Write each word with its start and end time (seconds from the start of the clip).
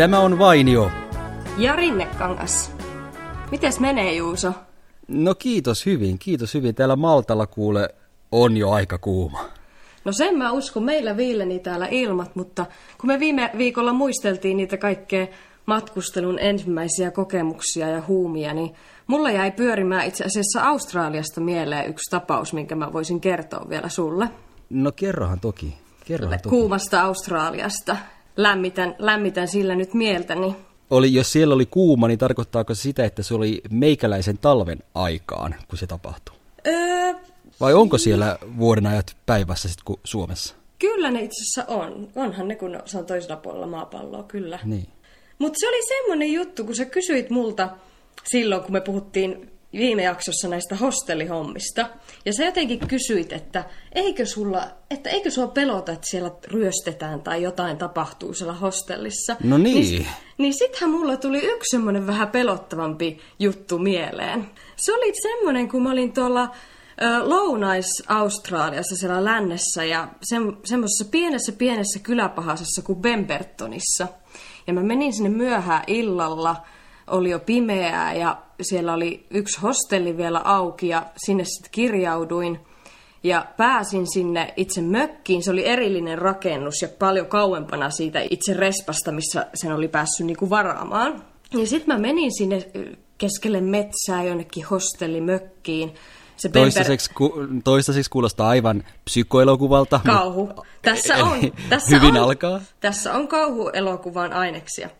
Tämä 0.00 0.20
on 0.20 0.38
Vainio. 0.38 0.90
Ja 1.58 1.76
Rinnekangas. 1.76 2.72
Mites 3.50 3.80
menee, 3.80 4.14
Juuso? 4.14 4.52
No 5.08 5.34
kiitos 5.34 5.86
hyvin, 5.86 6.18
kiitos 6.18 6.54
hyvin. 6.54 6.74
Täällä 6.74 6.96
Maltalla 6.96 7.46
kuule 7.46 7.94
on 8.32 8.56
jo 8.56 8.70
aika 8.70 8.98
kuuma. 8.98 9.44
No 10.04 10.12
sen 10.12 10.38
mä 10.38 10.52
uskon, 10.52 10.82
meillä 10.82 11.16
viileni 11.16 11.58
täällä 11.58 11.86
ilmat, 11.90 12.36
mutta 12.36 12.66
kun 13.00 13.08
me 13.08 13.20
viime 13.20 13.50
viikolla 13.58 13.92
muisteltiin 13.92 14.56
niitä 14.56 14.76
kaikkea 14.76 15.26
matkustelun 15.66 16.38
ensimmäisiä 16.38 17.10
kokemuksia 17.10 17.88
ja 17.88 18.02
huumia, 18.08 18.54
niin 18.54 18.74
mulla 19.06 19.30
jäi 19.30 19.52
pyörimään 19.52 20.06
itse 20.06 20.24
asiassa 20.24 20.62
Australiasta 20.62 21.40
mieleen 21.40 21.90
yksi 21.90 22.10
tapaus, 22.10 22.52
minkä 22.52 22.74
mä 22.74 22.92
voisin 22.92 23.20
kertoa 23.20 23.68
vielä 23.68 23.88
sulle. 23.88 24.28
No 24.70 24.92
kerrohan 24.92 25.40
toki, 25.40 25.78
kerrohan 26.04 26.38
toki. 26.42 26.56
Kuumasta 26.56 27.02
Australiasta. 27.02 27.96
Lämmitän, 28.36 28.94
lämmitän 28.98 29.48
sillä 29.48 29.74
nyt 29.74 29.94
mieltäni. 29.94 30.56
Oli, 30.90 31.14
jos 31.14 31.32
siellä 31.32 31.54
oli 31.54 31.66
kuuma, 31.66 32.08
niin 32.08 32.18
tarkoittaako 32.18 32.74
se 32.74 32.82
sitä, 32.82 33.04
että 33.04 33.22
se 33.22 33.34
oli 33.34 33.62
meikäläisen 33.70 34.38
talven 34.38 34.78
aikaan, 34.94 35.54
kun 35.68 35.78
se 35.78 35.86
tapahtui? 35.86 36.34
Öö, 36.66 37.12
Vai 37.60 37.74
onko 37.74 37.98
siellä 37.98 38.38
vuodenajat 38.58 39.16
päivässä 39.26 39.68
sitten 39.68 39.84
kuin 39.84 40.00
Suomessa? 40.04 40.54
Kyllä 40.78 41.10
ne 41.10 41.22
itse 41.22 41.42
asiassa 41.42 41.74
on. 41.74 42.08
Onhan 42.16 42.48
ne, 42.48 42.56
kun 42.56 42.80
se 42.84 42.98
on 42.98 43.06
toisella 43.06 43.36
puolella 43.36 43.66
maapalloa, 43.66 44.22
kyllä. 44.22 44.58
Niin. 44.64 44.86
Mutta 45.38 45.56
se 45.60 45.68
oli 45.68 45.88
semmoinen 45.88 46.32
juttu, 46.32 46.64
kun 46.64 46.76
sä 46.76 46.84
kysyit 46.84 47.30
multa 47.30 47.68
silloin, 48.24 48.62
kun 48.62 48.72
me 48.72 48.80
puhuttiin 48.80 49.50
viime 49.72 50.02
jaksossa 50.02 50.48
näistä 50.48 50.76
hostellihommista. 50.76 51.90
Ja 52.24 52.32
sä 52.32 52.44
jotenkin 52.44 52.88
kysyit, 52.88 53.32
että 53.32 53.64
eikö, 53.94 54.26
sulla, 54.26 54.68
että 54.90 55.10
eikö 55.10 55.30
sua 55.30 55.46
pelota, 55.46 55.92
että 55.92 56.06
siellä 56.10 56.30
ryöstetään 56.46 57.20
tai 57.20 57.42
jotain 57.42 57.76
tapahtuu 57.76 58.34
siellä 58.34 58.52
hostellissa. 58.52 59.36
No 59.44 59.58
niin. 59.58 59.74
Niin, 59.76 60.06
niin 60.38 60.54
sittenhän 60.54 60.90
mulla 60.90 61.16
tuli 61.16 61.38
yksi 61.38 61.70
semmoinen 61.70 62.06
vähän 62.06 62.28
pelottavampi 62.28 63.20
juttu 63.38 63.78
mieleen. 63.78 64.50
Se 64.76 64.92
oli 64.92 65.12
semmoinen, 65.22 65.68
kun 65.68 65.82
mä 65.82 65.90
olin 65.90 66.12
tuolla 66.12 66.50
Lounais-Australiassa 67.22 68.96
siellä 68.96 69.24
lännessä 69.24 69.84
ja 69.84 70.08
sem, 70.22 70.56
semmoisessa 70.64 71.04
pienessä 71.10 71.52
pienessä 71.52 71.98
kyläpahasessa 72.02 72.82
kuin 72.82 72.98
Bembertonissa. 72.98 74.08
Ja 74.66 74.72
mä 74.72 74.82
menin 74.82 75.12
sinne 75.12 75.28
myöhään 75.28 75.84
illalla, 75.86 76.56
oli 77.06 77.30
jo 77.30 77.38
pimeää 77.38 78.14
ja 78.14 78.36
siellä 78.62 78.92
oli 78.94 79.26
yksi 79.30 79.60
hostelli 79.60 80.16
vielä 80.16 80.40
auki 80.44 80.88
ja 80.88 81.06
sinne 81.26 81.44
sitten 81.44 81.70
kirjauduin. 81.70 82.60
Ja 83.22 83.46
pääsin 83.56 84.12
sinne 84.12 84.54
itse 84.56 84.80
mökkiin. 84.82 85.42
Se 85.42 85.50
oli 85.50 85.66
erillinen 85.66 86.18
rakennus 86.18 86.74
ja 86.82 86.88
paljon 86.98 87.26
kauempana 87.26 87.90
siitä 87.90 88.20
itse 88.30 88.54
respasta, 88.54 89.12
missä 89.12 89.46
sen 89.54 89.72
oli 89.72 89.88
päässyt 89.88 90.26
niinku 90.26 90.50
varaamaan. 90.50 91.22
Ja 91.54 91.66
sitten 91.66 91.94
mä 91.94 92.00
menin 92.00 92.36
sinne 92.38 92.66
keskelle 93.18 93.60
metsää 93.60 94.22
jonnekin 94.24 94.64
hostellimökkiin. 94.64 95.94
Se 96.36 96.48
Bember- 96.48 96.52
Toistaiseksi, 96.52 97.10
ku, 97.14 97.32
toistaiseksi 97.64 98.10
kuulostaa 98.10 98.48
aivan 98.48 98.84
psykoelokuvalta. 99.04 100.00
Kauhu. 100.06 100.46
mutta- 100.46 100.62
Tässä 100.82 101.16
on. 101.24 101.38
Tässä 101.68 101.96
hyvin 101.96 102.16
on, 102.16 102.22
alkaa. 102.24 102.60
Tässä 102.80 103.12
on 103.14 103.28
kauhuelokuvan 103.28 104.32
aineksia. 104.32 104.90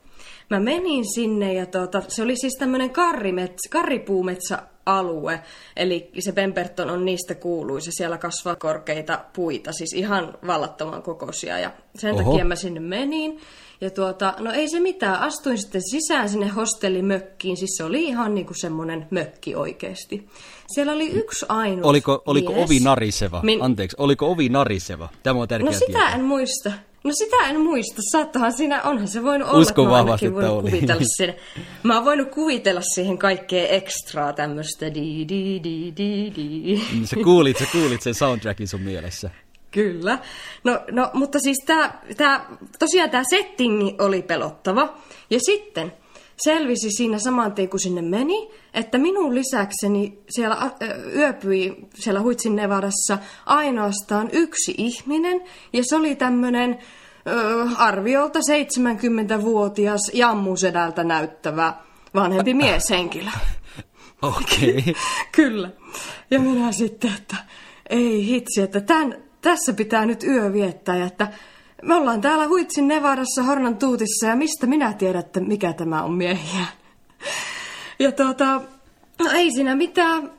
Mä 0.51 0.61
menin 0.61 1.15
sinne 1.15 1.53
ja 1.55 1.67
tuota, 1.67 2.03
se 2.09 2.23
oli 2.23 2.37
siis 2.37 2.55
tämmöinen 2.59 2.91
karrimetsä, 2.91 3.69
karripuumetsäalue. 3.71 5.41
Eli 5.77 6.11
se 6.19 6.33
Pemberton 6.33 6.91
on 6.91 7.05
niistä 7.05 7.35
kuuluisa. 7.35 7.91
Siellä 7.95 8.19
kasvaa 8.19 8.57
korkeita 8.57 9.25
puita, 9.33 9.73
siis 9.73 9.93
ihan 9.93 10.39
vallattoman 10.47 11.03
kokoisia. 11.03 11.59
Ja 11.59 11.71
sen 11.99 12.15
Oho. 12.15 12.31
Takia 12.31 12.45
mä 12.45 12.57
sinne 12.57 12.81
menin. 12.81 13.39
Ja 13.81 13.91
tuota, 13.91 14.35
no 14.39 14.53
ei 14.53 14.69
se 14.69 14.81
mitään, 14.81 15.21
astuin 15.21 15.59
sitten 15.59 15.83
sisään 15.91 16.29
sinne 16.29 16.49
hostellimökkiin, 16.49 17.57
siis 17.57 17.71
se 17.77 17.85
oli 17.85 18.05
ihan 18.05 18.35
niinku 18.35 18.55
semmoinen 18.55 19.07
mökki 19.11 19.55
oikeasti. 19.55 20.29
Siellä 20.75 20.93
oli 20.93 21.11
yksi 21.11 21.47
ainut 21.49 21.85
Oliko, 21.87 22.23
oliko 22.27 22.53
mies. 22.53 22.65
ovi 22.65 22.81
nariseva? 22.81 23.41
Min- 23.45 23.63
Anteeksi, 23.63 23.97
oliko 24.01 24.31
ovi 24.31 24.49
nariseva? 24.49 25.09
Tämä 25.23 25.41
on 25.41 25.49
tärkeä 25.49 25.67
No 25.67 25.73
sitä 25.73 25.87
tietää. 25.87 26.15
en 26.15 26.25
muista. 26.25 26.73
No 27.05 27.11
sitä 27.13 27.37
en 27.49 27.61
muista. 27.61 28.03
Saattahan 28.13 28.53
siinä, 28.53 28.83
onhan 28.83 29.09
se 29.09 29.23
voinut 29.23 29.49
olla, 29.49 29.61
Uskon 29.61 29.85
että 29.85 29.91
mä 29.93 29.97
oon 29.99 30.07
vahvasti, 30.07 30.27
että 30.27 30.37
voinut 30.37 30.53
oli. 30.59 30.71
kuvitella. 30.71 31.35
Mä 31.83 31.95
oon 31.95 32.05
voinut 32.05 32.31
kuvitella 32.31 32.81
siihen 32.95 33.19
kaikkea 33.19 33.69
ekstraa 33.69 34.33
tämmöistä 34.33 34.95
di 34.95 35.29
di 35.29 35.61
di 35.65 35.93
di 35.97 36.33
di. 36.37 36.81
Mm, 36.95 37.05
Sä 37.07 37.17
kuulit, 37.25 37.59
sä 37.59 37.65
kuulit 37.73 38.03
sen 38.03 38.15
soundtrackin 38.15 38.69
sun 38.69 38.81
mielessä. 38.81 39.31
Kyllä. 39.71 40.19
No, 40.65 40.81
no 40.91 41.11
mutta 41.15 41.39
siis 41.39 41.59
tää, 41.67 42.03
tää, 42.17 42.47
tosiaan 42.79 43.11
tämä 43.11 43.25
settingi 43.31 43.97
oli 43.99 44.23
pelottava. 44.23 44.95
Ja 45.31 45.39
sitten 45.41 45.93
selvisi 46.45 46.91
siinä 46.91 47.19
saman 47.19 47.53
tien, 47.53 47.69
kun 47.69 47.81
sinne 47.81 48.03
meni, 48.03 48.51
että 48.75 48.99
minun 48.99 49.35
lisäkseni 49.35 50.19
siellä 50.29 50.71
ö, 50.83 51.11
yöpyi 51.15 51.77
siellä 51.95 52.21
Huitsin 52.21 52.57
Nevadassa 52.57 53.19
ainoastaan 53.47 54.29
yksi 54.33 54.75
ihminen. 54.79 55.43
Ja 55.73 55.83
se 55.85 55.97
oli 55.97 56.15
tämmöinen 56.15 56.79
arviolta 57.77 58.39
70-vuotias 58.39 60.01
jammusedältä 60.13 61.05
näyttävä 61.05 61.75
vanhempi 62.15 62.55
mieshenkilö. 62.55 63.31
Okei. 64.23 64.79
Okay. 64.79 64.95
Kyllä. 65.37 65.71
Ja 66.31 66.41
minä 66.41 66.73
sitten, 66.73 67.15
että 67.19 67.37
ei 67.91 68.27
hitsi, 68.27 68.61
että 68.61 68.81
tämän, 68.81 69.15
tässä 69.41 69.73
pitää 69.73 70.07
nyt 70.07 70.23
yö 70.23 70.53
viettää. 70.53 71.05
Että 71.05 71.29
me 71.83 71.95
ollaan 71.95 72.21
täällä 72.21 72.49
Huitsin 72.49 72.89
Nevadassa 72.89 73.43
Hornan 73.43 73.77
tuutissa 73.77 74.27
ja 74.27 74.37
mistä 74.37 74.67
minä 74.67 74.93
tiedän, 74.93 75.21
että 75.21 75.41
mikä 75.41 75.73
tämä 75.73 76.03
on 76.03 76.13
miehiä. 76.13 76.67
Ja 77.99 78.13
tuota, 78.13 78.61
no 79.21 79.31
ei 79.31 79.51
siinä 79.51 79.77
mitään. 79.77 80.31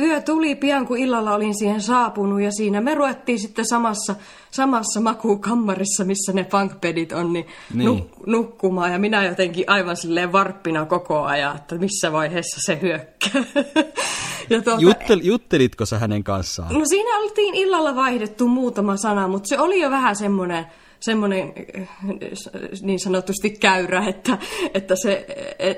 Yö 0.00 0.20
tuli 0.20 0.54
pian, 0.54 0.86
kun 0.86 0.98
illalla 0.98 1.34
olin 1.34 1.58
siihen 1.58 1.80
saapunut 1.80 2.40
ja 2.40 2.52
siinä 2.52 2.80
me 2.80 2.94
ruvettiin 2.94 3.38
sitten 3.38 3.66
samassa, 3.66 4.14
samassa 4.50 5.00
makuukammarissa, 5.00 6.04
missä 6.04 6.32
ne 6.32 6.44
punkpedit 6.44 7.12
on, 7.12 7.32
niin, 7.32 7.46
Niin. 7.74 7.86
Nuk, 7.86 8.26
nukkumaan. 8.26 8.92
Ja 8.92 8.98
minä 8.98 9.24
jotenkin 9.24 9.64
aivan 9.66 9.96
silleen 9.96 10.32
varppina 10.32 10.86
koko 10.86 11.22
ajan, 11.22 11.56
että 11.56 11.74
missä 11.74 12.12
vaiheessa 12.12 12.60
se 12.66 12.78
hyökkää. 12.82 13.42
ja 14.50 14.62
tuota, 14.62 14.80
Juttel, 14.82 15.20
juttelitko 15.22 15.86
sä 15.86 15.98
hänen 15.98 16.24
kanssaan? 16.24 16.74
No 16.74 16.84
siinä 16.84 17.18
oltiin 17.18 17.54
illalla 17.54 17.96
vaihdettu 17.96 18.48
muutama 18.48 18.96
sana, 18.96 19.28
mutta 19.28 19.48
se 19.48 19.60
oli 19.60 19.80
jo 19.80 19.90
vähän 19.90 20.16
semmoinen 20.16 20.66
semmoinen 21.04 21.52
eh, 21.74 21.88
niin 22.82 23.00
sanotusti 23.00 23.50
käyrä, 23.50 24.04
että, 24.08 24.38
että 24.74 24.94
se, 25.02 25.26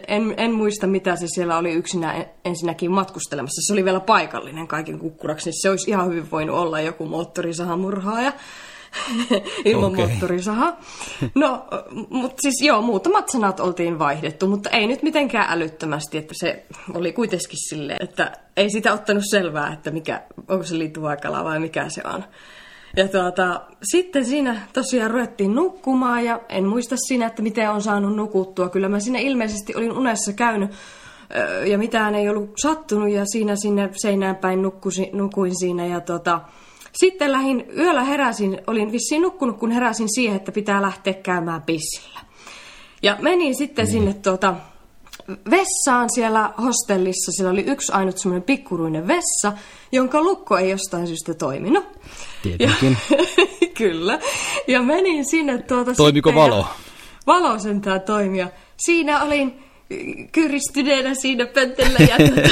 en, 0.08 0.34
en 0.36 0.52
muista 0.52 0.86
mitä 0.86 1.16
se 1.16 1.26
siellä 1.28 1.58
oli 1.58 1.72
yksinä 1.72 2.26
ensinnäkin 2.44 2.90
matkustelemassa. 2.90 3.66
Se 3.66 3.72
oli 3.72 3.84
vielä 3.84 4.00
paikallinen 4.00 4.68
kaiken 4.68 4.98
kukkuraksi, 4.98 5.50
niin 5.50 5.62
se 5.62 5.70
olisi 5.70 5.90
ihan 5.90 6.08
hyvin 6.08 6.30
voinut 6.30 6.56
olla 6.56 6.80
joku 6.80 7.06
moottorisahamurhaaja 7.06 8.32
ilman 9.64 9.92
okay. 9.92 10.06
moottorisaha. 10.06 10.76
No, 11.34 11.66
mutta 12.10 12.42
siis 12.42 12.62
joo, 12.62 12.82
muutamat 12.82 13.28
sanat 13.28 13.60
oltiin 13.60 13.98
vaihdettu, 13.98 14.46
mutta 14.48 14.70
ei 14.70 14.86
nyt 14.86 15.02
mitenkään 15.02 15.52
älyttömästi, 15.52 16.18
että 16.18 16.34
se 16.36 16.66
oli 16.94 17.12
kuitenkin 17.12 17.68
silleen, 17.68 18.02
että 18.02 18.32
ei 18.56 18.70
sitä 18.70 18.92
ottanut 18.92 19.24
selvää, 19.30 19.72
että 19.72 19.90
mikä, 19.90 20.22
onko 20.48 20.64
se 20.64 20.78
liittyvaikala 20.78 21.44
vai 21.44 21.60
mikä 21.60 21.88
se 21.88 22.02
on. 22.04 22.24
Ja 22.96 23.08
tuota, 23.08 23.60
sitten 23.82 24.24
siinä 24.24 24.60
tosiaan 24.72 25.10
ruvettiin 25.10 25.54
nukkumaan 25.54 26.24
ja 26.24 26.40
en 26.48 26.64
muista 26.64 26.96
siinä, 27.08 27.26
että 27.26 27.42
miten 27.42 27.70
on 27.70 27.82
saanut 27.82 28.16
nukuttua. 28.16 28.68
Kyllä 28.68 28.88
mä 28.88 29.00
siinä 29.00 29.18
ilmeisesti 29.18 29.74
olin 29.76 29.92
unessa 29.92 30.32
käynyt 30.32 30.70
ja 31.66 31.78
mitään 31.78 32.14
ei 32.14 32.28
ollut 32.28 32.50
sattunut 32.62 33.10
ja 33.10 33.26
siinä 33.26 33.56
sinne 33.56 33.90
seinään 33.92 34.36
päin 34.36 34.62
nukkusi, 34.62 35.10
nukuin 35.12 35.58
siinä 35.58 35.86
ja 35.86 36.00
tota, 36.00 36.40
sitten 36.92 37.32
lähin, 37.32 37.64
yöllä 37.76 38.04
heräsin, 38.04 38.60
olin 38.66 38.92
vissiin 38.92 39.22
nukkunut, 39.22 39.58
kun 39.58 39.70
heräsin 39.70 40.14
siihen, 40.14 40.36
että 40.36 40.52
pitää 40.52 40.82
lähteä 40.82 41.14
käymään 41.14 41.62
pissillä. 41.62 42.20
Ja 43.02 43.16
menin 43.20 43.54
sitten 43.54 43.84
niin. 43.84 43.92
sinne 43.92 44.14
tuota, 44.14 44.54
vessaan 45.50 46.08
siellä 46.14 46.50
hostellissa. 46.62 47.32
Siellä 47.32 47.52
oli 47.52 47.64
yksi 47.66 47.92
ainut 47.92 48.18
semmoinen 48.18 48.42
pikkuruinen 48.42 49.08
vessa, 49.08 49.52
jonka 49.92 50.22
lukko 50.22 50.56
ei 50.56 50.70
jostain 50.70 51.06
syystä 51.06 51.34
toiminut. 51.34 51.84
Tietenkin. 52.42 52.98
Ja, 53.10 53.16
kyllä. 53.78 54.18
Ja 54.66 54.82
menin 54.82 55.24
sinne 55.30 55.58
tuota 55.58 55.94
Toimiko 55.94 56.34
valo? 56.34 56.66
Valo 57.26 57.58
sentään 57.58 58.00
toimia. 58.00 58.48
Siinä 58.76 59.22
olin 59.22 59.62
kyristyneenä 60.32 61.14
siinä 61.14 61.46
pöntellä 61.46 61.98
ja 61.98 62.16
tuota, 62.16 62.48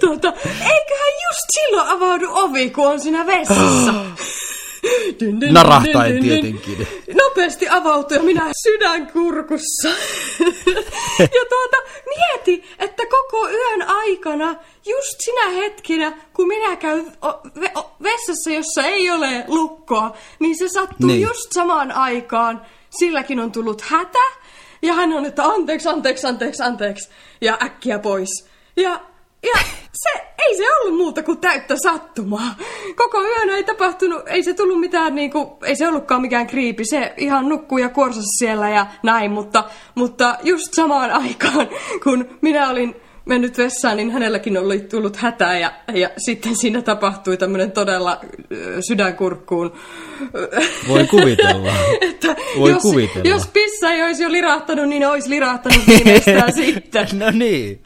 tuota, 0.00 0.32
eiköhän 0.46 1.14
just 1.28 1.46
silloin 1.52 1.88
avaudu 1.88 2.26
ovi, 2.30 2.70
kun 2.70 2.86
on 2.86 3.00
siinä 3.00 3.26
vessassa. 3.26 3.94
Dyn, 5.20 5.40
dyn, 5.40 5.54
Narahtaen 5.54 6.12
dyn, 6.14 6.22
dyn, 6.22 6.42
dyn. 6.42 6.58
tietenkin. 6.58 6.86
Nopeasti 7.14 7.68
avautui 7.68 8.16
ja 8.16 8.22
minä 8.22 8.50
sydän 8.62 9.06
kurkussa. 9.06 9.88
ja 11.36 11.44
tuota, 11.48 11.76
mieti, 12.06 12.64
että 12.78 13.02
koko 13.10 13.48
yön 13.48 13.82
aikana, 13.82 14.54
just 14.86 15.20
sinä 15.24 15.48
hetkinä, 15.48 16.12
kun 16.32 16.48
minä 16.48 16.76
käyn 16.76 17.12
vessassa, 18.02 18.50
jossa 18.50 18.82
ei 18.82 19.10
ole 19.10 19.44
lukkoa, 19.48 20.16
niin 20.38 20.58
se 20.58 20.68
sattuu 20.68 21.06
niin. 21.06 21.20
just 21.22 21.52
samaan 21.52 21.92
aikaan. 21.92 22.62
Silläkin 22.90 23.40
on 23.40 23.52
tullut 23.52 23.80
hätä, 23.80 24.18
Ja 24.82 24.94
hän 24.94 25.12
on, 25.12 25.26
että 25.26 25.44
anteeksi, 25.44 25.88
anteeksi, 25.88 26.26
anteeksi, 26.26 26.62
anteeksi. 26.62 27.08
Ja 27.40 27.58
äkkiä 27.62 27.98
pois. 27.98 28.48
Ja, 28.76 29.00
ja 29.42 29.62
se, 29.92 30.22
ei 30.38 30.56
se 30.56 30.72
ollut 30.72 30.96
muuta 30.96 31.22
kuin 31.22 31.38
täyttä 31.38 31.76
sattumaa. 31.82 32.54
Koko 32.96 33.22
yön 33.22 33.50
ei 33.50 33.64
tapahtunut, 33.64 34.22
ei 34.26 34.42
se 34.42 34.54
tullut 34.54 34.80
mitään 34.80 35.14
niinku, 35.14 35.58
ei 35.64 35.76
se 35.76 35.88
ollutkaan 35.88 36.20
mikään 36.20 36.46
kriipi. 36.46 36.84
Se 36.84 37.14
ihan 37.16 37.48
nukkuu 37.48 37.78
ja 37.78 37.88
kuorsasi 37.88 38.38
siellä 38.38 38.70
ja 38.70 38.86
näin, 39.02 39.30
mutta, 39.30 39.64
mutta 39.94 40.38
just 40.42 40.74
samaan 40.74 41.10
aikaan, 41.10 41.68
kun 42.02 42.38
minä 42.40 42.70
olin 42.70 42.96
mennyt 43.24 43.58
vessaan, 43.58 43.96
niin 43.96 44.10
hänelläkin 44.10 44.58
oli 44.58 44.80
tullut 44.80 45.16
hätää 45.16 45.58
ja, 45.58 45.72
ja 45.94 46.10
sitten 46.18 46.56
siinä 46.56 46.82
tapahtui 46.82 47.36
tämmöinen 47.36 47.72
todella 47.72 48.20
sydänkurkkuun. 48.88 49.72
Voi 50.88 51.06
kuvitella. 51.06 51.72
että 52.00 52.36
Voi 52.58 52.70
jos, 52.70 52.82
kuvitella. 52.82 53.28
jos 53.28 53.46
pissa 53.46 53.90
ei 53.92 54.02
olisi 54.02 54.22
jo 54.22 54.32
lirahtanut, 54.32 54.88
niin 54.88 55.06
olisi 55.06 55.30
lirahtanut 55.30 55.86
viimeistään 55.86 56.52
sitten. 56.64 57.08
no 57.18 57.30
niin. 57.30 57.82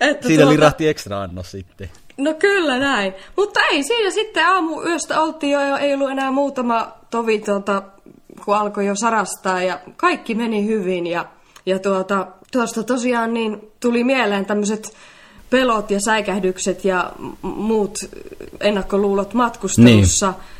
Että 0.00 0.26
Siinä 0.26 0.48
lirahti 0.48 0.88
ekstra 0.88 1.22
annos 1.22 1.50
sitten. 1.50 1.90
No 2.16 2.34
kyllä 2.34 2.78
näin. 2.78 3.14
Mutta 3.36 3.60
ei, 3.60 3.82
siinä 3.82 4.10
sitten 4.10 4.46
aamu 4.46 4.82
yöstä 4.82 5.20
oltiin 5.20 5.52
jo, 5.52 5.76
ei 5.76 5.94
ollut 5.94 6.10
enää 6.10 6.30
muutama 6.30 6.92
tovi, 7.10 7.38
tuota, 7.38 7.82
kun 8.44 8.56
alkoi 8.56 8.86
jo 8.86 8.94
sarastaa 8.94 9.62
ja 9.62 9.80
kaikki 9.96 10.34
meni 10.34 10.66
hyvin. 10.66 11.06
Ja, 11.06 11.24
ja 11.66 11.78
tuota, 11.78 12.26
tuosta 12.52 12.82
tosiaan 12.82 13.34
niin 13.34 13.72
tuli 13.80 14.04
mieleen 14.04 14.46
tämmöiset 14.46 14.92
pelot 15.50 15.90
ja 15.90 16.00
säikähdykset 16.00 16.84
ja 16.84 17.12
muut 17.42 17.98
ennakkoluulot 18.60 19.34
matkustelussa. 19.34 20.26
Niin. 20.26 20.56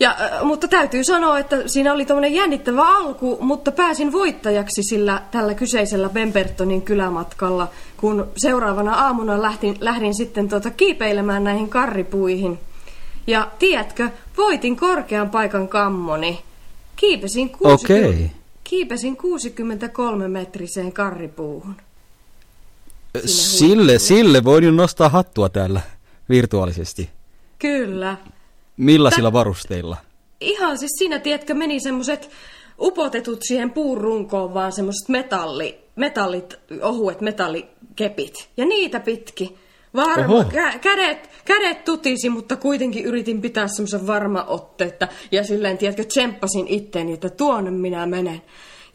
Ja, 0.00 0.16
äh, 0.20 0.44
mutta 0.44 0.68
täytyy 0.68 1.04
sanoa, 1.04 1.38
että 1.38 1.68
siinä 1.68 1.92
oli 1.92 2.04
tämmöinen 2.04 2.34
jännittävä 2.34 2.82
alku, 2.82 3.38
mutta 3.40 3.72
pääsin 3.72 4.12
voittajaksi 4.12 4.82
sillä 4.82 5.22
tällä 5.30 5.54
kyseisellä 5.54 6.08
Bembertonin 6.08 6.82
kylämatkalla, 6.82 7.68
kun 8.02 8.28
seuraavana 8.36 8.94
aamuna 8.94 9.42
lähdin, 9.42 9.76
lähdin 9.80 10.14
sitten 10.14 10.48
tuota 10.48 10.70
kiipeilemään 10.70 11.44
näihin 11.44 11.68
karripuihin. 11.68 12.58
Ja 13.26 13.50
tiedätkö, 13.58 14.10
voitin 14.36 14.76
korkean 14.76 15.30
paikan 15.30 15.68
kammoni. 15.68 16.42
Kiipesin, 16.96 17.50
60, 17.50 17.84
Okei. 17.84 18.30
kiipesin 18.64 19.16
63 19.16 20.28
metriseen 20.28 20.92
karripuuhun. 20.92 21.76
Sille, 23.24 23.98
sille 23.98 24.44
voin 24.44 24.64
jo 24.64 24.70
nostaa 24.70 25.08
hattua 25.08 25.48
täällä 25.48 25.80
virtuaalisesti. 26.28 27.10
Kyllä. 27.58 28.16
Millaisilla 28.76 29.32
varusteilla? 29.32 29.96
Ihan 30.40 30.78
siis 30.78 30.92
siinä, 30.98 31.18
tiedätkö, 31.18 31.54
meni 31.54 31.80
semmoset 31.80 32.30
upotetut 32.80 33.40
siihen 33.42 33.70
puurunkoon 33.70 34.54
vaan 34.54 34.72
semmoset 34.72 35.08
metalli, 35.08 35.81
metallit, 35.96 36.54
ohuet 36.82 37.20
metallikepit. 37.20 38.48
Ja 38.56 38.64
niitä 38.64 39.00
pitki. 39.00 39.56
Varma, 39.96 40.34
Oho. 40.34 40.42
kä- 40.50 40.78
kädet, 40.78 41.30
kädet 41.44 41.84
tutisi, 41.84 42.28
mutta 42.28 42.56
kuitenkin 42.56 43.04
yritin 43.04 43.40
pitää 43.40 43.68
semmoisen 43.68 44.06
varma 44.06 44.44
otteetta. 44.44 45.08
Ja 45.32 45.44
silleen, 45.44 45.78
tiedätkö, 45.78 46.04
tsemppasin 46.04 46.68
itteeni, 46.68 47.12
että 47.12 47.30
tuonne 47.30 47.70
minä 47.70 48.06
menen. 48.06 48.42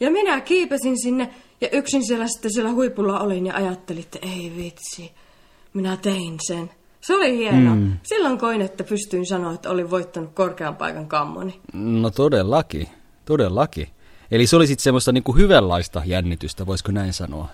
Ja 0.00 0.10
minä 0.10 0.40
kiipesin 0.40 1.02
sinne 1.02 1.30
ja 1.60 1.68
yksin 1.72 2.06
siellä 2.06 2.26
sitten 2.28 2.52
siellä 2.54 2.72
huipulla 2.72 3.20
olin 3.20 3.46
ja 3.46 3.54
ajattelin, 3.54 4.02
että 4.02 4.18
ei 4.22 4.52
vitsi, 4.56 5.12
minä 5.74 5.96
tein 5.96 6.36
sen. 6.46 6.70
Se 7.00 7.14
oli 7.14 7.36
hienoa. 7.36 7.74
Mm. 7.74 7.92
Silloin 8.02 8.38
koin, 8.38 8.60
että 8.62 8.84
pystyin 8.84 9.26
sanoa, 9.26 9.52
että 9.52 9.70
olin 9.70 9.90
voittanut 9.90 10.30
korkean 10.34 10.76
paikan 10.76 11.06
kammoni. 11.08 11.60
No 11.72 12.10
todellakin, 12.10 12.88
todellakin. 13.24 13.88
Eli 14.30 14.46
se 14.46 14.56
oli 14.56 14.66
sitten 14.66 14.82
semmoista 14.82 15.12
niinku 15.12 15.32
hyvänlaista 15.32 16.02
jännitystä, 16.06 16.66
voisiko 16.66 16.92
näin 16.92 17.12
sanoa? 17.12 17.48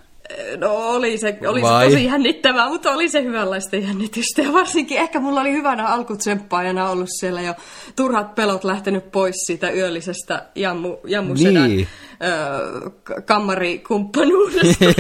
No 0.57 0.75
oli 0.75 1.19
se, 1.19 1.39
oli 1.47 1.61
se 1.61 1.67
Vai? 1.67 1.91
tosi 1.91 2.05
jännittävää, 2.05 2.69
mutta 2.69 2.91
oli 2.91 3.09
se 3.09 3.23
hyvänlaista 3.23 3.77
jännitystä. 3.77 4.43
Ja 4.43 4.53
varsinkin 4.53 4.99
ehkä 4.99 5.21
mulla 5.21 5.41
oli 5.41 5.53
hyvänä 5.53 5.87
alkutsemppaajana 5.87 6.91
ollut 6.91 7.09
siellä 7.21 7.41
jo 7.43 7.55
turhat 7.97 8.35
pelot 8.35 8.65
lähtenyt 8.65 9.13
pois 9.13 9.35
siitä 9.47 9.71
yöllisestä 9.71 10.47
jammu, 10.55 10.97
jammusedän 11.07 11.69
Niin. 11.69 11.89
öö, 12.23 12.91
kammarikumppanuudesta. 13.25 14.85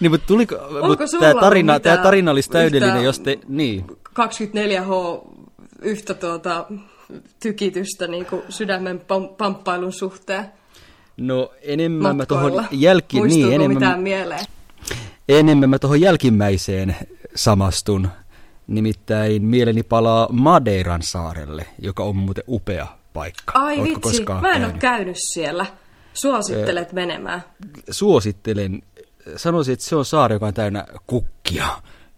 niin, 0.00 0.10
mutta 0.10 0.26
tuliko, 0.26 0.56
mutta 0.88 1.04
tämä 1.20 1.34
tarina, 1.40 1.80
tämä 1.80 1.96
tarina 1.96 2.30
olisi 2.30 2.50
täydellinen, 2.50 3.04
jos 3.04 3.18
te, 3.20 3.38
niin. 3.48 3.84
24H 4.08 5.28
yhtä 5.82 6.14
tuota, 6.14 6.66
tykitystä 7.42 8.06
niin 8.06 8.26
kuin 8.26 8.42
sydämen 8.48 9.00
pam- 9.00 9.34
pamppailun 9.38 9.92
suhteen 9.92 10.44
No 11.16 11.50
enemmän 11.62 12.16
mä 12.16 12.18
matkoilla. 12.22 12.50
tuohon 12.50 12.68
jälki, 12.72 13.16
Muistuuko 13.16 13.46
niin, 13.48 13.54
enemmän, 13.54 13.74
mitään 13.82 14.00
mieleen? 14.00 14.44
enemmän 15.28 15.70
mä 15.70 15.78
tuohon 15.78 16.00
jälkimmäiseen 16.00 16.96
samastun. 17.34 18.08
Nimittäin 18.66 19.44
mieleni 19.44 19.82
palaa 19.82 20.28
Madeiran 20.32 21.02
saarelle, 21.02 21.66
joka 21.78 22.02
on 22.02 22.16
muuten 22.16 22.44
upea 22.48 22.86
paikka. 23.12 23.52
Ai 23.54 23.78
Ootko 23.78 24.08
vitsi, 24.08 24.24
mä 24.24 24.32
en 24.38 24.44
ole 24.44 24.60
käynyt? 24.62 24.80
käynyt 24.80 25.16
siellä. 25.18 25.66
Suosittelet 26.14 26.92
menemään. 26.92 27.42
Suosittelen, 27.90 28.82
sanoisin, 29.36 29.72
että 29.72 29.84
se 29.84 29.96
on 29.96 30.04
saari, 30.04 30.34
joka 30.34 30.46
on 30.46 30.54
täynnä 30.54 30.84
kukkia. 31.06 31.66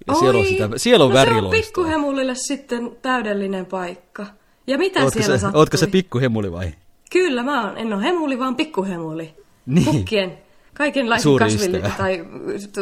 Ja 0.07 0.15
siellä 0.15 0.39
on, 0.39 0.45
Oi, 0.45 0.49
sitä, 0.49 0.69
siellä 0.77 1.05
on 1.05 1.11
no 1.11 1.15
se 1.17 1.21
on 1.21 1.27
väriloistoa. 1.27 1.63
pikkuhemulille 1.65 2.35
sitten 2.35 2.97
täydellinen 3.03 3.67
paikka. 3.67 4.27
Ja 4.67 4.79
mitä 4.79 5.01
Ootko 5.01 5.19
siellä 5.21 5.39
se, 5.39 5.41
sattui? 5.41 5.59
ootko 5.59 5.77
se 5.77 5.87
pikkuhemuli 5.87 6.53
vai? 6.53 6.75
Kyllä, 7.13 7.43
mä 7.43 7.65
oon. 7.67 7.79
En 7.79 7.93
ole 7.93 8.03
hemuli, 8.03 8.39
vaan 8.39 8.57
pikkuhemuli. 8.57 9.35
Niin. 9.67 9.85
Kukkien, 9.85 10.39
kaikenlaisen 10.75 11.23
Suuri 11.23 11.45
kasville, 11.45 11.93
tai 11.97 12.25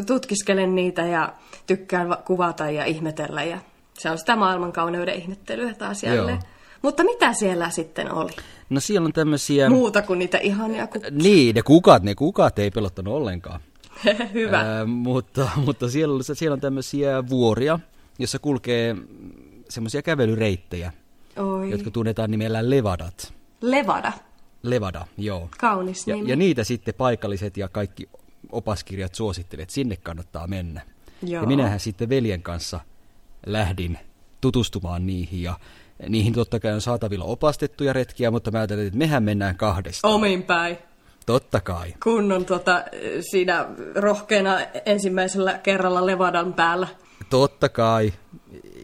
tutkiskelen 0.06 0.74
niitä 0.74 1.02
ja 1.06 1.32
tykkään 1.66 2.08
va- 2.08 2.16
kuvata 2.16 2.70
ja 2.70 2.84
ihmetellä. 2.84 3.44
Ja 3.44 3.58
se 3.98 4.10
on 4.10 4.18
sitä 4.18 4.36
maailmankauneuden 4.36 5.14
ihmettelyä 5.14 5.74
taas 5.74 6.02
jälleen. 6.02 6.38
Joo. 6.42 6.48
Mutta 6.82 7.04
mitä 7.04 7.32
siellä 7.32 7.70
sitten 7.70 8.12
oli? 8.12 8.32
No 8.70 8.80
siellä 8.80 9.06
on 9.06 9.12
tämmöisiä... 9.12 9.70
Muuta 9.70 10.02
kuin 10.02 10.18
niitä 10.18 10.38
ihania 10.38 10.86
kukkia. 10.86 11.10
Niin, 11.10 11.54
ne 11.54 11.62
kukat, 11.62 12.02
ne 12.02 12.14
kukat 12.14 12.58
ei 12.58 12.70
pelottanut 12.70 13.14
ollenkaan. 13.14 13.60
Hyvä. 14.34 14.58
Ää, 14.58 14.84
mutta 14.84 15.48
mutta 15.56 15.88
siellä, 15.88 16.22
siellä 16.22 16.54
on 16.54 16.60
tämmöisiä 16.60 17.28
vuoria, 17.28 17.78
jossa 18.18 18.38
kulkee 18.38 18.96
semmoisia 19.68 20.02
kävelyreittejä, 20.02 20.92
Oi. 21.36 21.70
jotka 21.70 21.90
tunnetaan 21.90 22.30
nimellä 22.30 22.70
levadat. 22.70 23.32
Levada. 23.60 24.12
Levada, 24.62 25.06
joo. 25.18 25.48
Kaunis 25.58 26.06
Ja, 26.08 26.16
nimi. 26.16 26.30
ja 26.30 26.36
niitä 26.36 26.64
sitten 26.64 26.94
paikalliset 26.94 27.56
ja 27.56 27.68
kaikki 27.68 28.08
opaskirjat 28.52 29.14
suosittelevat, 29.14 29.70
sinne 29.70 29.96
kannattaa 29.96 30.46
mennä. 30.46 30.80
Joo. 31.22 31.42
Ja 31.42 31.48
minähän 31.48 31.80
sitten 31.80 32.08
veljen 32.08 32.42
kanssa 32.42 32.80
lähdin 33.46 33.98
tutustumaan 34.40 35.06
niihin 35.06 35.42
ja 35.42 35.54
niihin 36.08 36.32
totta 36.32 36.60
kai 36.60 36.72
on 36.72 36.80
saatavilla 36.80 37.24
opastettuja 37.24 37.92
retkiä, 37.92 38.30
mutta 38.30 38.50
mä 38.50 38.58
ajattelin, 38.58 38.86
että 38.86 38.98
mehän 38.98 39.22
mennään 39.22 39.56
kahdesta. 39.56 40.08
Omin 40.08 40.42
päin. 40.42 40.78
Totta 41.26 41.60
kai. 41.60 41.94
Kunnon 42.02 42.44
tota, 42.44 42.84
siinä 43.30 43.66
rohkeana 43.94 44.58
ensimmäisellä 44.86 45.58
kerralla 45.58 46.06
Levadan 46.06 46.52
päällä. 46.54 46.88
Totta 47.30 47.68
kai. 47.68 48.12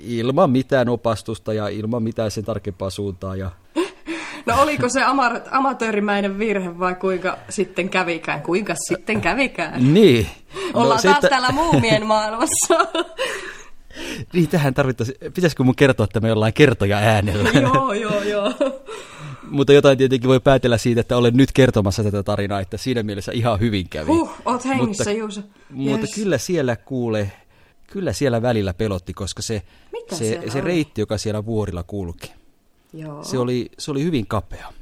Ilman 0.03 0.51
mitään 0.51 0.89
opastusta 0.89 1.53
ja 1.53 1.69
ilman 1.69 2.03
mitään 2.03 2.31
sen 2.31 2.45
tarkempaa 2.45 2.91
suuntaa. 2.91 3.37
Ja... 3.37 3.51
No 4.47 4.55
oliko 4.63 4.89
se 4.89 5.03
ama- 5.05 5.41
amatöörimäinen 5.51 6.39
virhe 6.39 6.79
vai 6.79 6.95
kuinka 6.95 7.39
sitten 7.49 7.89
kävikään? 7.89 8.43
Kuinka 8.43 8.75
sitten 8.89 9.21
kävikään? 9.21 9.95
Niin. 9.95 10.27
Ollaan 10.75 11.01
se, 11.01 11.09
taas 11.09 11.21
täällä 11.21 11.53
muumien 11.53 12.07
maailmassa. 12.07 12.75
Niin, 14.33 14.49
tähän 14.49 14.75
tarvittaisiin. 14.75 15.19
Pitäisikö 15.35 15.63
mun 15.63 15.75
kertoa 15.77 16.07
tämä 16.07 16.29
jollain 16.29 16.53
kertoja 16.53 16.97
äänellä? 16.97 17.51
joo, 17.75 17.93
joo, 17.93 18.23
joo. 18.23 18.53
Mutta 19.51 19.73
jotain 19.73 19.99
tietenkin 19.99 20.29
voi 20.29 20.41
päätellä 20.41 20.79
siitä, 20.79 21.01
että 21.01 21.17
olen 21.17 21.37
nyt 21.37 21.53
kertomassa 21.53 22.03
tätä 22.05 22.23
tarinaa, 22.23 22.61
että 22.61 22.77
siinä 22.77 23.03
mielessä 23.03 23.33
ihan 23.33 23.61
hyvin 23.61 23.89
kävi. 23.89 24.07
Huh, 24.07 24.31
oot 24.45 24.65
hengissä, 24.65 25.05
mutta, 25.05 25.19
Juuso. 25.19 25.41
Mutta 25.71 26.01
Yes. 26.07 26.15
kyllä 26.15 26.39
siellä 26.39 26.77
kuule, 26.77 27.33
kyllä 27.93 28.13
siellä 28.13 28.43
välillä 28.43 28.75
pelotti, 28.75 29.15
koska 29.15 29.43
se, 29.43 29.63
Mitä 29.93 30.17
se, 30.17 30.43
se 30.53 30.61
reitti, 30.61 31.01
joka 31.01 31.19
siellä 31.19 31.47
vuorilla 31.47 31.83
kulki, 31.83 32.33
Joo, 32.93 33.25
se 33.25 33.39
oli, 33.39 33.71
se 33.79 33.91
oli 33.91 34.03
hyvin 34.05 34.27
kapea. 34.27 34.73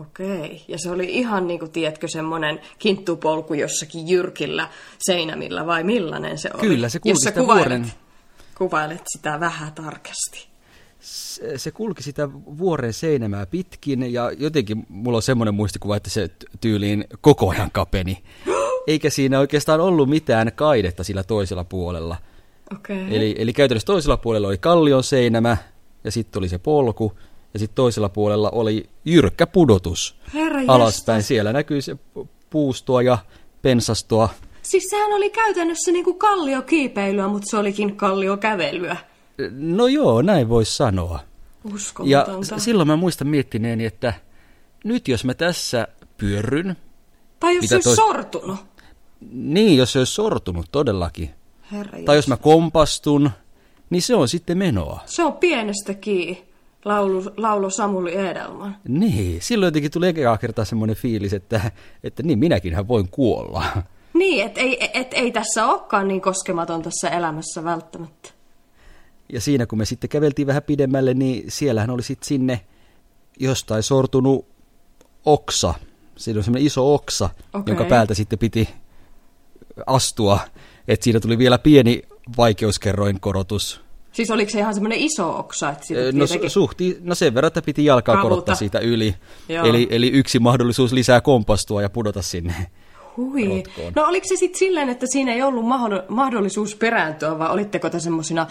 okei. 0.00 0.64
Ja 0.68 0.78
se 0.78 0.90
oli 0.90 1.04
ihan 1.04 1.46
niin 1.46 1.58
kuin, 1.58 1.70
tiedätkö, 1.70 2.08
semmoinen 2.08 2.60
kinttupolku 2.78 3.54
jossakin 3.54 4.08
jyrkillä 4.08 4.68
seinämillä 4.98 5.66
vai 5.66 5.84
millainen 5.84 6.38
se 6.38 6.50
oli? 6.54 6.60
Kyllä, 6.68 6.88
se 6.88 6.98
kulki 6.98 7.18
sitä 7.18 7.40
kuvailet, 7.40 7.82
vuoren- 7.82 7.92
kuvailet 8.58 9.02
sitä 9.16 9.40
vähän 9.40 9.72
tarkasti. 9.72 10.48
Se, 11.00 11.58
se 11.58 11.70
kulki 11.70 12.02
sitä 12.02 12.28
vuoren 12.32 12.92
seinämää 12.92 13.46
pitkin 13.46 14.12
ja 14.12 14.30
jotenkin 14.38 14.86
mulla 14.88 15.16
on 15.18 15.22
semmoinen 15.22 15.54
muistikuva, 15.54 15.96
että 15.96 16.10
se 16.10 16.30
tyyliin 16.60 17.04
koko 17.20 17.50
ajan 17.50 17.70
kapeni. 17.70 18.22
Eikä 18.86 19.10
siinä 19.10 19.38
oikeastaan 19.38 19.80
ollut 19.80 20.08
mitään 20.08 20.52
kaidetta 20.54 21.04
sillä 21.04 21.22
toisella 21.22 21.64
puolella. 21.64 22.16
Okei. 22.74 23.16
Eli, 23.16 23.34
eli 23.38 23.52
käytännössä 23.52 23.86
toisella 23.86 24.16
puolella 24.16 24.48
oli 24.48 24.58
kallion 24.58 25.04
seinämä 25.04 25.56
ja 26.04 26.10
sitten 26.10 26.40
oli 26.40 26.48
se 26.48 26.58
polku 26.58 27.12
ja 27.54 27.58
sitten 27.58 27.74
toisella 27.76 28.08
puolella 28.08 28.50
oli 28.50 28.86
jyrkkä 29.04 29.46
pudotus 29.46 30.16
Herra 30.34 30.60
alaspäin. 30.68 31.16
jestas. 31.18 31.28
Siellä 31.28 31.52
näkyi 31.52 31.82
se 31.82 31.96
puustoa 32.50 33.02
ja 33.02 33.18
pensastoa. 33.62 34.28
Siis 34.62 34.90
sehän 34.90 35.12
oli 35.12 35.30
käytännössä 35.30 35.92
niinku 35.92 36.14
kalliokiipeilyä, 36.14 37.28
mutta 37.28 37.46
se 37.50 37.56
olikin 37.56 37.96
kalliokävelyä. 37.96 38.96
No 39.52 39.86
joo, 39.86 40.22
näin 40.22 40.48
voisi 40.48 40.76
sanoa. 40.76 41.20
Ja 41.64 41.74
Uskomatonta. 41.74 42.58
s- 42.58 42.64
silloin 42.64 42.86
mä 42.88 42.96
muistan 42.96 43.28
miettineeni, 43.28 43.84
että 43.84 44.14
nyt 44.84 45.08
jos 45.08 45.24
mä 45.24 45.34
tässä 45.34 45.88
pyörryn, 46.18 46.76
tai 47.40 47.54
jos 47.54 47.62
mitä 47.62 47.68
se 47.68 47.74
olisi 47.74 47.86
toi- 47.88 47.96
sortunut. 47.96 48.56
Niin 49.30 49.76
jos 49.76 49.92
se 49.92 49.98
olisi 49.98 50.12
sortunut 50.12 50.66
todellakin, 50.72 51.30
Herra 51.72 51.98
tai 52.04 52.16
jos 52.16 52.28
mä 52.28 52.36
kompastun, 52.36 53.30
niin 53.90 54.02
se 54.02 54.14
on 54.14 54.28
sitten 54.28 54.58
menoa. 54.58 55.00
Se 55.06 55.24
on 55.24 55.32
pienestä 55.32 55.94
kiinni, 55.94 56.44
laulu, 56.84 57.22
laulu 57.36 57.70
Samuli 57.70 58.16
Edelman. 58.16 58.76
Niin, 58.88 59.42
silloin 59.42 59.66
jotenkin 59.66 59.90
tuli 59.90 60.08
ekaa 60.08 60.38
kertaa 60.38 60.64
semmoinen 60.64 60.96
fiilis, 60.96 61.32
että, 61.32 61.70
että 62.04 62.22
niin 62.22 62.38
minäkinhän 62.38 62.88
voin 62.88 63.08
kuolla. 63.08 63.64
Niin, 64.14 64.46
että 64.46 64.60
ei, 64.60 64.90
et, 64.94 65.14
ei 65.14 65.32
tässä 65.32 65.66
olekaan 65.66 66.08
niin 66.08 66.20
koskematon 66.20 66.82
tässä 66.82 67.08
elämässä 67.08 67.64
välttämättä. 67.64 68.30
Ja 69.32 69.40
siinä 69.40 69.66
kun 69.66 69.78
me 69.78 69.84
sitten 69.84 70.10
käveltiin 70.10 70.46
vähän 70.46 70.62
pidemmälle, 70.62 71.14
niin 71.14 71.44
siellähän 71.48 71.90
oli 71.90 72.02
sitten 72.02 72.28
sinne 72.28 72.60
jostain 73.40 73.82
sortunut 73.82 74.46
oksa. 75.24 75.74
Siinä 76.16 76.38
oli 76.38 76.44
semmoinen 76.44 76.66
iso 76.66 76.94
oksa, 76.94 77.30
Okei. 77.54 77.72
jonka 77.72 77.84
päältä 77.84 78.14
sitten 78.14 78.38
piti 78.38 78.68
astua. 79.86 80.38
Että 80.88 81.04
siinä 81.04 81.20
tuli 81.20 81.38
vielä 81.38 81.58
pieni 81.58 82.02
vaikeuskerroin 82.36 83.20
korotus. 83.20 83.80
Siis 84.12 84.30
oliko 84.30 84.50
se 84.50 84.58
ihan 84.58 84.74
semmoinen 84.74 84.98
iso 84.98 85.38
oksa, 85.38 85.70
että 85.70 85.86
siitä 85.86 86.02
No, 86.02 86.10
tietenkin... 86.12 86.48
su- 86.48 86.52
suhti, 86.52 86.98
no 87.00 87.14
sen 87.14 87.34
verran, 87.34 87.46
että 87.46 87.62
piti 87.62 87.84
jalkaa 87.84 88.14
Kavuta. 88.16 88.28
korottaa 88.28 88.54
siitä 88.54 88.78
yli. 88.78 89.14
Joo. 89.48 89.66
Eli, 89.66 89.88
eli 89.90 90.08
yksi 90.08 90.38
mahdollisuus 90.38 90.92
lisää 90.92 91.20
kompastua 91.20 91.82
ja 91.82 91.90
pudota 91.90 92.22
sinne. 92.22 92.54
Hui. 93.16 93.48
rotkoon. 93.48 93.92
No 93.96 94.04
oliko 94.04 94.26
se 94.28 94.36
sitten 94.36 94.58
silleen, 94.58 94.88
että 94.88 95.06
siinä 95.12 95.32
ei 95.34 95.42
ollut 95.42 95.64
mahdo- 95.64 96.04
mahdollisuus 96.08 96.74
perääntyä, 96.74 97.38
vai 97.38 97.50
olitteko 97.50 97.90
te 97.90 98.00
semmoisina 98.00 98.46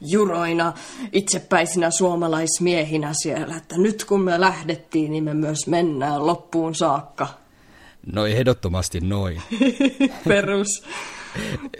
juroina, 0.00 0.72
itsepäisinä 1.12 1.90
suomalaismiehinä 1.90 3.10
siellä, 3.22 3.56
että 3.56 3.78
nyt 3.78 4.04
kun 4.04 4.20
me 4.20 4.40
lähdettiin, 4.40 5.10
niin 5.12 5.24
me 5.24 5.34
myös 5.34 5.66
mennään 5.66 6.26
loppuun 6.26 6.74
saakka. 6.74 7.26
No 8.12 8.26
ehdottomasti 8.26 9.00
noin. 9.00 9.42
Perus, 10.28 10.84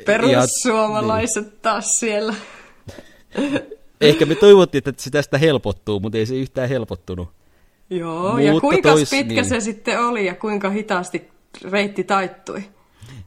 perussuomalaiset 0.07 1.63
taas 1.63 1.85
siellä. 2.01 2.35
Ehkä 4.01 4.27
me 4.27 4.35
toivottiin, 4.35 4.83
että 4.87 5.03
se 5.03 5.11
tästä 5.11 5.39
helpottuu, 5.39 6.01
mutta 6.01 6.19
ei 6.19 6.27
se 6.27 6.35
yhtään 6.35 6.69
helpottunut. 6.69 7.29
Joo, 7.91 8.39
ja 8.39 8.53
Mutta 8.53 8.61
kuinka 8.61 8.89
tois- 8.89 9.11
pitkä 9.11 9.35
niin. 9.35 9.45
se 9.45 9.61
sitten 9.61 10.01
oli 10.01 10.27
ja 10.27 10.35
kuinka 10.35 10.71
hitaasti 10.71 11.29
reitti 11.71 12.05
taittui? 12.05 12.65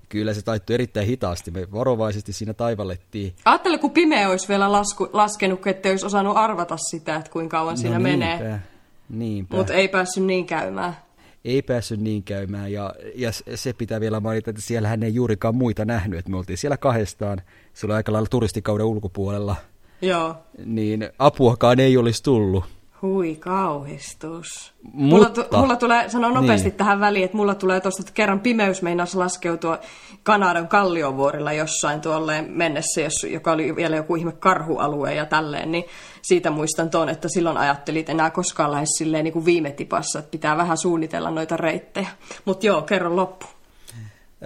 Kyllä 0.10 0.34
se 0.34 0.42
taittui 0.42 0.74
erittäin 0.74 1.08
hitaasti. 1.08 1.52
Me 1.52 1.72
varovaisesti 1.72 2.34
siinä 2.34 2.54
taivallettiin. 2.54 3.34
Ajattele, 3.46 3.78
kun 3.78 3.92
pimeä 3.92 4.30
olisi 4.30 4.48
vielä 4.48 4.72
lasku, 4.72 5.10
laskenut, 5.14 5.68
ettei 5.68 5.92
olisi 5.92 6.06
osannut 6.06 6.38
arvata 6.38 6.78
sitä, 6.90 7.16
että 7.16 7.32
kuinka 7.32 7.58
kauan 7.58 7.78
siinä 7.78 7.98
no 7.98 8.04
menee. 8.04 8.38
niinpä, 8.40 8.60
niinpä. 9.10 9.56
Mutta 9.58 9.74
ei 9.74 9.88
päässyt 9.88 10.24
niin 10.24 10.46
käymään. 10.46 10.98
Ei 11.48 11.62
päässyt 11.62 12.00
niin 12.00 12.24
käymään 12.24 12.72
ja, 12.72 12.94
ja 13.16 13.32
se 13.56 13.74
pitää 13.74 14.00
vielä 14.00 14.20
mainita, 14.20 14.50
että 14.50 14.62
siellähän 14.62 15.04
ei 15.04 15.14
juurikaan 15.14 15.56
muita 15.56 15.86
nähnyt, 15.86 16.20
että 16.20 16.32
me 16.32 16.38
oltiin 16.38 16.58
siellä 16.58 16.78
kahdestaan, 16.78 17.42
se 17.74 17.86
oli 17.86 17.94
aika 17.94 18.14
lailla 18.14 18.28
turistikauden 18.30 18.86
ulkopuolella, 18.86 19.56
Joo. 20.02 20.36
niin 20.66 21.10
apuakaan 21.20 21.80
ei 21.80 21.98
olisi 21.98 22.24
tullut. 22.24 22.77
Hui 23.02 23.36
kauhistus. 23.36 24.74
Mulla, 24.94 25.24
Mutta- 25.28 25.44
tu, 25.44 25.58
mulla 25.58 25.76
tulee, 25.76 26.10
sanon 26.10 26.34
nopeasti 26.34 26.64
Niin. 26.64 26.72
niin. 26.72 26.78
tähän 26.78 27.00
väliin, 27.00 27.26
että 27.26 27.38
mulla 27.38 27.56
tulee 27.56 27.82
tuosta, 27.82 28.02
että 28.02 28.12
kerran 28.14 28.40
pimeys 28.40 28.82
meinasi 28.82 29.18
laskeutua 29.18 29.80
Kanadan 30.24 30.68
kalliovuorilla 30.68 31.54
jossain 31.54 32.02
tuolleen 32.02 32.52
mennessä, 32.52 33.02
jos, 33.02 33.14
joka 33.30 33.52
oli 33.52 33.76
vielä 33.76 33.96
joku 33.96 34.16
ihme 34.16 34.32
karhualue 34.32 35.14
ja 35.14 35.26
tälleen, 35.26 35.72
niin 35.72 35.84
siitä 36.22 36.52
muistan 36.52 36.90
tuon, 36.90 37.10
että 37.10 37.28
silloin 37.30 37.58
ajattelin, 37.58 38.00
että 38.00 38.12
enää 38.12 38.30
koskaan 38.30 38.72
lähes 38.72 38.90
silleen 38.98 39.24
niin 39.24 39.34
kuin 39.34 39.46
viime 39.46 39.72
tipassa, 39.72 40.20
että 40.20 40.32
pitää 40.32 40.58
vähän 40.58 40.78
suunnitella 40.78 41.32
noita 41.32 41.58
reittejä. 41.58 42.08
Mutta 42.46 42.66
joo, 42.66 42.82
kerron 42.82 43.16
loppu. 43.16 43.46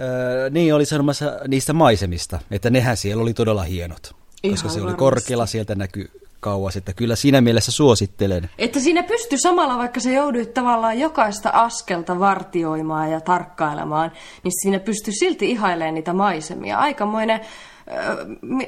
Öö, 0.00 0.50
niin 0.50 0.74
oli 0.74 0.84
sanomassa 0.86 1.32
niistä 1.48 1.72
maisemista, 1.72 2.38
että 2.50 2.70
nehän 2.70 2.96
siellä 2.96 3.22
oli 3.22 3.34
todella 3.34 3.62
hienot, 3.62 4.14
Ihan 4.42 4.54
koska 4.54 4.68
se 4.68 4.74
oli 4.74 4.80
varmasti. 4.82 4.98
korkealla, 4.98 5.46
sieltä 5.46 5.74
näkyy 5.74 6.10
kauas, 6.42 6.76
että 6.76 6.92
kyllä 6.92 7.16
siinä 7.16 7.40
mielessä 7.40 7.72
suosittelen. 7.72 8.50
Että 8.58 8.80
siinä 8.80 9.02
pystyy 9.02 9.38
samalla, 9.38 9.78
vaikka 9.78 10.00
se 10.00 10.12
jouduit 10.12 10.54
tavallaan 10.54 10.98
jokaista 11.00 11.50
askelta 11.50 12.18
vartioimaan 12.18 13.10
ja 13.10 13.20
tarkkailemaan, 13.20 14.12
niin 14.42 14.52
siinä 14.62 14.78
pystyy 14.78 15.14
silti 15.18 15.50
ihailemaan 15.50 15.94
niitä 15.94 16.12
maisemia. 16.12 16.78
Aikamoinen 16.78 17.40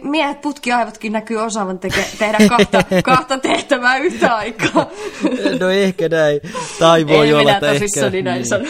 miehet 0.02 0.40
putkiaivotkin 0.40 1.12
näkyy 1.12 1.36
osaavan 1.36 1.80
teke- 1.86 2.18
tehdä 2.18 2.38
kahta, 2.56 2.84
kahta 3.04 3.38
tehtävää 3.38 3.96
yhtä 3.96 4.36
aikaa. 4.36 4.86
No 5.60 5.68
ehkä 5.70 6.08
näin, 6.08 6.40
tai 6.78 7.06
voi 7.06 7.26
Ei 7.26 7.32
olla, 7.32 7.42
minä 7.42 7.56
että 7.56 7.66
ehkä... 7.66 7.80
tosissani 7.80 8.22
näin 8.22 8.36
niin, 8.36 8.46
sano. 8.46 8.64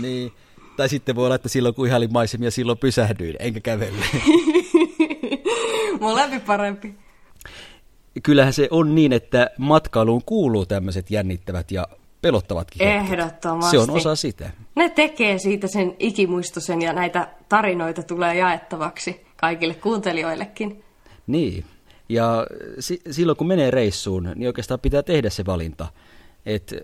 niin. 0.00 0.32
Tai 0.76 0.88
sitten 0.88 1.16
voi 1.16 1.24
olla, 1.24 1.34
että 1.34 1.48
silloin 1.48 1.74
kun 1.74 1.86
ihailin 1.86 2.12
maisemia, 2.12 2.50
silloin 2.50 2.78
pysähdyin, 2.78 3.36
enkä 3.38 3.60
kävelle. 3.60 4.04
Molempi 6.00 6.40
parempi. 6.40 7.07
Kyllähän 8.22 8.52
se 8.52 8.68
on 8.70 8.94
niin, 8.94 9.12
että 9.12 9.50
matkailuun 9.58 10.22
kuuluu 10.26 10.66
tämmöiset 10.66 11.10
jännittävät 11.10 11.70
ja 11.70 11.88
pelottavatkin 12.22 12.86
hetket. 12.86 13.04
Ehdottomasti. 13.12 13.70
Se 13.70 13.78
on 13.78 13.90
osa 13.90 14.16
sitä. 14.16 14.50
Ne 14.74 14.88
tekee 14.88 15.38
siitä 15.38 15.66
sen 15.68 15.96
ikimuistosen 15.98 16.82
ja 16.82 16.92
näitä 16.92 17.28
tarinoita 17.48 18.02
tulee 18.02 18.34
jaettavaksi 18.34 19.20
kaikille 19.36 19.74
kuuntelijoillekin. 19.74 20.84
Niin. 21.26 21.64
Ja 22.08 22.46
si- 22.78 23.00
silloin 23.10 23.36
kun 23.38 23.46
menee 23.46 23.70
reissuun, 23.70 24.32
niin 24.34 24.46
oikeastaan 24.46 24.80
pitää 24.80 25.02
tehdä 25.02 25.30
se 25.30 25.46
valinta, 25.46 25.86
että 26.46 26.76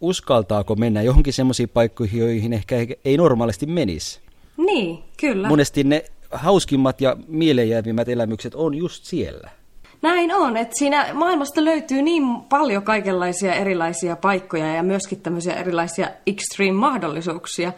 uskaltaako 0.00 0.74
mennä 0.74 1.02
johonkin 1.02 1.32
semmoisiin 1.32 1.68
paikkoihin, 1.68 2.20
joihin 2.20 2.52
ehkä 2.52 2.76
ei- 2.76 2.98
ei 3.04 3.16
normaalisti 3.16 3.66
menisi. 3.66 4.20
Niin, 4.56 4.98
kyllä. 5.20 5.48
Monesti 5.48 5.84
ne 5.84 6.04
hauskimmat 6.30 7.00
ja 7.00 7.16
mieleenjäävimmät 7.28 8.08
elämykset 8.08 8.54
on 8.54 8.74
just 8.74 9.04
siellä. 9.04 9.50
Näin 10.06 10.34
on, 10.34 10.56
että 10.56 10.78
siinä 10.78 11.14
maailmasta 11.14 11.64
löytyy 11.64 12.02
niin 12.02 12.22
paljon 12.48 12.82
kaikenlaisia 12.82 13.54
erilaisia 13.54 14.16
paikkoja 14.16 14.74
ja 14.74 14.82
myöskin 14.82 15.20
tämmöisiä 15.20 15.54
erilaisia 15.54 16.08
extreme-mahdollisuuksia, 16.26 17.72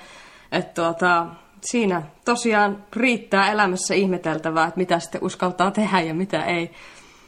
että 0.53 0.83
tuota, 0.83 1.27
siinä 1.61 2.03
tosiaan 2.25 2.85
riittää 2.97 3.53
elämässä 3.53 3.95
ihmeteltävää, 3.95 4.67
että 4.67 4.79
mitä 4.79 4.99
sitten 4.99 5.25
uskaltaa 5.25 5.71
tehdä 5.71 6.01
ja 6.01 6.15
mitä 6.15 6.45
ei. 6.45 6.71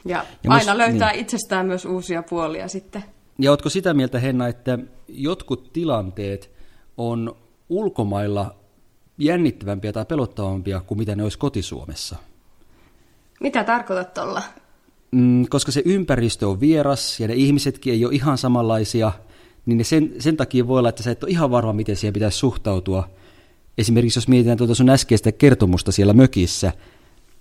Ja, 0.05 0.25
Ja 0.43 0.51
aina 0.51 0.71
mus- 0.71 0.77
löytää 0.77 1.11
niin. 1.11 1.21
itsestään 1.21 1.65
myös 1.65 1.85
uusia 1.85 2.23
puolia 2.29 2.67
sitten. 2.67 3.03
Ja 3.39 3.51
ootko 3.51 3.69
sitä 3.69 3.93
mieltä, 3.93 4.19
Henna, 4.19 4.47
että 4.47 4.79
jotkut 5.07 5.73
tilanteet 5.73 6.51
on 6.97 7.35
ulkomailla 7.69 8.55
jännittävämpiä 9.17 9.93
tai 9.93 10.05
pelottavampia 10.05 10.79
kuin 10.79 10.97
mitä 10.97 11.15
ne 11.15 11.23
olisi 11.23 11.37
kotisuomessa? 11.37 12.15
Mitä 13.39 13.63
tarkoitat 13.63 14.13
tuolla? 14.13 14.41
Mm, 15.11 15.45
koska 15.49 15.71
se 15.71 15.81
ympäristö 15.85 16.47
on 16.47 16.59
vieras 16.59 17.19
ja 17.19 17.27
ne 17.27 17.33
ihmisetkin 17.33 17.93
ei 17.93 18.05
ole 18.05 18.13
ihan 18.13 18.37
samanlaisia, 18.37 19.11
niin 19.65 19.77
ne 19.77 19.83
sen, 19.83 20.13
sen 20.19 20.37
takia 20.37 20.67
voi 20.67 20.79
olla, 20.79 20.89
että 20.89 21.03
sä 21.03 21.11
et 21.11 21.23
ole 21.23 21.31
ihan 21.31 21.51
varma, 21.51 21.73
miten 21.73 21.95
siihen 21.95 22.13
pitäisi 22.13 22.37
suhtautua. 22.37 23.09
Esimerkiksi 23.77 24.17
jos 24.17 24.27
mietitään 24.27 24.57
tuota 24.57 24.75
sun 24.75 24.89
äskeistä 24.89 25.31
kertomusta 25.31 25.91
siellä 25.91 26.13
mökissä, 26.13 26.71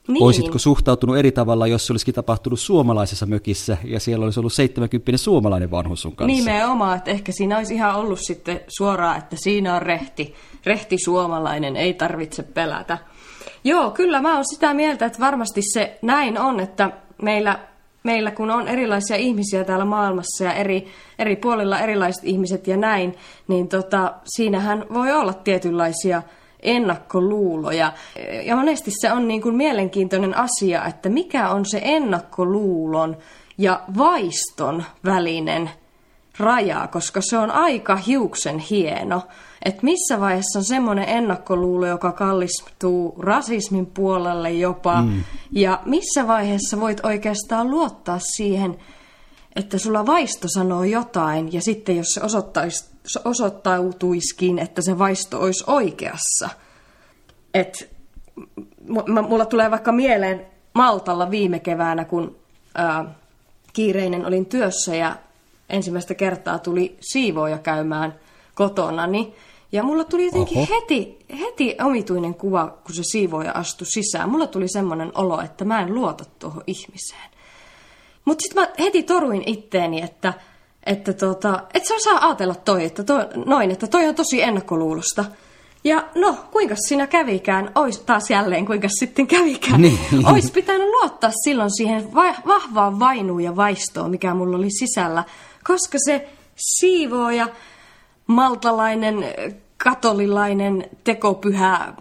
Niin. 0.08 0.22
Olisitko 0.22 0.58
suhtautunut 0.58 1.16
eri 1.16 1.32
tavalla, 1.32 1.66
jos 1.66 1.86
se 1.86 1.92
olisikin 1.92 2.14
tapahtunut 2.14 2.60
suomalaisessa 2.60 3.26
mökissä 3.26 3.76
ja 3.84 4.00
siellä 4.00 4.24
olisi 4.24 4.40
ollut 4.40 4.52
70 4.52 5.16
suomalainen 5.16 5.70
vanhus 5.70 6.02
sun 6.02 6.16
kanssa? 6.16 6.36
Nimenomaan, 6.36 6.96
että 6.96 7.10
ehkä 7.10 7.32
siinä 7.32 7.58
olisi 7.58 7.74
ihan 7.74 7.96
ollut 7.96 8.20
sitten 8.20 8.60
suoraan, 8.68 9.18
että 9.18 9.36
siinä 9.38 9.74
on 9.74 9.82
rehti, 9.82 10.34
rehti 10.64 10.96
suomalainen, 11.04 11.76
ei 11.76 11.94
tarvitse 11.94 12.42
pelätä. 12.42 12.98
Joo, 13.64 13.90
kyllä 13.90 14.20
mä 14.20 14.34
oon 14.34 14.44
sitä 14.50 14.74
mieltä, 14.74 15.06
että 15.06 15.18
varmasti 15.18 15.60
se 15.72 15.98
näin 16.02 16.38
on, 16.38 16.60
että 16.60 16.90
meillä, 17.22 17.58
meillä 18.02 18.30
kun 18.30 18.50
on 18.50 18.68
erilaisia 18.68 19.16
ihmisiä 19.16 19.64
täällä 19.64 19.84
maailmassa 19.84 20.44
ja 20.44 20.52
eri, 20.52 20.86
eri 21.18 21.36
puolilla 21.36 21.80
erilaiset 21.80 22.24
ihmiset 22.24 22.66
ja 22.66 22.76
näin, 22.76 23.16
niin 23.48 23.68
tota, 23.68 24.14
siinähän 24.24 24.86
voi 24.94 25.12
olla 25.12 25.32
tietynlaisia 25.32 26.22
ennakkoluuloja. 26.62 27.92
Ja 28.44 28.56
monesti 28.56 28.90
se 29.00 29.12
on 29.12 29.28
niin 29.28 29.42
kuin 29.42 29.56
mielenkiintoinen 29.56 30.36
asia, 30.36 30.84
että 30.84 31.08
mikä 31.08 31.48
on 31.48 31.66
se 31.66 31.80
ennakkoluulon 31.84 33.16
ja 33.58 33.80
vaiston 33.98 34.84
välinen 35.04 35.70
raja, 36.38 36.88
koska 36.92 37.20
se 37.20 37.38
on 37.38 37.50
aika 37.50 37.96
hiuksen 37.96 38.58
hieno. 38.58 39.22
Että 39.64 39.82
missä 39.82 40.20
vaiheessa 40.20 40.58
on 40.58 40.64
semmoinen 40.64 41.08
ennakkoluulo, 41.08 41.86
joka 41.86 42.12
kallistuu 42.12 43.14
rasismin 43.18 43.86
puolelle 43.86 44.50
jopa, 44.52 45.02
mm. 45.02 45.24
ja 45.52 45.82
missä 45.84 46.26
vaiheessa 46.26 46.80
voit 46.80 47.04
oikeastaan 47.04 47.70
luottaa 47.70 48.18
siihen, 48.36 48.78
että 49.56 49.78
sulla 49.78 50.06
vaisto 50.06 50.48
sanoo 50.48 50.84
jotain 50.84 51.52
ja 51.52 51.60
sitten 51.60 51.96
jos 51.96 52.06
se 52.14 53.20
osoittautuisikin, 53.24 54.58
että 54.58 54.82
se 54.82 54.98
vaisto 54.98 55.40
olisi 55.40 55.64
oikeassa. 55.66 56.48
Että 57.54 57.84
mulla 59.28 59.46
tulee 59.46 59.70
vaikka 59.70 59.92
mieleen 59.92 60.46
Maltalla 60.74 61.30
viime 61.30 61.58
keväänä, 61.58 62.04
kun 62.04 62.36
ää, 62.74 63.14
kiireinen 63.72 64.26
olin 64.26 64.46
työssä 64.46 64.96
ja 64.96 65.16
ensimmäistä 65.68 66.14
kertaa 66.14 66.58
tuli 66.58 66.96
siivooja 67.00 67.58
käymään 67.58 68.14
kotona, 68.54 69.06
niin 69.06 69.34
ja 69.72 69.82
mulla 69.82 70.04
tuli 70.04 70.24
jotenkin 70.24 70.68
heti, 70.68 71.18
heti 71.40 71.76
omituinen 71.84 72.34
kuva, 72.34 72.78
kun 72.84 72.94
se 72.94 73.02
siivooja 73.02 73.52
astui 73.52 73.86
sisään. 73.86 74.30
Mulla 74.30 74.46
tuli 74.46 74.68
semmoinen 74.68 75.12
olo, 75.14 75.40
että 75.40 75.64
mä 75.64 75.80
en 75.80 75.94
luota 75.94 76.24
tuohon 76.38 76.64
ihmiseen. 76.66 77.30
Mutta 78.24 78.42
sitten 78.42 78.62
mä 78.62 78.68
heti 78.78 79.02
toruin 79.02 79.42
itteeni, 79.46 80.02
että, 80.02 80.34
että 80.86 81.12
tota, 81.12 81.62
et 81.74 81.84
sä 81.84 81.94
osaa 81.94 82.26
ajatella 82.26 82.54
toi, 82.54 82.84
että 82.84 83.04
toi, 83.04 83.26
noin, 83.46 83.70
että 83.70 83.86
toi 83.86 84.08
on 84.08 84.14
tosi 84.14 84.42
ennakkoluulosta. 84.42 85.24
Ja 85.84 86.04
no, 86.14 86.36
kuinka 86.52 86.74
siinä 86.88 87.06
kävikään, 87.06 87.70
ois 87.74 87.98
taas 87.98 88.30
jälleen 88.30 88.66
kuinka 88.66 88.88
sitten 88.98 89.26
kävikään, 89.26 89.82
niin. 89.82 89.98
ois 90.32 90.50
pitänyt 90.50 90.88
luottaa 90.88 91.30
silloin 91.44 91.76
siihen 91.76 92.14
va- 92.14 92.42
vahvaan 92.46 92.98
vainuun 92.98 93.40
ja 93.40 93.56
vaistoon, 93.56 94.10
mikä 94.10 94.34
mulla 94.34 94.56
oli 94.56 94.70
sisällä, 94.70 95.24
koska 95.64 95.98
se 96.04 96.28
siivooja, 96.56 97.48
maltalainen, 98.30 99.24
katolilainen, 99.84 100.84
tekopyhä, 101.04 101.92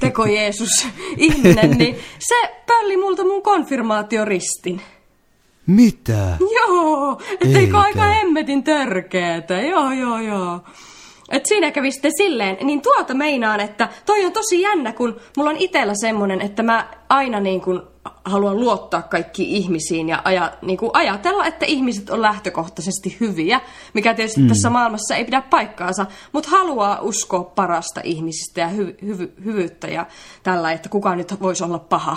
teko 0.00 0.26
Jeesus 0.26 0.86
ihminen, 1.16 1.70
niin 1.70 1.96
se 2.18 2.34
pölli 2.66 2.96
multa 2.96 3.24
mun 3.24 3.42
konfirmaatioristin. 3.42 4.80
Mitä? 5.66 6.36
Joo, 6.54 7.20
etteikö 7.40 7.78
aika 7.78 8.02
hemmetin 8.02 8.62
törkeetä, 8.62 9.60
joo 9.60 9.92
joo 9.92 10.20
joo. 10.20 10.60
Et 11.30 11.46
siinä 11.46 11.70
kävi 11.70 11.90
sitten 11.90 12.16
silleen, 12.16 12.56
niin 12.66 12.82
tuota 12.82 13.14
meinaan, 13.14 13.60
että 13.60 13.88
toi 14.06 14.24
on 14.24 14.32
tosi 14.32 14.60
jännä, 14.60 14.92
kun 14.92 15.20
mulla 15.36 15.50
on 15.50 15.56
itellä 15.56 15.92
semmonen, 16.00 16.40
että 16.40 16.62
mä 16.62 16.86
aina 17.08 17.40
niin 17.40 17.60
kuin 17.60 17.80
haluan 18.24 18.60
luottaa 18.60 19.02
kaikki 19.02 19.56
ihmisiin 19.56 20.08
ja 20.08 20.22
aja, 20.24 20.52
niin 20.62 20.78
kuin 20.78 20.90
ajatella, 20.94 21.46
että 21.46 21.66
ihmiset 21.66 22.10
on 22.10 22.22
lähtökohtaisesti 22.22 23.16
hyviä, 23.20 23.60
mikä 23.94 24.14
tietysti 24.14 24.40
mm. 24.40 24.48
tässä 24.48 24.70
maailmassa 24.70 25.14
ei 25.14 25.24
pidä 25.24 25.42
paikkaansa, 25.42 26.06
mutta 26.32 26.50
haluaa 26.50 27.00
uskoa 27.00 27.44
parasta 27.44 28.00
ihmisistä 28.04 28.60
ja 28.60 28.68
hy, 28.68 28.96
hy, 29.06 29.32
hyvyyttä 29.44 29.86
ja 29.86 30.06
tällä, 30.42 30.72
että 30.72 30.88
kuka 30.88 31.16
nyt 31.16 31.40
voisi 31.40 31.64
olla 31.64 31.78
paha 31.78 32.16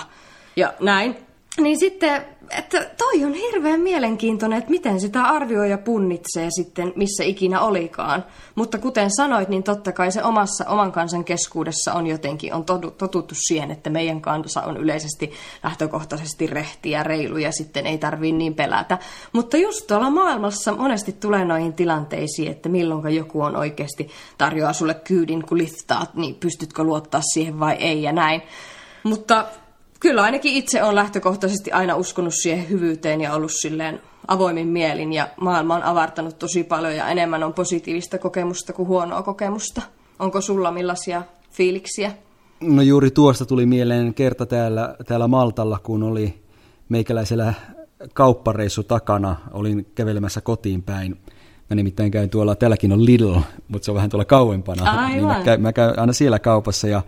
ja 0.56 0.74
näin. 0.80 1.18
Niin 1.62 1.80
sitten, 1.80 2.26
että 2.58 2.90
toi 2.98 3.24
on 3.26 3.34
hirveän 3.34 3.80
mielenkiintoinen, 3.80 4.60
että 4.60 4.72
miten 4.72 5.00
sitä 5.00 5.24
arvioi 5.24 5.70
ja 5.70 5.78
punnitsee 5.78 6.48
sitten, 6.50 6.94
missä 6.96 7.24
ikinä 7.24 7.62
olikaan. 7.62 8.26
Mutta 8.56 8.78
kuten 8.78 9.10
sanoit, 9.16 9.50
niin 9.50 9.64
totta 9.64 9.92
kai 9.92 10.12
se 10.12 10.24
omassa, 10.24 10.66
oman 10.68 10.92
kansan 10.92 11.24
keskuudessa 11.24 11.94
on 11.94 12.08
jotenkin, 12.08 12.54
on 12.54 12.66
totuttu 12.98 13.36
siihen, 13.48 13.72
että 13.72 13.90
meidän 13.90 14.22
kansa 14.22 14.62
on 14.62 14.78
yleisesti 14.78 15.32
lähtökohtaisesti 15.64 16.48
rehti 16.48 16.92
ja 16.92 17.04
reilu 17.04 17.38
ja 17.38 17.52
sitten 17.52 17.86
ei 17.88 17.98
tarvii 17.98 18.32
niin 18.32 18.56
pelätä. 18.56 18.98
Mutta 19.34 19.58
just 19.58 19.88
tuolla 19.88 20.10
maailmassa 20.10 20.72
monesti 20.72 21.12
tulee 21.12 21.46
noihin 21.46 21.74
tilanteisiin, 21.74 22.52
että 22.52 22.70
milloin 22.70 23.16
joku 23.16 23.42
on 23.42 23.56
oikeasti 23.56 24.10
tarjoaa 24.38 24.74
sulle 24.74 24.94
kyydin, 24.94 25.46
kun 25.46 25.58
liftaat, 25.58 26.16
niin 26.16 26.36
pystytkö 26.36 26.84
luottaa 26.84 27.22
siihen 27.34 27.60
vai 27.60 27.74
ei 27.74 28.04
ja 28.04 28.12
näin. 28.12 28.42
Mutta 29.04 29.46
kyllä 30.04 30.24
ainakin 30.24 30.54
itse 30.54 30.84
on 30.84 30.96
lähtökohtaisesti 30.96 31.72
aina 31.72 31.96
uskonut 31.96 32.34
siihen 32.34 32.70
hyvyyteen 32.70 33.22
ja 33.22 33.34
ollut 33.34 33.52
silleen 33.62 34.02
avoimin 34.28 34.68
mielin 34.68 35.14
ja 35.14 35.28
maailma 35.42 35.76
on 35.76 35.84
avartanut 35.84 36.40
tosi 36.40 36.64
paljon 36.64 36.96
ja 36.96 37.08
enemmän 37.08 37.44
on 37.44 37.54
positiivista 37.54 38.18
kokemusta 38.18 38.74
kuin 38.74 38.88
huonoa 38.88 39.24
kokemusta. 39.24 39.82
Onko 40.20 40.42
sulla 40.42 40.72
millaisia 40.72 41.24
fiiliksiä? 41.52 42.12
No 42.62 42.82
juuri 42.82 43.12
tuosta 43.12 43.46
tuli 43.46 43.66
mieleen 43.66 44.14
kerta 44.14 44.46
täällä, 44.46 44.96
täällä 45.08 45.28
Maltalla, 45.28 45.80
kun 45.84 46.04
oli 46.04 46.44
meikäläisellä 46.90 47.54
kauppareissu 48.14 48.84
takana, 48.84 49.36
olin 49.52 49.86
kävelemässä 49.96 50.42
kotiin 50.42 50.84
päin. 50.84 51.18
Mä 51.70 51.76
nimittäin 51.76 52.12
käyn 52.12 52.30
tuolla, 52.30 52.56
täälläkin 52.56 52.92
on 52.92 53.06
Lidl, 53.06 53.36
mutta 53.68 53.86
se 53.86 53.92
on 53.92 53.96
vähän 53.96 54.10
tuolla 54.10 54.26
kauempana. 54.26 54.92
Aivan. 54.92 55.12
Niin 55.12 55.26
mä, 55.26 55.42
käyn, 55.44 55.62
mä 55.62 55.74
käyn 55.74 56.00
aina 56.00 56.14
siellä 56.14 56.40
kaupassa 56.40 56.88
ja 56.88 57.02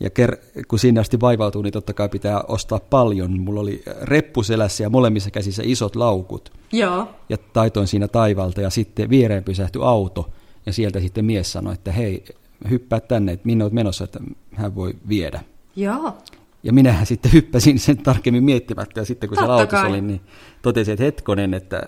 ja 0.00 0.08
ker- 0.08 0.64
kun 0.68 0.78
sinne 0.78 1.00
asti 1.00 1.20
vaivautuu, 1.20 1.62
niin 1.62 1.72
totta 1.72 1.92
kai 1.92 2.08
pitää 2.08 2.40
ostaa 2.48 2.80
paljon. 2.80 3.40
Mulla 3.40 3.60
oli 3.60 3.82
reppu 4.02 4.42
selässä 4.42 4.82
ja 4.82 4.90
molemmissa 4.90 5.30
käsissä 5.30 5.62
isot 5.66 5.96
laukut. 5.96 6.52
Joo. 6.72 7.08
Ja 7.28 7.36
taitoin 7.52 7.86
siinä 7.86 8.08
taivalta 8.08 8.60
ja 8.60 8.70
sitten 8.70 9.10
viereen 9.10 9.44
pysähtyi 9.44 9.82
auto. 9.84 10.30
Ja 10.66 10.72
sieltä 10.72 11.00
sitten 11.00 11.24
mies 11.24 11.52
sanoi, 11.52 11.74
että 11.74 11.92
hei, 11.92 12.24
hyppää 12.70 13.00
tänne, 13.00 13.32
että 13.32 13.46
minne 13.46 13.64
olet 13.64 13.74
menossa, 13.74 14.04
että 14.04 14.20
hän 14.54 14.74
voi 14.74 14.94
viedä. 15.08 15.40
Joo. 15.76 16.18
Ja 16.62 16.72
minähän 16.72 17.06
sitten 17.06 17.32
hyppäsin 17.32 17.78
sen 17.78 17.98
tarkemmin 17.98 18.44
miettimättä. 18.44 19.00
Ja 19.00 19.04
sitten 19.04 19.28
kun 19.28 19.38
se 19.38 19.44
autossa 19.44 19.86
oli, 19.86 20.00
niin 20.00 20.20
totesin, 20.62 20.92
että 20.92 21.04
hetkonen, 21.04 21.54
että, 21.54 21.82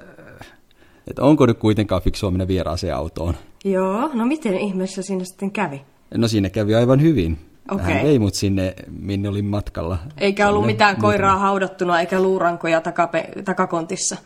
että 1.07 1.23
onko 1.23 1.47
nyt 1.47 1.59
kuitenkaan 1.59 2.03
fiksua 2.03 2.31
mennä 2.31 2.49
vieraaseen 2.49 2.95
autoon. 2.95 3.35
Joo, 3.65 4.11
no 4.15 4.27
miten 4.27 4.55
ihmeessä 4.55 5.03
siinä 5.03 5.25
sitten 5.25 5.51
kävi? 5.51 5.83
No 6.15 6.29
siinä 6.29 6.51
kävi 6.51 6.75
aivan 6.75 7.03
hyvin. 7.03 7.39
Okay. 7.71 7.95
Hän 7.95 8.05
vei 8.05 8.19
mut 8.19 8.35
sinne, 8.35 8.75
minne 9.01 9.29
olin 9.29 9.45
matkalla. 9.45 9.99
Eikä 10.19 10.49
ollut 10.49 10.67
mitään 10.67 10.95
muutama. 10.95 11.09
koiraa 11.09 11.39
haudattuna 11.39 12.01
eikä 12.01 12.23
luurankoja 12.23 12.81
takape- 12.81 13.43
takakontissa. 13.43 14.17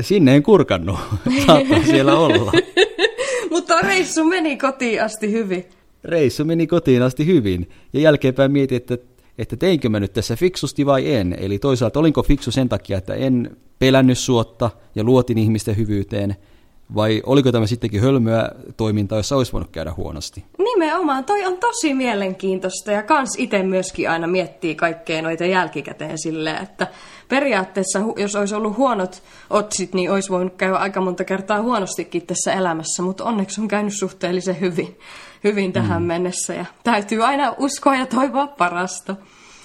Sinne 0.00 0.36
en 0.36 0.42
kurkannut. 0.42 0.98
Saattaa 1.46 1.82
siellä 1.84 2.18
olla. 2.18 2.52
Mutta 3.50 3.80
reissu 3.80 4.24
meni 4.24 4.56
kotiin 4.56 5.02
asti 5.02 5.32
hyvin. 5.32 5.64
Reissu 6.04 6.44
meni 6.44 6.66
kotiin 6.66 7.02
asti 7.02 7.26
hyvin. 7.26 7.70
Ja 7.92 8.00
jälkeenpäin 8.00 8.52
mietin, 8.52 8.76
että, 8.76 8.98
että 9.38 9.56
teinkö 9.56 9.88
mä 9.88 10.00
nyt 10.00 10.12
tässä 10.12 10.36
fiksusti 10.36 10.86
vai 10.86 11.14
en. 11.14 11.36
Eli 11.38 11.58
toisaalta 11.58 12.00
olinko 12.00 12.22
fiksu 12.22 12.50
sen 12.50 12.68
takia, 12.68 12.98
että 12.98 13.14
en 13.14 13.56
pelännyt 13.78 14.18
suotta 14.18 14.70
ja 14.94 15.04
luotin 15.04 15.38
ihmisten 15.38 15.76
hyvyyteen– 15.76 16.36
vai 16.94 17.22
oliko 17.26 17.52
tämä 17.52 17.66
sittenkin 17.66 18.00
hölmöä 18.00 18.48
toimintaa, 18.76 19.18
jossa 19.18 19.36
olisi 19.36 19.52
voinut 19.52 19.70
käydä 19.70 19.92
huonosti? 19.96 20.44
Nimenomaan, 20.58 21.24
toi 21.24 21.44
on 21.44 21.58
tosi 21.58 21.94
mielenkiintoista 21.94 22.92
ja 22.92 23.02
kans 23.02 23.34
itse 23.38 23.62
myöskin 23.62 24.10
aina 24.10 24.26
miettii 24.26 24.74
kaikkea 24.74 25.22
noita 25.22 25.44
jälkikäteen 25.44 26.18
silleen, 26.18 26.62
että 26.62 26.86
periaatteessa 27.28 28.00
jos 28.16 28.36
olisi 28.36 28.54
ollut 28.54 28.76
huonot 28.76 29.22
otsit, 29.50 29.94
niin 29.94 30.10
olisi 30.10 30.30
voinut 30.30 30.56
käydä 30.56 30.76
aika 30.76 31.00
monta 31.00 31.24
kertaa 31.24 31.62
huonostikin 31.62 32.26
tässä 32.26 32.52
elämässä, 32.52 33.02
mutta 33.02 33.24
onneksi 33.24 33.60
on 33.60 33.68
käynyt 33.68 33.94
suhteellisen 33.98 34.60
hyvin, 34.60 34.98
hyvin 35.44 35.72
tähän 35.72 36.02
mm. 36.02 36.06
mennessä 36.06 36.54
ja 36.54 36.64
täytyy 36.84 37.24
aina 37.24 37.54
uskoa 37.58 37.96
ja 37.96 38.06
toivoa 38.06 38.46
parasta. 38.46 39.16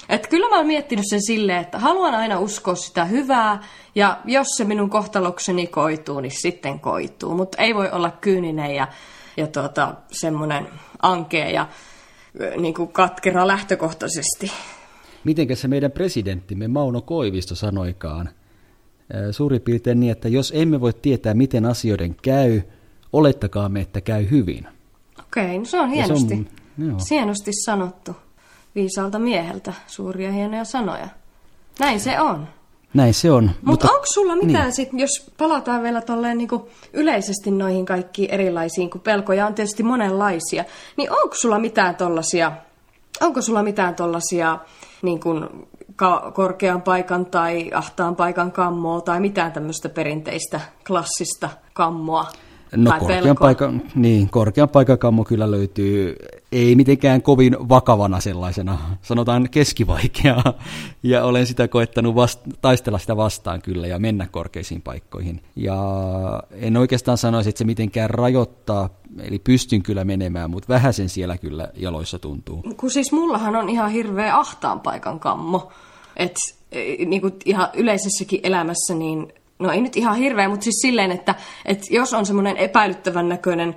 Et 0.09 0.27
kyllä 0.27 0.49
mä 0.49 0.57
oon 0.57 0.67
miettinyt 0.67 1.05
sen 1.09 1.21
silleen, 1.21 1.61
että 1.61 1.79
haluan 1.79 2.15
aina 2.15 2.39
uskoa 2.39 2.75
sitä 2.75 3.05
hyvää, 3.05 3.63
ja 3.95 4.19
jos 4.25 4.47
se 4.57 4.63
minun 4.63 4.89
kohtalokseni 4.89 5.67
koituu, 5.67 6.19
niin 6.19 6.41
sitten 6.41 6.79
koituu. 6.79 7.35
Mutta 7.35 7.61
ei 7.61 7.75
voi 7.75 7.91
olla 7.91 8.11
kyyninen 8.11 8.75
ja, 8.75 8.87
ja 9.37 9.47
tuota, 9.47 9.95
semmoinen 10.11 10.67
ankea 11.01 11.49
ja 11.49 11.67
niin 12.57 12.73
kuin 12.73 12.91
katkera 12.91 13.47
lähtökohtaisesti. 13.47 14.51
Mitenkä 15.23 15.55
se 15.55 15.67
meidän 15.67 15.91
presidenttimme 15.91 16.67
Mauno 16.67 17.01
Koivisto 17.01 17.55
sanoikaan? 17.55 18.29
Suurin 19.31 19.61
piirtein 19.61 19.99
niin, 19.99 20.11
että 20.11 20.27
jos 20.27 20.53
emme 20.55 20.81
voi 20.81 20.93
tietää, 20.93 21.33
miten 21.33 21.65
asioiden 21.65 22.15
käy, 22.21 22.61
olettakaamme, 23.13 23.81
että 23.81 24.01
käy 24.01 24.29
hyvin. 24.31 24.67
Okei, 25.19 25.57
no 25.57 25.65
se 25.65 25.79
on 25.79 25.89
hienosti, 25.89 26.47
se 26.77 26.83
on, 26.83 26.99
hienosti 27.09 27.51
sanottu 27.65 28.15
viisaalta 28.77 29.19
mieheltä 29.19 29.73
suuria 29.87 30.31
hienoja 30.31 30.65
sanoja. 30.65 31.07
Näin 31.79 31.99
se 31.99 32.19
on. 32.19 32.47
Näin 32.93 33.13
se 33.13 33.31
on. 33.31 33.43
Mut 33.43 33.55
mutta 33.63 33.91
onko 33.91 34.05
sulla 34.13 34.35
mitään 34.35 34.63
niin. 34.63 34.73
sit, 34.73 34.89
jos 34.93 35.31
palataan 35.37 35.83
vielä 35.83 36.01
tolleen 36.01 36.37
niinku 36.37 36.69
yleisesti 36.93 37.51
noihin 37.51 37.85
kaikkiin 37.85 38.31
erilaisiin, 38.31 38.89
kun 38.89 39.01
pelkoja 39.01 39.47
on 39.47 39.53
tietysti 39.53 39.83
monenlaisia, 39.83 40.65
niin 40.97 41.11
onko 41.11 41.35
sulla 41.35 41.59
mitään 41.59 41.95
tollasia, 41.95 42.51
onko 43.21 43.41
sulla 43.41 43.63
mitään 43.63 43.95
tollasia 43.95 44.59
niin 45.01 45.19
kuin 45.19 45.45
ka- 45.95 46.31
korkean 46.35 46.81
paikan 46.81 47.25
tai 47.25 47.71
ahtaan 47.73 48.15
paikan 48.15 48.51
kammoa 48.51 49.01
tai 49.01 49.19
mitään 49.19 49.51
tämmöistä 49.51 49.89
perinteistä 49.89 50.61
klassista 50.87 51.49
kammoa? 51.73 52.25
No 52.75 52.91
korkean 52.99 53.36
paikan, 53.39 53.82
niin, 53.95 54.30
korkean 54.30 54.69
paikan 54.69 54.97
kyllä 55.27 55.51
löytyy, 55.51 56.15
ei 56.51 56.75
mitenkään 56.75 57.21
kovin 57.21 57.58
vakavana 57.69 58.19
sellaisena, 58.19 58.77
sanotaan 59.01 59.49
keskivaikeaa, 59.51 60.53
ja 61.03 61.23
olen 61.23 61.47
sitä 61.47 61.67
koettanut 61.67 62.15
vast, 62.15 62.39
taistella 62.62 62.99
sitä 62.99 63.17
vastaan 63.17 63.62
kyllä 63.62 63.88
ja 63.88 63.99
mennä 63.99 64.27
korkeisiin 64.32 64.82
paikkoihin. 64.82 65.41
Ja 65.56 65.77
en 66.51 66.77
oikeastaan 66.77 67.17
sanoisi, 67.17 67.49
että 67.49 67.58
se 67.58 67.65
mitenkään 67.65 68.10
rajoittaa, 68.10 68.89
eli 69.19 69.39
pystyn 69.39 69.84
kyllä 69.84 70.03
menemään, 70.03 70.49
mutta 70.49 70.73
vähän 70.73 70.93
sen 70.93 71.10
siellä 71.10 71.38
kyllä 71.38 71.69
jaloissa 71.75 72.19
tuntuu. 72.19 72.63
Kun 72.77 72.91
siis 72.91 73.12
mullahan 73.12 73.56
on 73.56 73.69
ihan 73.69 73.91
hirveä 73.91 74.38
ahtaan 74.38 74.80
paikan 74.80 75.19
kammo, 75.19 75.71
että 76.15 76.39
e, 76.71 77.06
niin 77.06 77.21
kuin 77.21 77.34
ihan 77.45 77.69
yleisessäkin 77.73 78.39
elämässä 78.43 78.95
niin 78.95 79.34
no 79.59 79.71
ei 79.71 79.81
nyt 79.81 79.97
ihan 79.97 80.15
hirveä, 80.15 80.49
mutta 80.49 80.63
siis 80.63 80.81
silleen, 80.81 81.11
että, 81.11 81.35
että 81.65 81.85
jos 81.89 82.13
on 82.13 82.25
semmoinen 82.25 82.57
epäilyttävän 82.57 83.29
näköinen 83.29 83.75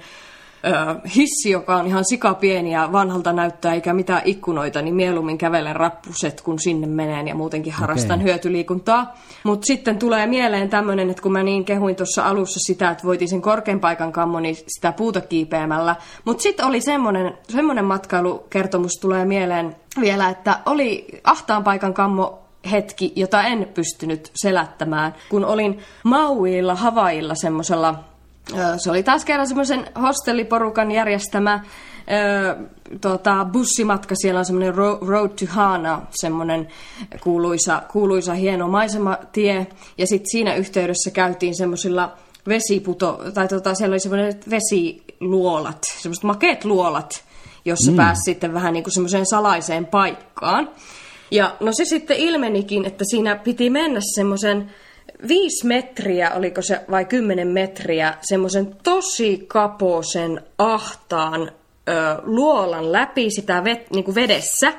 ö, 0.64 1.08
hissi, 1.16 1.50
joka 1.50 1.76
on 1.76 1.86
ihan 1.86 2.04
sikapieni 2.04 2.72
ja 2.72 2.88
vanhalta 2.92 3.32
näyttää 3.32 3.74
eikä 3.74 3.92
mitään 3.92 4.22
ikkunoita, 4.24 4.82
niin 4.82 4.94
mieluummin 4.94 5.38
kävelen 5.38 5.76
rappuset, 5.76 6.40
kun 6.40 6.58
sinne 6.58 6.86
menen 6.86 7.28
ja 7.28 7.34
muutenkin 7.34 7.72
harrastan 7.72 8.18
okay. 8.18 8.26
hyötyliikuntaa. 8.26 9.14
Mutta 9.44 9.66
sitten 9.66 9.98
tulee 9.98 10.26
mieleen 10.26 10.70
tämmöinen, 10.70 11.10
että 11.10 11.22
kun 11.22 11.32
mä 11.32 11.42
niin 11.42 11.64
kehuin 11.64 11.96
tuossa 11.96 12.24
alussa 12.24 12.60
sitä, 12.66 12.90
että 12.90 13.04
voitin 13.04 13.28
sen 13.28 13.42
korkean 13.42 13.80
paikan 13.80 14.12
kammoni 14.12 14.54
sitä 14.54 14.92
puuta 14.92 15.20
kiipeämällä. 15.20 15.96
Mutta 16.24 16.42
sitten 16.42 16.66
oli 16.66 16.80
semmoinen, 16.80 17.38
semmoinen 17.48 17.84
matkailukertomus 17.84 18.92
tulee 19.00 19.24
mieleen 19.24 19.76
vielä, 20.00 20.28
että 20.28 20.58
oli 20.66 21.06
ahtaan 21.24 21.64
paikan 21.64 21.94
kammo 21.94 22.49
hetki, 22.70 23.12
jota 23.16 23.42
en 23.42 23.70
pystynyt 23.74 24.30
selättämään, 24.34 25.14
kun 25.28 25.44
olin 25.44 25.78
Mauilla, 26.04 26.74
Havailla 26.74 27.34
semmoisella 27.34 28.04
se 28.76 28.90
oli 28.90 29.02
taas 29.02 29.24
kerran 29.24 29.46
semmoisen 29.46 29.86
hostelliporukan 30.02 30.90
järjestämä 30.90 31.64
ö, 31.64 32.56
tota, 33.00 33.46
bussimatka. 33.52 34.14
Siellä 34.14 34.38
on 34.38 34.44
semmoinen 34.44 34.74
Road 35.06 35.28
to 35.28 35.44
Hana, 35.48 36.02
semmoinen 36.10 36.68
kuuluisa, 37.20 37.82
kuuluisa 37.92 38.34
hieno 38.34 38.68
maisematie. 38.68 39.66
Ja 39.98 40.06
sitten 40.06 40.30
siinä 40.30 40.54
yhteydessä 40.54 41.10
käytiin 41.10 41.56
semmoisilla 41.56 42.12
vesiputo, 42.48 43.20
tai 43.34 43.48
tota, 43.48 43.74
siellä 43.74 43.94
oli 43.94 44.00
semmoinen 44.00 44.40
vesiluolat, 44.50 45.78
semmoiset 46.02 46.24
makeet 46.24 46.64
luolat, 46.64 47.24
jossa 47.64 47.90
mm. 47.90 47.96
pääsi 47.96 48.22
sitten 48.24 48.54
vähän 48.54 48.72
niin 48.72 48.84
kuin 48.84 48.94
semmoiseen 48.94 49.26
salaiseen 49.26 49.86
paikkaan. 49.86 50.70
Ja 51.30 51.56
no 51.60 51.72
se 51.72 51.84
sitten 51.84 52.16
ilmenikin, 52.16 52.84
että 52.84 53.04
siinä 53.10 53.36
piti 53.36 53.70
mennä 53.70 54.00
semmoisen 54.14 54.70
viisi 55.28 55.66
metriä, 55.66 56.30
oliko 56.34 56.62
se 56.62 56.80
vai 56.90 57.04
kymmenen 57.04 57.48
metriä, 57.48 58.14
semmoisen 58.22 58.76
tosi 58.82 59.44
kaposen 59.48 60.42
ahtaan 60.58 61.42
ö, 61.42 61.92
luolan 62.22 62.92
läpi 62.92 63.30
sitä 63.30 63.64
vet, 63.64 63.90
niin 63.90 64.04
kuin 64.04 64.14
vedessä. 64.14 64.72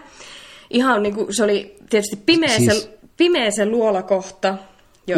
Ihan 0.69 1.03
niin 1.03 1.15
kuin, 1.15 1.33
se 1.33 1.43
oli 1.43 1.77
tietysti 1.89 2.15
pimeä, 2.25 2.57
siis... 2.57 2.81
se, 2.81 2.97
pimeä 3.17 3.51
se 3.51 3.65
luolakohta. 3.65 4.57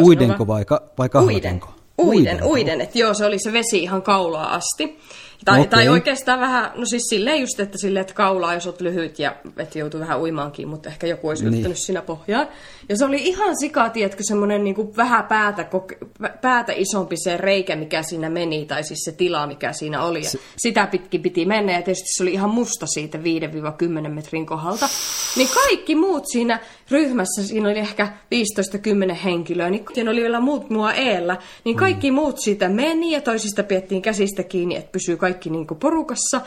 Uidenko 0.00 0.46
vai, 0.46 0.64
ka, 0.64 0.82
vai 0.98 1.08
Uiden, 1.18 1.60
uiden, 1.98 2.44
uiden. 2.44 2.80
Että 2.80 2.98
joo, 2.98 3.14
se 3.14 3.24
oli 3.24 3.38
se 3.38 3.52
vesi 3.52 3.82
ihan 3.82 4.02
kaulaa 4.02 4.54
asti. 4.54 4.98
Tai, 5.44 5.60
okay. 5.60 5.70
tai 5.70 5.88
oikeastaan 5.88 6.40
vähän, 6.40 6.70
no 6.74 6.86
siis 6.86 7.02
silleen 7.08 7.40
just, 7.40 7.60
että 7.60 7.78
silleen, 7.78 8.00
että 8.00 8.14
kaulaa, 8.14 8.54
jos 8.54 8.66
olet 8.66 8.80
lyhyt 8.80 9.18
ja 9.18 9.36
et 9.56 9.76
joutuu 9.76 10.00
vähän 10.00 10.20
uimaankin, 10.20 10.68
mutta 10.68 10.88
ehkä 10.88 11.06
joku 11.06 11.28
olisi 11.28 11.44
niin. 11.44 11.52
yrittänyt 11.52 11.78
siinä 11.78 12.02
pohjaan. 12.02 12.48
Ja 12.88 12.96
se 12.96 13.04
oli 13.04 13.16
ihan 13.16 13.58
sika, 13.60 13.88
tiedätkö, 13.88 14.22
semmoinen 14.22 14.64
niin 14.64 14.74
kuin 14.74 14.96
vähän 14.96 15.24
päätä, 15.24 15.68
päätä 16.40 16.72
isompi 16.76 17.16
se 17.16 17.36
reikä, 17.36 17.76
mikä 17.76 18.02
siinä 18.02 18.30
meni, 18.30 18.66
tai 18.66 18.84
siis 18.84 19.00
se 19.04 19.12
tila, 19.12 19.46
mikä 19.46 19.72
siinä 19.72 20.02
oli. 20.02 20.22
Ja 20.22 20.30
se... 20.30 20.38
Sitä 20.56 20.86
pitkin 20.86 21.22
piti 21.22 21.46
mennä, 21.46 21.72
ja 21.72 21.82
tietysti 21.82 22.08
se 22.16 22.22
oli 22.22 22.32
ihan 22.32 22.50
musta 22.50 22.86
siitä 22.86 23.18
5-10 23.18 24.08
metrin 24.08 24.46
kohdalta. 24.46 24.88
Niin 25.36 25.48
kaikki 25.54 25.94
muut 25.94 26.24
siinä 26.32 26.60
ryhmässä, 26.90 27.42
siinä 27.46 27.68
oli 27.68 27.78
ehkä 27.78 28.08
15-10 29.12 29.14
henkilöä, 29.14 29.70
niin 29.70 29.84
siinä 29.94 30.10
oli 30.10 30.20
vielä 30.20 30.40
muut 30.40 30.70
mua 30.70 30.92
eellä, 30.92 31.36
niin 31.64 31.76
kaikki 31.76 32.10
mm. 32.10 32.14
muut 32.14 32.38
siitä 32.38 32.68
meni, 32.68 33.10
ja 33.10 33.20
toisista 33.20 33.62
piettiin 33.62 34.02
käsistä 34.02 34.42
kiinni, 34.42 34.76
että 34.76 34.92
pysyy 34.92 35.16
kaikki 35.16 35.50
niin 35.50 35.66
kuin 35.66 35.78
porukassa. 35.78 36.40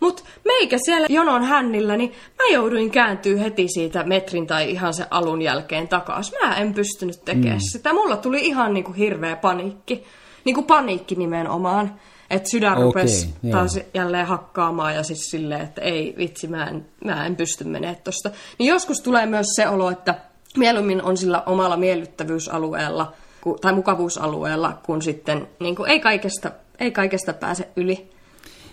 Mutta 0.00 0.22
meikä 0.44 0.78
siellä 0.84 1.06
jonon 1.10 1.44
hännillä, 1.44 1.96
niin 1.96 2.12
mä 2.38 2.48
jouduin 2.52 2.90
kääntyä 2.90 3.38
heti 3.38 3.68
siitä 3.68 4.04
metrin 4.04 4.46
tai 4.46 4.70
ihan 4.70 4.94
se 4.94 5.04
alun 5.10 5.42
jälkeen 5.42 5.88
takaisin. 5.88 6.34
Mä 6.42 6.56
en 6.56 6.74
pystynyt 6.74 7.24
tekemään 7.24 7.56
mm. 7.56 7.60
sitä. 7.72 7.92
Mulla 7.92 8.16
tuli 8.16 8.40
ihan 8.40 8.74
niin 8.74 8.84
kuin 8.84 8.96
hirveä 8.96 9.36
paniikki. 9.36 10.04
Niin 10.44 10.54
kuin 10.54 10.66
paniikki 10.66 11.14
nimenomaan. 11.14 12.00
Että 12.30 12.50
sydän 12.50 12.72
okay, 12.72 12.84
rupesi 12.84 13.34
taas 13.50 13.78
jälleen 13.94 14.26
hakkaamaan 14.26 14.94
ja 14.94 15.02
siis 15.02 15.30
silleen, 15.30 15.60
että 15.60 15.80
ei 15.80 16.14
vitsi, 16.18 16.48
mä 16.48 16.64
en, 16.64 16.86
mä 17.04 17.26
en 17.26 17.36
pysty 17.36 17.64
menemään 17.64 17.96
tosta. 18.04 18.30
Niin 18.58 18.68
joskus 18.68 19.00
tulee 19.00 19.26
myös 19.26 19.46
se 19.56 19.68
olo, 19.68 19.90
että 19.90 20.14
mieluummin 20.56 21.02
on 21.02 21.16
sillä 21.16 21.42
omalla 21.46 21.76
miellyttävyysalueella 21.76 23.12
tai 23.60 23.72
mukavuusalueella, 23.72 24.78
kun 24.86 25.02
sitten 25.02 25.48
niin 25.60 25.76
kuin 25.76 25.90
ei, 25.90 26.00
kaikesta, 26.00 26.50
ei 26.80 26.90
kaikesta 26.90 27.32
pääse 27.32 27.68
yli. 27.76 28.10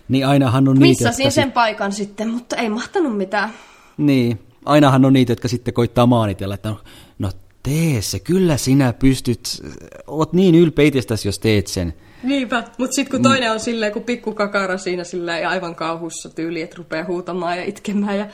Niin 0.07 0.27
ainahan 0.27 0.67
on 0.67 0.79
niitä, 0.79 1.03
jotka 1.03 1.29
sen 1.29 1.31
sit... 1.31 1.53
paikan 1.53 1.91
sitten, 1.91 2.29
mutta 2.29 2.55
ei 2.55 2.69
mahtanut 2.69 3.17
mitään. 3.17 3.49
Niin, 3.97 4.39
ainahan 4.65 5.05
on 5.05 5.13
niitä, 5.13 5.31
jotka 5.31 5.47
sitten 5.47 5.73
koittaa 5.73 6.05
maanitella, 6.05 6.55
että 6.55 6.69
no, 6.69 6.79
no 7.19 7.31
tee 7.63 8.01
se, 8.01 8.19
kyllä 8.19 8.57
sinä 8.57 8.93
pystyt, 8.93 9.61
oot 10.07 10.33
niin 10.33 10.55
ylpeitestäsi, 10.55 11.27
jos 11.27 11.39
teet 11.39 11.67
sen. 11.67 11.93
Niinpä, 12.23 12.63
mutta 12.77 12.95
sitten 12.95 13.11
kun 13.11 13.23
toinen 13.23 13.51
on 13.51 13.59
silleen, 13.59 13.93
kun 13.93 14.03
pikku 14.03 14.33
kakara 14.33 14.77
siinä 14.77 15.03
silleen 15.03 15.47
aivan 15.47 15.75
kauhussa 15.75 16.29
tyyli, 16.29 16.61
että 16.61 16.75
rupeaa 16.77 17.05
huutamaan 17.05 17.57
ja 17.57 17.63
itkemään 17.63 18.17
ja 18.17 18.27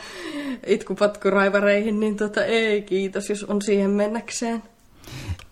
itkupatku 0.68 1.30
raivareihin, 1.30 2.00
niin 2.00 2.18
tota 2.18 2.46
ei 2.46 2.82
kiitos, 2.82 3.30
jos 3.30 3.44
on 3.44 3.62
siihen 3.62 3.90
mennäkseen. 3.90 4.64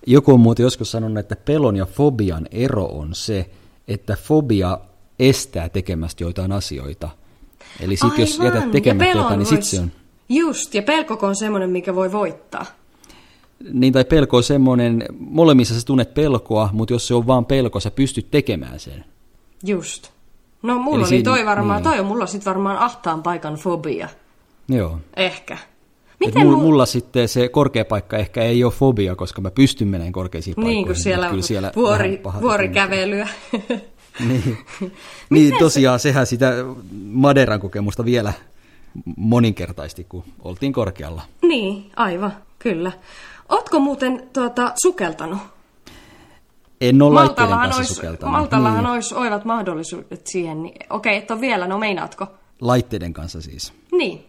Joku 0.08 0.34
on 0.34 0.40
muuten 0.40 0.64
joskus 0.64 0.92
sanonut, 0.92 1.18
että 1.18 1.36
pelon 1.36 1.76
ja 1.76 1.86
fobian 1.86 2.48
ero 2.52 2.86
on 2.86 3.16
se, 3.16 3.50
että 3.88 4.18
fobia 4.22 4.80
estää 5.20 5.70
tekemästä 5.70 6.24
joitain 6.24 6.52
asioita. 6.52 7.10
Eli 7.80 7.96
sitten 7.96 8.22
jos 8.22 8.40
jätät 8.44 8.72
tekemättä 8.72 9.18
jotain, 9.18 9.38
niin 9.40 9.46
sitten 9.48 9.68
se 9.68 9.80
on... 9.80 9.92
Just, 10.30 10.74
ja 10.74 10.84
pelko 10.84 11.28
on 11.28 11.36
semmoinen, 11.36 11.70
mikä 11.70 11.96
voi 11.96 12.12
voittaa. 12.12 12.66
Niin, 13.74 13.94
tai 13.94 14.06
pelko 14.06 14.38
on 14.38 14.44
semmoinen, 14.44 15.06
molemmissa 15.20 15.80
sä 15.80 15.86
tunnet 15.86 16.14
pelkoa, 16.14 16.70
mutta 16.74 16.94
jos 16.94 17.08
se 17.08 17.14
on 17.14 17.28
vaan 17.28 17.46
pelko, 17.46 17.80
sä 17.80 17.92
pystyt 17.92 18.32
tekemään 18.32 18.80
sen. 18.80 19.06
Just. 19.64 20.10
No 20.64 20.80
mulla 20.80 20.98
Eli 20.98 21.02
oli 21.02 21.10
siinä, 21.10 21.24
toi 21.24 21.46
varmaan, 21.46 21.84
niin. 21.84 21.92
toi 21.92 22.00
on 22.00 22.06
mulla 22.06 22.26
sitten 22.26 22.54
varmaan 22.54 22.78
ahtaan 22.78 23.24
paikan 23.24 23.56
fobia. 23.56 24.10
Joo. 24.70 25.00
Ehkä. 25.16 25.58
Miten 26.20 26.42
mulla, 26.42 26.58
mulla 26.58 26.86
sitten 26.86 27.28
se 27.28 27.48
korkea 27.48 27.86
paikka 27.86 28.18
ehkä 28.18 28.42
ei 28.42 28.64
ole 28.64 28.74
fobia, 28.74 29.16
koska 29.16 29.42
mä 29.42 29.52
pystyn 29.52 29.88
menemään 29.88 30.12
korkeisiin 30.12 30.56
paikkoihin. 30.56 30.78
Niin, 30.78 30.88
kun 30.88 30.96
siellä, 30.96 31.30
kyllä 31.30 31.44
siellä 31.44 31.72
vuori, 31.76 32.22
vuorikävelyä. 32.42 33.28
niin, 34.28 34.58
niin 35.30 35.56
tosiaan 35.60 36.00
sehän 36.00 36.28
sitä 36.28 36.54
Maderan 37.06 37.60
kokemusta 37.60 38.06
vielä 38.06 38.34
moninkertaisti, 39.18 40.04
kun 40.04 40.24
oltiin 40.40 40.74
korkealla. 40.74 41.22
Niin, 41.42 41.92
aivan, 41.96 42.34
kyllä. 42.60 42.92
Ootko 43.50 43.80
muuten 43.80 44.30
tuota, 44.34 44.74
sukeltanut? 44.82 45.40
En 46.82 47.02
ole 47.02 47.14
laitteiden 47.14 47.58
kanssa 47.58 47.78
olisi, 47.78 47.94
sukeltanut. 47.94 48.32
Maltallahan 48.32 48.84
niin. 48.84 48.94
olisi 48.94 49.16
oivat 49.16 49.46
mahdollisuudet 49.46 50.28
siihen. 50.28 50.64
Niin, 50.64 50.76
okei, 50.90 51.18
et 51.18 51.32
ole 51.32 51.42
vielä, 51.42 51.68
no 51.68 51.78
meinaatko? 51.78 52.28
Laitteiden 52.62 53.14
kanssa 53.14 53.42
siis. 53.42 53.74
Niin. 53.92 54.26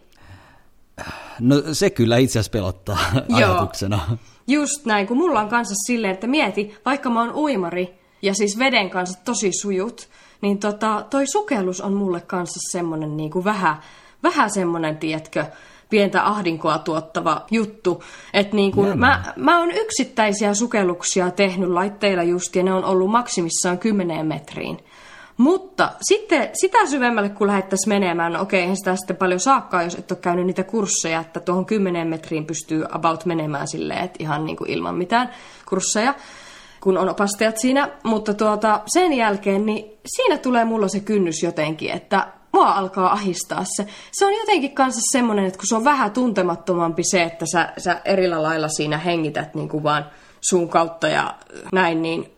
No 1.39 1.55
se 1.71 1.89
kyllä 1.89 2.17
itse 2.17 2.39
asiassa 2.39 2.51
pelottaa 2.51 2.97
Joo. 3.29 3.37
ajatuksena. 3.37 4.17
Just 4.47 4.85
näin, 4.85 5.07
kun 5.07 5.17
mulla 5.17 5.39
on 5.39 5.49
kanssa 5.49 5.75
silleen, 5.87 6.13
että 6.13 6.27
mieti, 6.27 6.75
vaikka 6.85 7.09
mä 7.09 7.19
oon 7.21 7.35
uimari 7.35 7.99
ja 8.21 8.33
siis 8.33 8.59
veden 8.59 8.89
kanssa 8.89 9.19
tosi 9.25 9.51
sujut, 9.61 10.09
niin 10.41 10.59
tota, 10.59 11.05
toi 11.09 11.27
sukellus 11.27 11.81
on 11.81 11.93
mulle 11.93 12.21
kanssa 12.21 12.59
semmonen 12.71 13.17
niin 13.17 13.31
kuin 13.31 13.45
vähän, 13.45 13.77
vähän 14.23 14.49
semmonen, 14.49 14.97
tietkö, 14.97 15.45
pientä 15.89 16.25
ahdinkoa 16.25 16.77
tuottava 16.77 17.45
juttu. 17.51 18.03
Että 18.33 18.55
niin 18.55 18.71
kun, 18.71 18.99
mä, 18.99 19.33
mä 19.35 19.59
oon 19.59 19.71
yksittäisiä 19.71 20.53
sukelluksia 20.53 21.31
tehnyt 21.31 21.69
laitteilla 21.69 22.23
just, 22.23 22.55
ja 22.55 22.63
ne 22.63 22.73
on 22.73 22.85
ollut 22.85 23.11
maksimissaan 23.11 23.79
10 23.79 24.25
metriin. 24.25 24.77
Mutta 25.37 25.91
sitten 26.01 26.49
sitä 26.53 26.85
syvemmälle, 26.85 27.29
kun 27.29 27.47
lähettäisiin 27.47 27.89
menemään, 27.89 28.33
no 28.33 28.41
okei, 28.41 28.61
eihän 28.61 28.77
sitä 28.77 28.95
sitten 28.95 29.15
paljon 29.15 29.39
saakkaa, 29.39 29.83
jos 29.83 29.95
et 29.95 30.11
ole 30.11 30.19
käynyt 30.21 30.45
niitä 30.45 30.63
kursseja, 30.63 31.19
että 31.19 31.39
tuohon 31.39 31.65
10 31.65 32.07
metriin 32.07 32.45
pystyy 32.45 32.85
about 32.91 33.25
menemään 33.25 33.67
silleen, 33.67 34.03
että 34.03 34.17
ihan 34.19 34.45
niin 34.45 34.57
kuin 34.57 34.69
ilman 34.69 34.95
mitään 34.95 35.29
kursseja, 35.69 36.13
kun 36.81 36.97
on 36.97 37.09
opastajat 37.09 37.57
siinä. 37.57 37.89
Mutta 38.03 38.33
tuota, 38.33 38.81
sen 38.87 39.13
jälkeen, 39.13 39.65
niin 39.65 39.97
siinä 40.05 40.37
tulee 40.37 40.65
mulla 40.65 40.87
se 40.87 40.99
kynnys 40.99 41.43
jotenkin, 41.43 41.91
että 41.91 42.27
mua 42.57 42.71
alkaa 42.71 43.11
ahistaa 43.11 43.65
se. 43.75 43.87
Se 44.11 44.25
on 44.25 44.33
jotenkin 44.33 44.75
kanssa 44.75 45.01
semmoinen, 45.11 45.45
että 45.45 45.57
kun 45.57 45.67
se 45.67 45.75
on 45.75 45.83
vähän 45.83 46.11
tuntemattomampi 46.11 47.03
se, 47.03 47.23
että 47.23 47.45
sä, 47.51 47.73
sä 47.77 48.01
erillä 48.05 48.43
lailla 48.43 48.67
siinä 48.67 48.97
hengität 48.97 49.55
niin 49.55 49.69
kuin 49.69 49.83
vaan 49.83 50.05
sun 50.41 50.69
kautta 50.69 51.07
ja 51.07 51.35
näin, 51.71 52.01
niin 52.01 52.31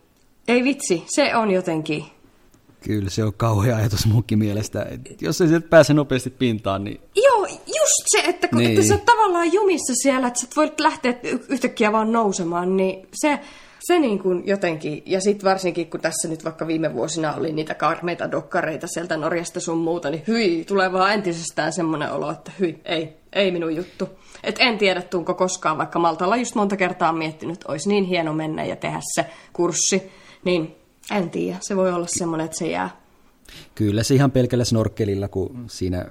ei 0.48 0.64
vitsi, 0.64 1.04
se 1.06 1.36
on 1.36 1.50
jotenkin... 1.50 2.04
Kyllä, 2.84 3.10
se 3.10 3.24
on 3.24 3.34
kauhea 3.36 3.76
ajatus 3.76 4.06
munkin 4.06 4.38
mielestä. 4.38 4.86
Jos 5.20 5.40
ei 5.40 5.48
sieltä 5.48 5.68
pääse 5.68 5.94
nopeasti 5.94 6.30
pintaan, 6.30 6.84
niin... 6.84 7.00
Joo, 7.16 7.46
just 7.46 8.04
se, 8.06 8.18
että, 8.18 8.48
kun, 8.48 8.58
niin. 8.58 8.70
että 8.70 8.82
sä 8.82 8.94
oot 8.94 9.04
tavallaan 9.04 9.52
jumissa 9.52 9.92
siellä, 10.02 10.28
että 10.28 10.40
sä 10.40 10.46
voit 10.56 10.80
lähteä 10.80 11.14
yhtäkkiä 11.48 11.92
vaan 11.92 12.12
nousemaan, 12.12 12.76
niin 12.76 13.08
se 13.14 13.40
se 13.80 13.98
niin 13.98 14.18
kuin 14.18 14.42
jotenkin, 14.46 15.02
ja 15.06 15.20
sitten 15.20 15.50
varsinkin 15.50 15.90
kun 15.90 16.00
tässä 16.00 16.28
nyt 16.28 16.44
vaikka 16.44 16.66
viime 16.66 16.94
vuosina 16.94 17.34
oli 17.34 17.52
niitä 17.52 17.74
karmeita 17.74 18.30
dokkareita 18.30 18.86
sieltä 18.86 19.16
Norjasta 19.16 19.60
sun 19.60 19.78
muuta, 19.78 20.10
niin 20.10 20.22
hyi, 20.28 20.64
tulee 20.64 20.92
vaan 20.92 21.14
entisestään 21.14 21.72
semmoinen 21.72 22.12
olo, 22.12 22.30
että 22.30 22.52
hyi, 22.60 22.80
ei, 22.84 23.16
ei 23.32 23.50
minun 23.50 23.76
juttu. 23.76 24.08
Et 24.44 24.56
en 24.58 24.78
tiedä, 24.78 25.02
tuunko 25.02 25.34
koskaan, 25.34 25.78
vaikka 25.78 25.98
Maltalla 25.98 26.36
just 26.36 26.54
monta 26.54 26.76
kertaa 26.76 27.12
miettinyt, 27.12 27.54
että 27.54 27.72
olisi 27.72 27.88
niin 27.88 28.04
hieno 28.04 28.32
mennä 28.32 28.64
ja 28.64 28.76
tehdä 28.76 29.00
se 29.14 29.26
kurssi, 29.52 30.10
niin 30.44 30.74
en 31.10 31.30
tiedä, 31.30 31.58
se 31.60 31.76
voi 31.76 31.92
olla 31.92 32.06
semmoinen, 32.08 32.44
että 32.44 32.58
se 32.58 32.66
jää. 32.66 33.00
Kyllä 33.74 34.02
se 34.02 34.14
ihan 34.14 34.30
pelkällä 34.30 34.64
snorkelilla, 34.64 35.28
kun 35.28 35.64
siinä 35.70 36.06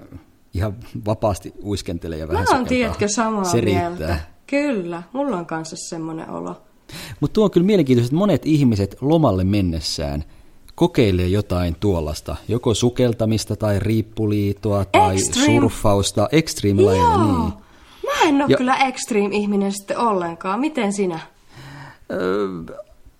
ihan 0.54 0.76
vapaasti 1.06 1.54
uiskentelee 1.64 2.20
ja 2.20 2.28
vähän 2.28 2.46
Mä 2.50 2.56
oon, 2.58 2.66
tiedätkö, 2.66 3.08
samaa 3.08 3.44
se 3.44 3.62
mieltä. 3.62 3.88
riittää. 3.88 4.34
Kyllä, 4.48 5.04
mulla 5.14 5.38
on 5.38 5.46
kanssa 5.46 5.76
semmoinen 5.90 6.30
olo. 6.30 6.62
Mutta 7.20 7.34
tuo 7.34 7.44
on 7.44 7.52
kyllä 7.52 7.66
mielenkiintoista, 7.66 8.08
että 8.10 8.18
monet 8.20 8.46
ihmiset 8.46 8.98
lomalle 9.02 9.44
mennessään 9.44 10.24
kokeilee 10.76 11.28
jotain 11.28 11.76
tuollaista, 11.80 12.36
joko 12.48 12.74
sukeltamista 12.74 13.56
tai 13.56 13.80
riippuliitoa 13.80 14.86
tai 14.86 15.16
Extreme. 15.16 15.46
surffausta, 15.46 16.30
extreme 16.32 16.82
lajeja, 16.82 17.18
niin. 17.18 17.54
Mä 18.06 18.22
en 18.30 18.36
ole 18.36 18.46
Ja- 18.48 18.58
kyllä 18.58 18.76
extreme-ihminen 18.78 19.72
sitten 19.72 19.98
ollenkaan. 19.98 20.60
Miten 20.60 20.94
sinä? 20.94 21.20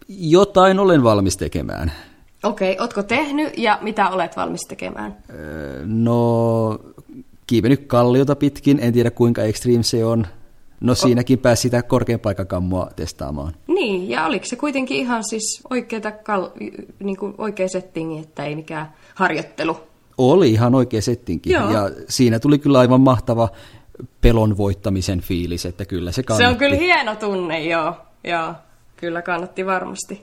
Jotain 0.10 0.80
olen 0.80 1.04
valmis 1.04 1.38
tekemään. 1.38 1.92
Okei, 2.44 2.72
okay, 2.72 2.84
ootko 2.84 3.04
tehnyt 3.04 3.58
ja 3.58 3.80
mitä 3.82 4.10
olet 4.10 4.38
valmis 4.38 4.62
tekemään? 4.68 5.18
Öö, 5.30 5.82
No, 5.86 6.80
kiivennyt 7.48 7.84
kalliota 7.88 8.36
pitkin, 8.36 8.80
en 8.82 8.94
tiedä 8.94 9.12
kuinka 9.12 9.42
extreme 9.44 9.84
se 9.84 10.06
on. 10.06 10.28
No 10.82 10.96
siinäkin 10.96 11.40
pääsi 11.40 11.62
sitä 11.62 11.82
korkean 11.84 12.20
paikakammua 12.20 12.90
testaamaan. 12.96 13.54
Niin, 13.68 14.10
ja 14.10 14.26
oliko 14.26 14.46
se 14.46 14.56
kuitenkin 14.56 14.98
ihan 14.98 15.24
siis 15.30 15.62
oikeata 15.70 16.12
kal- 16.12 16.50
niin 17.00 17.18
kuin 17.18 17.36
oikea 17.38 17.68
settingi, 17.68 18.20
että 18.20 18.46
ei 18.46 18.56
mikään 18.56 18.94
harjoittelu? 19.16 19.78
Oli 20.18 20.52
ihan 20.52 20.76
oikea 20.76 21.02
settinkin. 21.02 21.54
Joo. 21.54 21.72
Ja 21.72 21.90
siinä 22.10 22.40
tuli 22.40 22.60
kyllä 22.60 22.80
aivan 22.80 23.02
mahtava 23.02 23.50
pelon 24.22 24.58
voittamisen 24.58 25.22
fiilis, 25.22 25.66
että 25.66 25.86
kyllä 25.86 26.12
se 26.12 26.24
kannatti. 26.24 26.44
Se 26.44 26.48
on 26.48 26.58
kyllä 26.58 26.76
hieno 26.76 27.16
tunne, 27.16 27.66
joo. 27.66 27.94
Joo, 28.24 28.54
kyllä 28.98 29.22
kannatti 29.22 29.66
varmasti. 29.66 30.22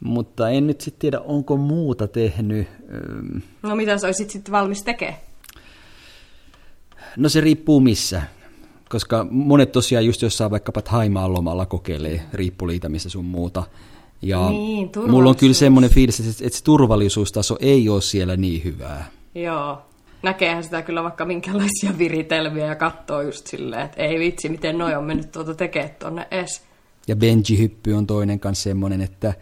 Mutta 0.00 0.50
en 0.50 0.66
nyt 0.66 0.80
sitten 0.80 1.00
tiedä, 1.00 1.20
onko 1.20 1.56
muuta 1.56 2.08
tehnyt. 2.08 2.68
No 3.62 3.76
mitä 3.76 3.98
sä 3.98 4.06
olisit 4.06 4.30
sitten 4.30 4.52
valmis 4.52 4.82
tekemään? 4.82 5.18
No 7.16 7.28
se 7.28 7.40
riippuu 7.40 7.80
missä. 7.80 8.22
Koska 8.88 9.26
monet 9.30 9.72
tosiaan 9.72 10.06
just 10.06 10.22
jossain 10.22 10.50
vaikkapa 10.50 10.82
Haimaan 10.86 11.32
lomalla 11.32 11.66
kokeilee 11.66 12.22
riippuliitämistä 12.32 13.08
sun 13.08 13.24
muuta. 13.24 13.62
Ja 14.22 14.48
Niin, 14.50 14.90
mulla 15.06 15.30
on 15.30 15.36
kyllä 15.36 15.54
semmoinen 15.54 15.90
fiilis, 15.90 16.20
että 16.20 16.46
että 16.46 16.58
se 16.58 16.64
turvallisuustaso 16.64 17.56
ei 17.60 17.88
ole 17.88 18.00
siellä 18.00 18.36
niin 18.36 18.64
hyvää. 18.64 19.10
Joo. 19.34 19.82
Näkeehän 20.22 20.64
sitä 20.64 20.82
kyllä 20.82 21.02
vaikka 21.02 21.24
minkälaisia 21.24 21.98
viritelmiä 21.98 22.66
ja 22.66 22.74
katsoo 22.74 23.22
just 23.22 23.46
silleen, 23.46 23.82
että 23.82 24.02
ei 24.02 24.18
vitsi, 24.18 24.48
miten 24.48 24.78
noi 24.78 24.94
on 24.94 25.04
mennyt 25.04 25.32
tuota 25.32 25.54
tekemään 25.54 25.94
tonne 25.98 26.28
edes. 26.30 26.62
Ja 27.08 27.16
benji-hyppy 27.16 27.92
on 27.92 28.06
toinen 28.06 28.40
kanssa 28.40 28.62
semmoinen, 28.62 29.00
että 29.00 29.34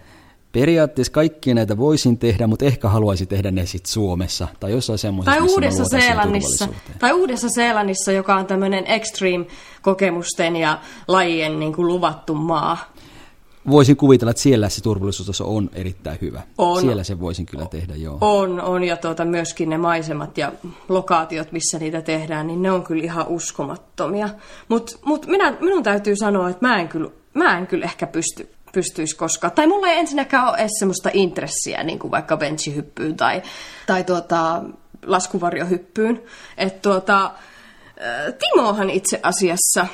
periaatteessa 0.52 1.12
kaikkia 1.12 1.54
näitä 1.54 1.76
voisin 1.76 2.18
tehdä, 2.18 2.46
mutta 2.46 2.64
ehkä 2.64 2.88
haluaisin 2.88 3.28
tehdä 3.28 3.50
ne 3.50 3.66
sitten 3.66 3.92
Suomessa 3.92 4.48
tai 4.60 4.70
jossain 4.70 4.98
semmoisessa, 4.98 5.40
Tai 5.40 5.48
Uudessa 5.48 5.84
Seelannissa, 5.84 6.68
tai 6.98 7.12
Uudessa 7.12 7.48
Seelannissa, 7.48 8.12
joka 8.12 8.36
on 8.36 8.46
tämmöinen 8.46 8.84
extreme-kokemusten 8.86 10.56
ja 10.56 10.78
lajien 11.08 11.60
niin 11.60 11.72
kuin 11.72 11.86
luvattu 11.86 12.34
maa. 12.34 12.92
Voisin 13.70 13.96
kuvitella, 13.96 14.30
että 14.30 14.42
siellä 14.42 14.68
se 14.68 14.82
turvallisuustaso 14.82 15.56
on 15.56 15.70
erittäin 15.74 16.18
hyvä. 16.20 16.42
On. 16.58 16.80
Siellä 16.80 17.04
sen 17.04 17.20
voisin 17.20 17.46
kyllä 17.46 17.66
tehdä, 17.66 17.96
joo. 17.96 18.18
On, 18.20 18.60
on 18.60 18.84
ja 18.84 18.96
tuota, 18.96 19.24
myöskin 19.24 19.70
ne 19.70 19.78
maisemat 19.78 20.38
ja 20.38 20.52
lokaatiot, 20.88 21.52
missä 21.52 21.78
niitä 21.78 22.02
tehdään, 22.02 22.46
niin 22.46 22.62
ne 22.62 22.70
on 22.70 22.82
kyllä 22.82 23.04
ihan 23.04 23.28
uskomattomia. 23.28 24.28
Mutta 24.68 24.98
mut 25.04 25.26
minun 25.60 25.82
täytyy 25.82 26.16
sanoa, 26.16 26.48
että 26.48 26.68
mä 26.68 26.80
en 26.80 26.88
kyllä, 26.88 27.10
mä 27.34 27.58
en 27.58 27.66
kyllä 27.66 27.84
ehkä 27.84 28.06
pysty, 28.06 28.48
pystyisi 28.72 29.16
koskaan. 29.16 29.52
Tai 29.52 29.66
mulla 29.66 29.86
ei 29.88 29.98
ensinnäkään 29.98 30.48
ole 30.48 30.56
edes 30.58 30.78
semmoista 30.78 31.10
intressiä, 31.12 31.82
niin 31.82 31.98
kuin 31.98 32.10
vaikka 32.10 32.36
benchihyppyyn 32.36 33.16
tai, 33.16 33.42
tai 33.86 34.04
tuota, 34.04 34.62
laskuvarjohyppyyn. 35.06 36.22
Että 36.56 36.78
tuota, 36.82 37.24
äh, 37.24 38.34
Timohan 38.38 38.90
itse 38.90 39.20
asiassa, 39.22 39.86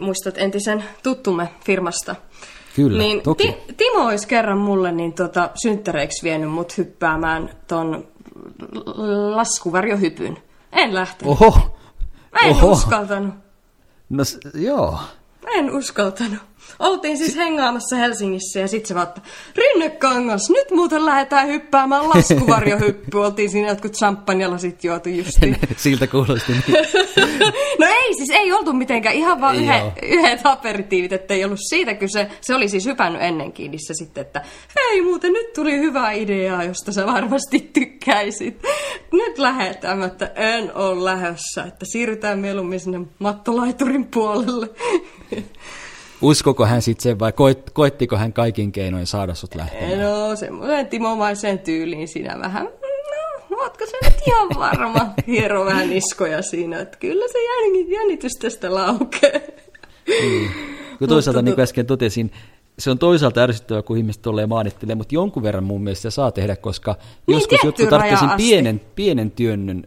muistat 0.00 0.38
entisen 0.38 0.84
tuttumme 1.02 1.48
firmasta, 1.64 2.16
Kyllä, 2.76 2.98
niin 2.98 3.20
toki. 3.22 3.52
Ti- 3.66 3.74
Timo 3.76 4.06
olisi 4.06 4.28
kerran 4.28 4.58
mulle 4.58 4.92
niin 4.92 5.12
tota, 5.12 5.50
synttäreiksi 5.62 6.22
vienyt 6.24 6.50
mut 6.50 6.78
hyppäämään 6.78 7.50
ton 7.66 8.08
laskuvarjohypyn. 9.34 10.38
En 10.72 10.94
lähtenyt. 10.94 11.32
Oho! 11.40 11.78
Mä 12.32 12.38
en 12.48 12.50
Oho. 12.50 12.70
uskaltanut. 12.70 13.34
No 14.08 14.22
joo. 14.54 14.98
Mä 15.42 15.50
en 15.54 15.70
uskaltanut. 15.76 16.38
Oltiin 16.78 17.18
siis 17.18 17.36
hengaamassa 17.36 17.96
Helsingissä 17.96 18.60
ja 18.60 18.68
sit 18.68 18.86
se 18.86 18.94
vaan, 18.94 19.08
että 19.08 19.20
Rinnekangas, 19.56 20.50
nyt 20.50 20.70
muuten 20.70 21.06
lähdetään 21.06 21.48
hyppäämään 21.48 22.08
laskuvarjohyppy. 22.08 23.18
Oltiin 23.24 23.50
siinä 23.50 23.68
jotkut 23.68 23.92
champagnelasit 23.92 24.84
juotu 24.84 25.08
justiin. 25.08 25.56
Siltä 25.76 26.06
kuulosti. 26.06 26.52
Niin. 26.52 26.86
No 27.78 27.86
ei, 27.86 28.14
siis 28.14 28.30
ei 28.30 28.52
oltu 28.52 28.72
mitenkään 28.72 29.14
ihan 29.14 29.40
vaan 29.40 29.56
yhdet, 30.02 30.40
aperitiivit, 30.44 31.12
ettei 31.12 31.44
ollut 31.44 31.58
siitä 31.68 31.94
kyse. 31.94 32.30
Se 32.40 32.54
oli 32.54 32.68
siis 32.68 32.86
hypännyt 32.86 33.22
ennenkin 33.22 33.70
niissä 33.70 33.94
sitten, 33.94 34.20
että 34.20 34.42
hei 34.76 35.02
muuten 35.02 35.32
nyt 35.32 35.52
tuli 35.52 35.78
hyvä 35.78 36.12
idea, 36.12 36.62
josta 36.62 36.92
sä 36.92 37.06
varmasti 37.06 37.70
tykkäisit. 37.72 38.62
Nyt 39.12 39.38
lähdetään, 39.38 40.02
että 40.02 40.32
en 40.36 40.76
ole 40.76 41.04
lähdössä, 41.04 41.64
että 41.68 41.84
siirrytään 41.84 42.38
mieluummin 42.38 42.80
sinne 42.80 43.00
mattolaiturin 43.18 44.06
puolelle. 44.06 44.68
Uskoko 46.22 46.66
hän 46.66 46.82
sitten 46.82 47.02
sen 47.02 47.18
vai 47.18 47.32
koet, 47.32 47.70
koettiko 47.70 48.16
hän 48.16 48.32
kaikin 48.32 48.72
keinoin 48.72 49.06
saada 49.06 49.34
sut 49.34 49.54
lähtemään? 49.54 50.00
No 50.00 50.36
semmoisen 50.36 50.86
timomaiseen 50.86 51.58
tyyliin 51.58 52.08
siinä 52.08 52.38
vähän, 52.38 52.68
no 53.50 53.56
ootko 53.58 53.86
sä 53.86 53.96
nyt 54.04 54.14
ihan 54.26 54.48
varma? 54.58 55.14
Hiero 55.26 55.64
vähän 55.64 55.90
niskoja 55.90 56.42
siinä, 56.42 56.80
että 56.80 56.98
kyllä 56.98 57.24
se 57.32 57.38
jänni- 57.38 57.94
jännitys 57.94 58.32
tästä 58.32 58.74
laukee. 58.74 59.54
Kun 60.98 61.08
toisaalta, 61.08 61.38
Mutta 61.38 61.42
niin 61.42 61.54
kuin 61.54 61.62
äsken 61.62 61.86
totesin, 61.86 62.32
se 62.78 62.90
on 62.90 62.98
toisaalta 62.98 63.40
ärsyttävää, 63.42 63.82
kun 63.82 63.96
ihmiset 63.96 64.22
tolleen 64.22 64.48
maanittelee, 64.48 64.94
mutta 64.94 65.14
jonkun 65.14 65.42
verran 65.42 65.64
mun 65.64 65.82
mielestä 65.82 66.10
saa 66.10 66.32
tehdä, 66.32 66.56
koska 66.56 66.96
Niin, 67.26 67.34
joskus 67.34 67.58
jotkut 67.64 67.92
asti. 67.92 68.26
pienen, 68.36 68.80
pienen 68.94 69.30
työnnön, 69.30 69.84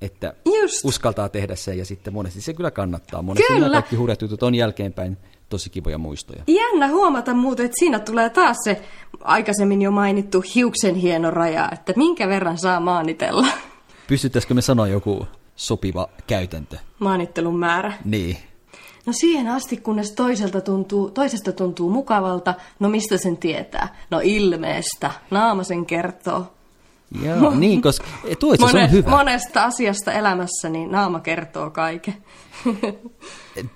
että 0.00 0.34
Just. 0.44 0.84
uskaltaa 0.84 1.28
tehdä 1.28 1.56
sen 1.56 1.78
ja 1.78 1.84
sitten 1.84 2.12
monesti 2.12 2.40
se 2.40 2.54
kyllä 2.54 2.70
kannattaa. 2.70 3.22
Monesti 3.22 3.46
Kyllä. 3.46 3.60
nämä 3.60 3.72
kaikki 3.72 3.96
hurjat 3.96 4.22
jutut 4.22 4.42
on 4.42 4.54
jälkeenpäin 4.54 5.16
tosi 5.50 5.70
kivoja 5.70 5.98
muistoja. 5.98 6.42
Jännä 6.46 6.88
huomata 6.88 7.34
muuten, 7.34 7.66
että 7.66 7.78
siinä 7.78 7.98
tulee 7.98 8.30
taas 8.30 8.56
se 8.64 8.82
aikaisemmin 9.24 9.82
jo 9.82 9.90
mainittu 9.90 10.44
hiuksen 10.54 10.94
hieno 10.94 11.30
raja, 11.30 11.68
että 11.72 11.92
minkä 11.96 12.28
verran 12.28 12.58
saa 12.58 12.80
maanitella 12.80 13.46
Pystyttäisikö 14.08 14.54
me 14.54 14.62
sanoa 14.62 14.86
joku 14.88 15.26
sopiva 15.56 16.08
käytäntö? 16.26 16.76
maanittelun 16.98 17.58
määrä. 17.58 17.92
Niin. 18.04 18.36
No 19.06 19.12
siihen 19.20 19.48
asti, 19.48 19.76
kunnes 19.76 20.12
toiselta 20.12 20.60
tuntuu, 20.60 21.10
toisesta 21.10 21.52
tuntuu 21.52 21.90
mukavalta, 21.90 22.54
no 22.78 22.88
mistä 22.88 23.16
sen 23.16 23.36
tietää? 23.36 23.96
No 24.10 24.20
ilmeestä, 24.24 25.10
naama 25.30 25.64
sen 25.64 25.86
kertoo. 25.86 26.52
Joo, 27.22 27.50
niin, 27.54 27.82
koska 27.82 28.06
e, 28.24 28.36
tuo 28.36 28.52
itse 28.52 28.66
asiassa 28.66 28.84
on 28.84 28.92
hyvä. 28.92 29.10
Monesta 29.10 29.64
asiasta 29.64 30.12
elämässä, 30.12 30.68
niin 30.68 30.90
naama 30.90 31.20
kertoo 31.20 31.70
kaiken. 31.70 32.14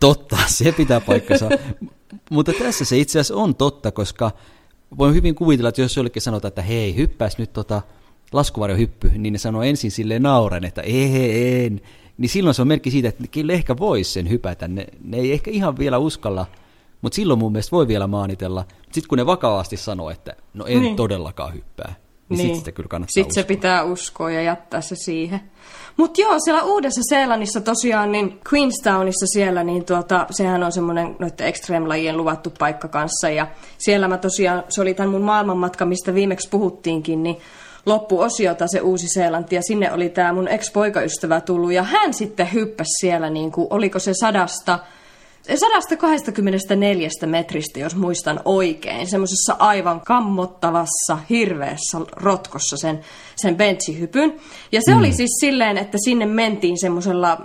Totta, 0.00 0.36
se 0.46 0.72
pitää 0.72 1.00
paikkansa. 1.00 1.48
Mutta 2.30 2.52
tässä 2.58 2.84
se 2.84 2.98
itse 2.98 3.20
asiassa 3.20 3.36
on 3.36 3.54
totta, 3.54 3.90
koska 3.90 4.30
voin 4.98 5.14
hyvin 5.14 5.34
kuvitella, 5.34 5.68
että 5.68 5.80
jos 5.80 5.96
jollekin 5.96 6.22
sanotaan, 6.22 6.48
että 6.48 6.62
hei, 6.62 6.96
hyppääs 6.96 7.38
nyt 7.38 7.52
tota 7.52 7.82
laskuvarjohyppy, 8.32 9.10
niin 9.18 9.32
ne 9.32 9.38
sanoo 9.38 9.62
ensin 9.62 9.90
sille 9.90 10.18
nauren, 10.18 10.64
että 10.64 10.82
ei, 10.82 11.64
en. 11.64 11.80
Niin 12.18 12.28
silloin 12.28 12.54
se 12.54 12.62
on 12.62 12.68
merkki 12.68 12.90
siitä, 12.90 13.08
että 13.08 13.24
kyllä 13.30 13.52
ehkä 13.52 13.76
voisi 13.76 14.12
sen 14.12 14.30
hypätä. 14.30 14.68
Ne, 14.68 14.86
ne 15.04 15.16
ei 15.16 15.32
ehkä 15.32 15.50
ihan 15.50 15.78
vielä 15.78 15.98
uskalla, 15.98 16.46
mutta 17.02 17.16
silloin 17.16 17.38
mun 17.38 17.52
mielestä 17.52 17.76
voi 17.76 17.88
vielä 17.88 18.06
maanitella. 18.06 18.64
Sitten 18.92 19.08
kun 19.08 19.18
ne 19.18 19.26
vakavasti 19.26 19.76
sanoo, 19.76 20.10
että 20.10 20.36
no 20.54 20.66
en 20.66 20.82
niin. 20.82 20.96
todellakaan 20.96 21.54
hyppää, 21.54 21.94
niin, 22.28 22.38
niin. 22.38 22.38
sitten 22.38 22.58
sitä 22.58 22.72
kyllä 22.72 22.88
kannattaa 22.88 23.12
Sitten 23.12 23.34
se 23.34 23.40
uskoa. 23.40 23.56
pitää 23.56 23.82
uskoa 23.82 24.30
ja 24.30 24.42
jättää 24.42 24.80
se 24.80 24.96
siihen. 24.96 25.40
Mutta 25.96 26.20
joo, 26.20 26.34
siellä 26.44 26.62
Uudessa 26.62 27.00
Seelannissa 27.08 27.60
tosiaan, 27.60 28.12
niin 28.12 28.40
Queenstownissa 28.52 29.26
siellä, 29.26 29.64
niin 29.64 29.84
tuota, 29.84 30.26
sehän 30.30 30.62
on 30.62 30.72
semmoinen 30.72 31.16
noiden 31.18 31.46
extreme-lajien 31.46 32.16
luvattu 32.16 32.52
paikka 32.58 32.88
kanssa. 32.88 33.30
Ja 33.30 33.46
siellä 33.78 34.08
mä 34.08 34.18
tosiaan, 34.18 34.64
se 34.68 34.80
oli 34.80 34.94
tämän 34.94 35.10
mun 35.10 35.22
maailmanmatka, 35.22 35.84
mistä 35.84 36.14
viimeksi 36.14 36.48
puhuttiinkin, 36.48 37.22
niin 37.22 37.36
loppuosiota 37.86 38.66
se 38.66 38.80
Uusi 38.80 39.08
Seelanti. 39.08 39.54
Ja 39.56 39.62
sinne 39.62 39.92
oli 39.92 40.08
tämä 40.08 40.32
mun 40.32 40.48
ex-poikaystävä 40.48 41.40
tullut 41.40 41.72
ja 41.72 41.82
hän 41.82 42.14
sitten 42.14 42.52
hyppäsi 42.52 42.90
siellä, 43.00 43.30
niin 43.30 43.52
kuin, 43.52 43.66
oliko 43.70 43.98
se 43.98 44.12
sadasta 44.20 44.78
124 45.48 47.08
metristä, 47.26 47.80
jos 47.80 47.96
muistan 47.96 48.40
oikein, 48.44 49.10
semmoisessa 49.10 49.56
aivan 49.58 50.00
kammottavassa, 50.00 51.18
hirveässä 51.30 51.98
rotkossa 52.12 52.76
sen, 52.76 53.00
sen 53.36 53.56
benchihypyn. 53.56 54.40
Ja 54.72 54.80
se 54.84 54.92
mm. 54.92 54.98
oli 54.98 55.12
siis 55.12 55.30
silleen, 55.40 55.78
että 55.78 55.98
sinne 56.04 56.26
mentiin 56.26 56.80
semmoisella, 56.80 57.38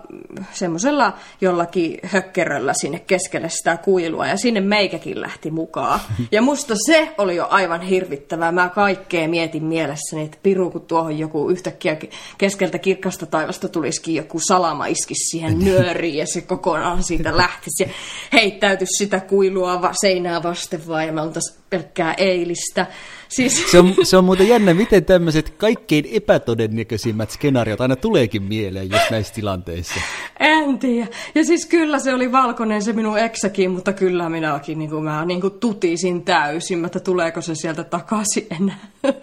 semmoisella 0.53 1.13
jollakin 1.41 1.99
hökkeröllä 2.03 2.73
sinne 2.73 2.99
keskelle 2.99 3.49
sitä 3.49 3.77
kuilua, 3.77 4.27
ja 4.27 4.37
sinne 4.37 4.61
meikäkin 4.61 5.21
lähti 5.21 5.51
mukaan. 5.51 5.99
Ja 6.31 6.41
musta 6.41 6.75
se 6.85 7.13
oli 7.17 7.35
jo 7.35 7.47
aivan 7.49 7.81
hirvittävää. 7.81 8.51
Mä 8.51 8.69
kaikkea 8.69 9.27
mietin 9.27 9.63
mielessäni, 9.63 10.21
että 10.21 10.37
piru, 10.43 10.71
kun 10.71 10.81
tuohon 10.81 11.17
joku 11.17 11.49
yhtäkkiä 11.49 11.97
keskeltä 12.37 12.77
kirkasta 12.77 13.25
taivasta 13.25 13.69
tulisikin 13.69 14.15
joku 14.15 14.39
salama 14.39 14.85
iskisi 14.85 15.29
siihen 15.29 15.59
nyöriin, 15.65 16.17
ja 16.17 16.27
se 16.27 16.41
kokonaan 16.41 17.03
siitä 17.03 17.37
lähtisi 17.37 17.83
ja 17.83 17.88
heittäytyisi 18.33 18.97
sitä 18.97 19.19
kuilua 19.19 19.81
va- 19.81 19.93
seinää 20.01 20.43
vasten 20.43 20.87
vaan, 20.87 21.07
ja 21.07 21.13
mä 21.13 21.21
pelkkää 21.69 22.13
eilistä. 22.13 22.87
Siis... 23.29 23.71
Se, 23.71 23.79
on, 23.79 23.95
se 24.03 24.17
on 24.17 24.23
muuten 24.23 24.47
jännä, 24.47 24.73
miten 24.73 25.05
tämmöiset 25.05 25.49
kaikkein 25.49 26.05
epätodennäköisimmät 26.11 27.31
skenaariot 27.31 27.81
aina 27.81 27.95
tuleekin 27.95 28.43
mieleen 28.43 28.91
just 28.91 29.11
näissä 29.11 29.33
tilanteissa. 29.33 29.99
En 30.39 30.79
tiedä. 30.79 31.07
Ja 31.35 31.45
siis 31.45 31.65
kyllä 31.65 31.99
se 31.99 32.13
oli 32.13 32.31
valkoinen 32.31 32.81
se 32.81 32.93
minun 32.93 33.19
eksäkin, 33.19 33.71
mutta 33.71 33.93
kyllä 33.93 34.29
minäkin 34.29 34.79
niin 34.79 34.89
kuin, 34.89 35.03
mä 35.03 35.25
niin 35.25 35.41
kuin 35.41 35.53
tutisin 35.59 36.25
täysin, 36.25 36.85
että 36.85 36.99
tuleeko 36.99 37.41
se 37.41 37.55
sieltä 37.55 37.83
takaisin 37.83 38.47
enää. 38.61 38.87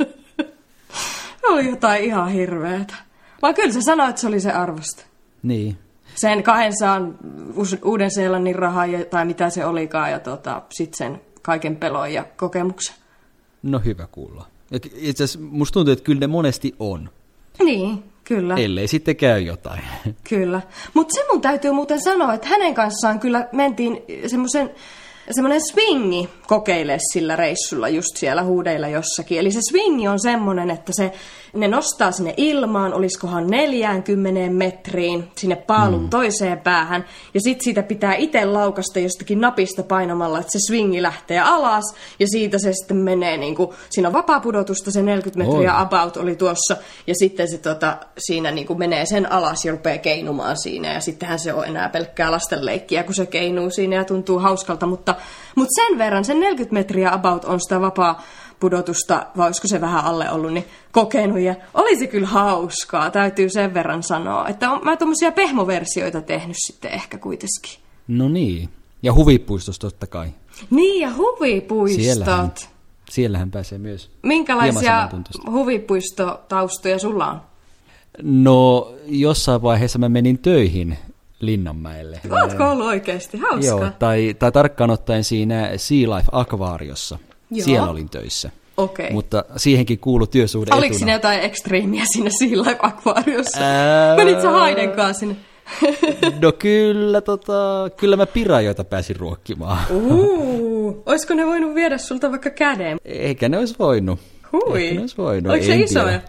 oli 1.51 1.71
jotain 1.71 2.05
ihan 2.05 2.29
hirveetä. 2.29 2.95
Vaan 3.43 3.55
kyllä 3.55 3.73
se 3.73 3.83
sanoi, 3.83 4.09
että 4.09 4.21
se 4.21 4.27
oli 4.27 4.41
se 4.41 4.53
arvosta. 4.53 5.05
Niin. 5.43 5.79
Sen 6.17 6.45
saan 6.79 7.19
Uuden-Seelannin 7.85 8.55
rahaa 8.55 8.87
tai 9.11 9.25
mitä 9.25 9.51
se 9.51 9.67
olikaan 9.67 10.11
ja 10.11 10.21
tota, 10.21 10.63
sitten 10.71 10.99
sen 10.99 11.21
kaiken 11.43 11.77
pelon 11.77 12.13
ja 12.13 12.25
kokemuksen. 12.37 12.95
No 13.63 13.79
hyvä 13.79 14.07
kuulla. 14.13 14.47
Itse 14.95 15.25
asiassa 15.25 15.39
musta 15.51 15.73
tuntuu, 15.73 15.93
että 15.93 16.05
kyllä 16.05 16.21
ne 16.21 16.27
monesti 16.27 16.75
on. 16.79 17.11
Niin, 17.65 18.05
kyllä. 18.25 18.55
Ellei 18.55 18.89
sitten 18.89 19.17
käy 19.17 19.41
jotain. 19.41 19.83
Kyllä. 20.29 20.61
Mutta 20.95 21.15
se 21.15 21.25
mun 21.33 21.41
täytyy 21.41 21.73
muuten 21.73 22.03
sanoa, 22.03 22.35
että 22.35 22.49
hänen 22.49 22.75
kanssaan 22.75 23.21
kyllä 23.21 23.49
mentiin 23.53 24.03
semmoisen 24.27 24.71
semmoinen 25.31 25.61
swingi 25.73 26.29
kokeile 26.47 26.99
sillä 27.13 27.37
reissulla 27.37 27.89
just 27.89 28.17
siellä 28.17 28.43
huudeilla 28.43 28.89
jossakin. 28.89 29.39
Eli 29.39 29.53
se 29.53 29.61
swingi 29.71 30.09
on 30.09 30.21
semmoinen, 30.21 30.71
että 30.71 30.93
se, 30.95 31.13
ne 31.55 31.69
nostaa 31.69 32.13
sinne 32.13 32.35
ilmaan, 32.37 32.95
olisikohan 32.95 33.47
40 33.47 34.53
metriin, 34.53 35.29
sinne 35.37 35.57
paalun 35.57 36.03
mm. 36.03 36.11
toiseen 36.11 36.61
päähän. 36.61 37.05
Ja 37.35 37.41
sitten 37.41 37.65
siitä 37.65 37.83
pitää 37.83 38.15
itse 38.15 38.45
laukasta 38.45 38.99
jostakin 38.99 39.41
napista 39.41 39.83
painamalla, 39.83 40.39
että 40.39 40.53
se 40.53 40.59
swingi 40.67 41.03
lähtee 41.03 41.41
alas. 41.41 41.95
Ja 42.19 42.27
siitä 42.29 42.59
se 42.59 42.73
sitten 42.73 42.97
menee, 42.97 43.37
niin 43.37 43.55
kuin, 43.55 43.71
siinä 43.91 44.09
on 44.09 44.15
vapaa 44.15 44.41
pudotusta, 44.41 44.91
se 44.91 45.03
40 45.03 45.39
metriä 45.39 45.77
Oi. 45.77 45.83
about 45.83 46.17
oli 46.17 46.37
tuossa. 46.37 46.77
Ja 47.07 47.15
sitten 47.15 47.51
se 47.51 47.59
tota, 47.59 47.97
siinä 48.19 48.51
niin 48.51 48.67
kuin 48.67 48.79
menee 48.79 49.07
sen 49.07 49.33
alas 49.33 49.65
ja 49.65 49.73
rupeaa 49.73 49.99
keinumaan 49.99 50.57
siinä. 50.63 50.93
Ja 50.93 51.01
sittenhän 51.01 51.39
se 51.39 51.53
on 51.53 51.65
enää 51.65 51.89
pelkkää 51.89 52.31
lastenleikkiä, 52.31 53.03
kun 53.03 53.15
se 53.15 53.27
keinuu 53.27 53.71
siinä 53.71 53.97
ja 53.97 54.05
tuntuu 54.05 54.39
hauskalta. 54.39 54.87
Mutta 54.87 55.15
mutta 55.57 55.73
sen 55.75 55.99
verran, 55.99 56.25
sen 56.25 56.41
40 56.41 56.75
metriä 56.75 57.13
about 57.13 57.45
on 57.45 57.61
sitä 57.61 57.81
vapaa 57.81 58.23
pudotusta, 58.61 59.27
vai 59.37 59.47
olisiko 59.47 59.69
se 59.69 59.81
vähän 59.81 60.05
alle 60.05 60.31
ollut, 60.31 60.53
niin 60.53 60.65
kokenut. 60.93 61.39
Ja 61.39 61.55
olisi 61.75 62.07
kyllä 62.07 62.27
hauskaa, 62.27 63.11
täytyy 63.11 63.49
sen 63.49 63.75
verran 63.75 64.03
sanoa. 64.03 64.49
Että 64.49 64.71
on, 64.71 64.85
mä 64.85 64.97
tuommoisia 64.97 65.33
pehmoversioita 65.33 66.21
tehnyt 66.21 66.57
sitten 66.67 66.91
ehkä 66.91 67.19
kuitenkin. 67.19 67.81
No 68.09 68.29
niin. 68.29 68.69
Ja 69.03 69.15
huvipuistosta 69.15 69.87
totta 69.87 70.07
kai. 70.07 70.29
Niin, 70.71 71.01
ja 71.01 71.15
huvipuistot. 71.17 72.03
Siellähän, 72.05 72.53
siellähän 73.11 73.51
pääsee 73.51 73.79
myös. 73.79 74.11
Minkälaisia 74.23 75.09
huvipuistotaustoja 75.51 76.99
sulla 76.99 77.31
on? 77.31 77.41
No, 78.23 78.93
jossain 79.07 79.63
vaiheessa 79.63 79.99
mä 79.99 80.09
menin 80.09 80.39
töihin 80.39 80.99
Linnanmäelle. 81.41 82.21
Oletko 82.31 82.71
ollut 82.71 82.87
oikeasti? 82.87 83.39
Hauskaa. 83.39 83.79
Joo, 83.79 83.91
tai, 83.99 84.37
tai 84.39 84.53
tarkkaan 84.53 84.91
ottaen 84.91 85.25
siinä 85.25 85.71
Sea 85.77 86.17
Life 86.17 86.29
Akvaariossa. 86.33 87.19
Joo. 87.51 87.65
Siellä 87.65 87.91
olin 87.91 88.09
töissä. 88.09 88.51
Okay. 88.77 89.13
Mutta 89.13 89.45
siihenkin 89.57 89.99
kuului 89.99 90.27
työsuhde 90.27 90.71
Oliko 90.73 90.87
etuna. 90.87 90.99
siinä 90.99 91.13
jotain 91.13 91.41
ekstriimiä 91.41 92.05
siinä 92.13 92.31
Sea 92.39 92.49
Life 92.49 92.77
Akvaariossa? 92.83 93.59
Ää... 93.61 94.17
Menit 94.17 94.41
sä 94.41 94.51
haiden 94.51 94.93
kanssa 94.93 95.21
sinne? 95.21 95.37
no 96.43 96.53
kyllä, 96.53 97.21
tota, 97.21 97.91
kyllä 97.97 98.17
mä 98.17 98.27
pirajoita 98.27 98.85
pääsin 98.85 99.17
ruokkimaan. 99.17 99.79
Uh, 99.91 101.03
olisiko 101.07 101.35
ne 101.35 101.47
voinut 101.47 101.75
viedä 101.75 101.99
sulta 101.99 102.31
vaikka 102.31 102.51
käden? 102.51 102.99
Eikä 103.05 103.49
ne 103.49 103.59
olisi 103.59 103.75
voinut. 103.79 104.21
Hui. 104.53 104.83
Eikä 104.83 104.95
ne 104.95 105.01
olisi 105.01 105.17
voinut. 105.17 105.51
Oliko 105.51 105.67
se 105.67 105.77
isoja? 105.77 106.05
Tiedä. 106.05 106.23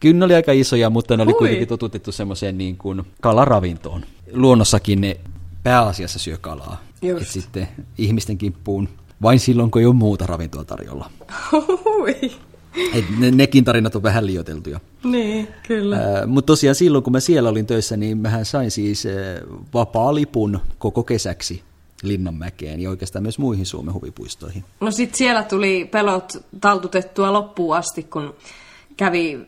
Kyllä 0.00 0.18
ne 0.18 0.24
oli 0.24 0.34
aika 0.34 0.52
isoja, 0.52 0.90
mutta 0.90 1.16
ne 1.16 1.22
oli 1.22 1.32
Hui. 1.32 1.38
kuitenkin 1.38 1.68
totutettu 1.68 2.12
semmoiseen 2.12 2.58
niin 2.58 2.76
kuin 2.76 3.02
kalaravintoon. 3.20 4.04
Luonnossakin 4.32 5.00
ne 5.00 5.16
pääasiassa 5.62 6.18
syö 6.18 6.36
kalaa. 6.40 6.82
Just. 7.02 7.22
Et 7.22 7.28
sitten 7.28 7.68
ihmisten 7.98 8.38
kimppuun 8.38 8.88
vain 9.22 9.40
silloin, 9.40 9.70
kun 9.70 9.80
ei 9.80 9.86
ole 9.86 9.94
muuta 9.94 10.26
ravintoa 10.26 10.64
tarjolla. 10.64 11.10
Et 12.94 13.04
ne, 13.18 13.30
nekin 13.30 13.64
tarinat 13.64 13.96
on 13.96 14.02
vähän 14.02 14.26
liioteltuja. 14.26 14.80
Niin, 15.04 15.48
kyllä. 15.66 15.96
Äh, 15.96 16.26
Mutta 16.26 16.46
tosiaan 16.46 16.74
silloin, 16.74 17.04
kun 17.04 17.12
mä 17.12 17.20
siellä 17.20 17.48
olin 17.48 17.66
töissä, 17.66 17.96
niin 17.96 18.18
mähän 18.18 18.44
sain 18.44 18.70
siis 18.70 19.06
äh, 19.06 19.12
vapaa-lipun 19.74 20.60
koko 20.78 21.02
kesäksi 21.02 21.62
Linnanmäkeen 22.02 22.80
ja 22.80 22.90
oikeastaan 22.90 23.22
myös 23.22 23.38
muihin 23.38 23.66
Suomen 23.66 23.94
huvipuistoihin. 23.94 24.64
No 24.80 24.90
sitten 24.90 25.18
siellä 25.18 25.42
tuli 25.42 25.88
pelot 25.90 26.32
taltutettua 26.60 27.32
loppuun 27.32 27.76
asti, 27.76 28.02
kun 28.02 28.34
kävi, 28.96 29.38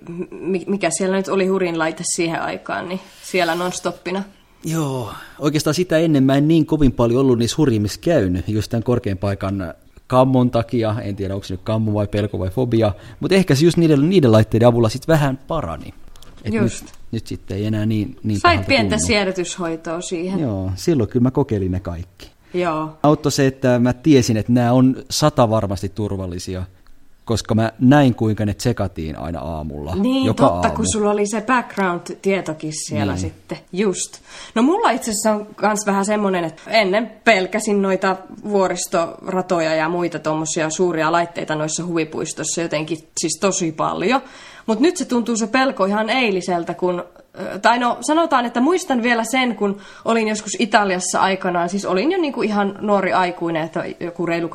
mikä 0.67 0.91
siellä 0.91 1.17
nyt 1.17 1.29
oli 1.29 1.47
hurin 1.47 1.79
laite 1.79 2.03
siihen 2.15 2.43
aikaan, 2.43 2.89
niin 2.89 3.01
siellä 3.23 3.55
non-stoppina. 3.55 4.23
Joo, 4.65 5.13
oikeastaan 5.39 5.75
sitä 5.75 5.99
ennen 5.99 6.25
mä 6.25 6.35
en 6.35 6.49
niin 6.49 6.67
kovin 6.67 6.93
paljon 6.93 7.21
ollut 7.21 7.39
niissä 7.39 7.55
hurjimmissa 7.59 8.01
käynyt, 8.01 8.49
just 8.49 8.71
tämän 8.71 8.83
korkean 8.83 9.19
paikan 9.19 9.75
kammon 10.07 10.51
takia, 10.51 10.95
en 11.03 11.17
tiedä 11.17 11.35
onko 11.35 11.45
se 11.45 11.55
nyt 11.55 11.61
kammo 11.65 11.95
vai 11.95 12.07
pelko 12.07 12.39
vai 12.39 12.51
fobia, 12.51 12.93
mutta 13.21 13.35
ehkä 13.35 13.55
se 13.55 13.65
just 13.65 13.77
niiden, 13.77 14.11
niiden 14.11 14.33
laitteiden 14.33 14.69
avulla 14.69 14.89
sitten 14.89 15.13
vähän 15.13 15.39
parani. 15.49 15.95
Et 16.45 16.55
just. 16.55 16.83
Nyt, 16.83 16.93
nyt 17.13 17.27
sitten 17.27 17.57
ei 17.57 17.67
enää 17.67 17.87
niin, 17.87 18.17
niin 18.23 18.41
Sait 18.41 18.67
pientä 18.67 18.97
tunnu. 18.97 19.07
siedätyshoitoa 19.07 20.01
siihen. 20.01 20.41
Joo, 20.41 20.71
silloin 20.75 21.09
kyllä 21.09 21.23
mä 21.23 21.31
kokeilin 21.31 21.73
ne 21.73 21.81
kaikki. 21.81 22.31
Joo. 22.55 22.99
Auttoi 23.03 23.33
se, 23.33 23.47
että 23.47 23.79
mä 23.79 23.93
tiesin, 23.93 24.37
että 24.37 24.53
nämä 24.53 24.73
on 24.73 24.97
sata 25.11 25.51
varmasti 25.51 25.89
turvallisia– 25.89 26.65
koska 27.29 27.55
mä 27.55 27.73
näin, 27.79 28.15
kuinka 28.15 28.47
ne 28.47 28.55
tsekatiin 28.55 29.19
aina 29.19 29.41
aamulla. 29.41 29.95
Niin, 29.95 30.25
joka 30.25 30.47
totta, 30.47 30.69
aamu. 30.69 30.77
kun 30.77 30.87
sulla 30.93 31.11
oli 31.11 31.27
se 31.27 31.41
background-tietokin 31.41 32.73
siellä 32.89 33.13
niin. 33.13 33.21
sitten. 33.21 33.59
Just. 33.73 34.19
No 34.55 34.63
mulla 34.63 34.91
itse 34.91 35.11
asiassa 35.11 35.33
on 35.33 35.47
myös 35.63 35.87
vähän 35.87 36.05
semmoinen, 36.05 36.45
että 36.45 36.63
ennen 36.67 37.13
pelkäsin 37.25 37.83
noita 37.83 38.17
vuoristoratoja 38.49 39.75
ja 39.75 39.89
muita 39.89 40.19
tuommoisia 40.19 40.71
suuria 40.71 41.13
laitteita 41.13 41.55
noissa 41.55 41.87
huvipuistossa 41.87 42.61
jotenkin 42.61 42.99
siis 43.21 43.39
tosi 43.41 43.73
paljon. 43.73 44.21
Mutta 44.67 44.83
nyt 44.83 44.97
se 44.97 45.05
tuntuu 45.05 45.37
se 45.37 45.47
pelko 45.47 45.85
ihan 45.85 46.11
eiliseltä, 46.11 46.75
kun 46.75 47.05
tai 47.63 47.79
no 47.79 47.99
sanotaan, 48.01 48.47
että 48.47 48.61
muistan 48.61 49.03
vielä 49.03 49.25
sen, 49.25 49.57
kun 49.57 49.81
olin 50.05 50.29
joskus 50.29 50.53
Italiassa 50.59 51.21
aikanaan, 51.21 51.69
siis 51.69 51.85
olin 51.85 52.13
jo 52.13 52.19
niin 52.19 52.33
kuin 52.33 52.49
ihan 52.49 52.79
nuori 52.81 53.13
aikuinen, 53.13 53.63
että 53.63 53.85
joku 54.01 54.27
reilu 54.27 54.49
20-25 54.49 54.51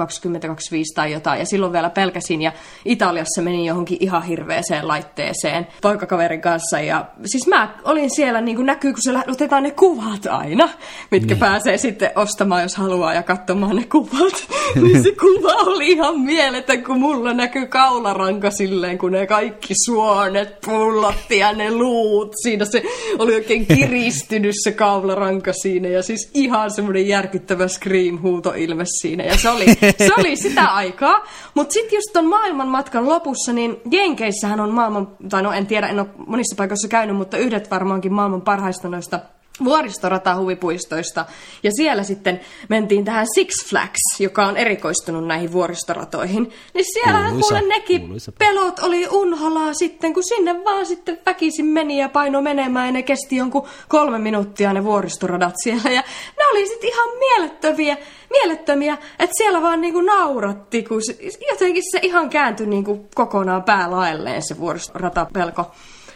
tai 0.95 1.11
jotain, 1.11 1.39
ja 1.39 1.45
silloin 1.45 1.73
vielä 1.73 1.89
pelkäsin, 1.89 2.41
ja 2.41 2.51
Italiassa 2.85 3.41
menin 3.41 3.65
johonkin 3.65 3.97
ihan 3.99 4.23
hirveeseen 4.23 4.87
laitteeseen 4.87 5.67
poikakaverin 5.81 6.41
kanssa, 6.41 6.79
ja 6.79 7.05
siis 7.25 7.47
mä 7.47 7.75
olin 7.83 8.15
siellä, 8.15 8.41
niin 8.41 8.55
kuin 8.55 8.65
näkyy, 8.65 8.93
kun 8.93 9.01
se 9.01 9.11
otetaan 9.27 9.63
ne 9.63 9.71
kuvat 9.71 10.25
aina, 10.25 10.69
mitkä 11.11 11.33
niin. 11.33 11.39
pääsee 11.39 11.77
sitten 11.77 12.11
ostamaan, 12.15 12.61
jos 12.61 12.75
haluaa, 12.75 13.13
ja 13.13 13.23
katsomaan 13.23 13.75
ne 13.75 13.83
kuvat, 13.91 14.47
niin 14.81 15.03
se 15.03 15.11
kuva 15.11 15.53
oli 15.53 15.91
ihan 15.91 16.19
mieletön, 16.19 16.83
kun 16.83 16.99
mulla 16.99 17.33
näkyy 17.33 17.65
kaularanka 17.65 18.51
silleen, 18.51 18.97
kun 18.97 19.11
ne 19.11 19.27
kaikki 19.27 19.73
suonet 19.85 20.57
pullotti 20.65 21.37
ja 21.37 21.53
ne 21.53 21.71
luut 21.71 22.33
siinä 22.43 22.62
se 22.65 22.83
oli 23.19 23.35
oikein 23.35 23.65
kiristynyt 23.65 24.55
se 24.63 24.71
kaularanka 24.71 25.53
siinä 25.53 25.87
ja 25.87 26.03
siis 26.03 26.29
ihan 26.33 26.71
semmoinen 26.71 27.07
järkyttävä 27.07 27.67
scream-huutoilme 27.67 28.83
siinä. 29.01 29.23
Ja 29.23 29.37
se 29.37 29.49
oli, 29.49 29.65
se 29.97 30.11
oli 30.17 30.35
sitä 30.35 30.65
aikaa. 30.65 31.27
Mutta 31.53 31.73
sitten 31.73 31.97
just 31.97 32.13
ton 32.13 32.25
maailmanmatkan 32.25 33.09
lopussa, 33.09 33.53
niin 33.53 33.81
Jenkeissähän 33.91 34.59
on 34.59 34.71
maailman, 34.71 35.07
tai 35.29 35.43
no 35.43 35.51
en 35.51 35.67
tiedä, 35.67 35.87
en 35.87 35.99
ole 35.99 36.07
monissa 36.27 36.55
paikoissa 36.55 36.87
käynyt, 36.87 37.15
mutta 37.15 37.37
yhdet 37.37 37.71
varmaankin 37.71 38.13
maailman 38.13 38.41
parhaista 38.41 38.89
noista 38.89 39.19
vuoristorata 39.63 40.35
huvipuistoista. 40.35 41.25
Ja 41.63 41.71
siellä 41.75 42.03
sitten 42.03 42.39
mentiin 42.69 43.05
tähän 43.05 43.27
Six 43.35 43.65
Flags, 43.65 44.19
joka 44.19 44.45
on 44.45 44.57
erikoistunut 44.57 45.27
näihin 45.27 45.51
vuoristoratoihin. 45.51 46.53
Niin 46.73 46.85
siellä 46.93 47.29
kuule 47.29 47.61
nekin 47.61 48.01
kuuluisa. 48.01 48.31
pelot 48.31 48.79
oli 48.79 49.07
unholaa 49.07 49.73
sitten, 49.73 50.13
kun 50.13 50.23
sinne 50.23 50.63
vaan 50.63 50.85
sitten 50.85 51.19
väkisin 51.25 51.65
meni 51.65 51.99
ja 51.99 52.09
paino 52.09 52.41
menemään. 52.41 52.85
Ja 52.85 52.91
ne 52.91 53.03
kesti 53.03 53.35
jonkun 53.35 53.67
kolme 53.87 54.19
minuuttia 54.19 54.73
ne 54.73 54.83
vuoristoradat 54.83 55.53
siellä. 55.63 55.91
Ja 55.91 56.03
ne 56.37 56.45
oli 56.51 56.67
sitten 56.67 56.89
ihan 56.89 57.09
mielettömiä, 57.19 57.97
mielettömiä, 58.29 58.97
että 59.19 59.33
siellä 59.37 59.61
vaan 59.61 59.81
niinku 59.81 60.01
nauratti, 60.01 60.83
kun 60.83 61.01
se, 61.05 61.17
jotenkin 61.51 61.83
se 61.91 61.99
ihan 62.01 62.29
kääntyi 62.29 62.67
niinku 62.67 63.09
kokonaan 63.15 63.63
päälaelleen 63.63 64.41
se 64.47 64.59
vuoristoratapelko. 64.59 65.71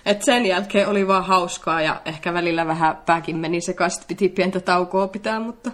Et 0.08 0.22
sen 0.22 0.46
jälkeen 0.46 0.88
oli 0.88 1.08
vaan 1.08 1.26
hauskaa 1.26 1.82
ja 1.82 2.02
ehkä 2.06 2.34
välillä 2.34 2.68
vähän 2.68 2.98
pääkin 3.06 3.38
meni 3.38 3.62
sekaisin, 3.62 4.04
piti 4.08 4.30
pientä 4.30 4.60
taukoa 4.60 5.08
pitää, 5.08 5.40
mutta... 5.40 5.72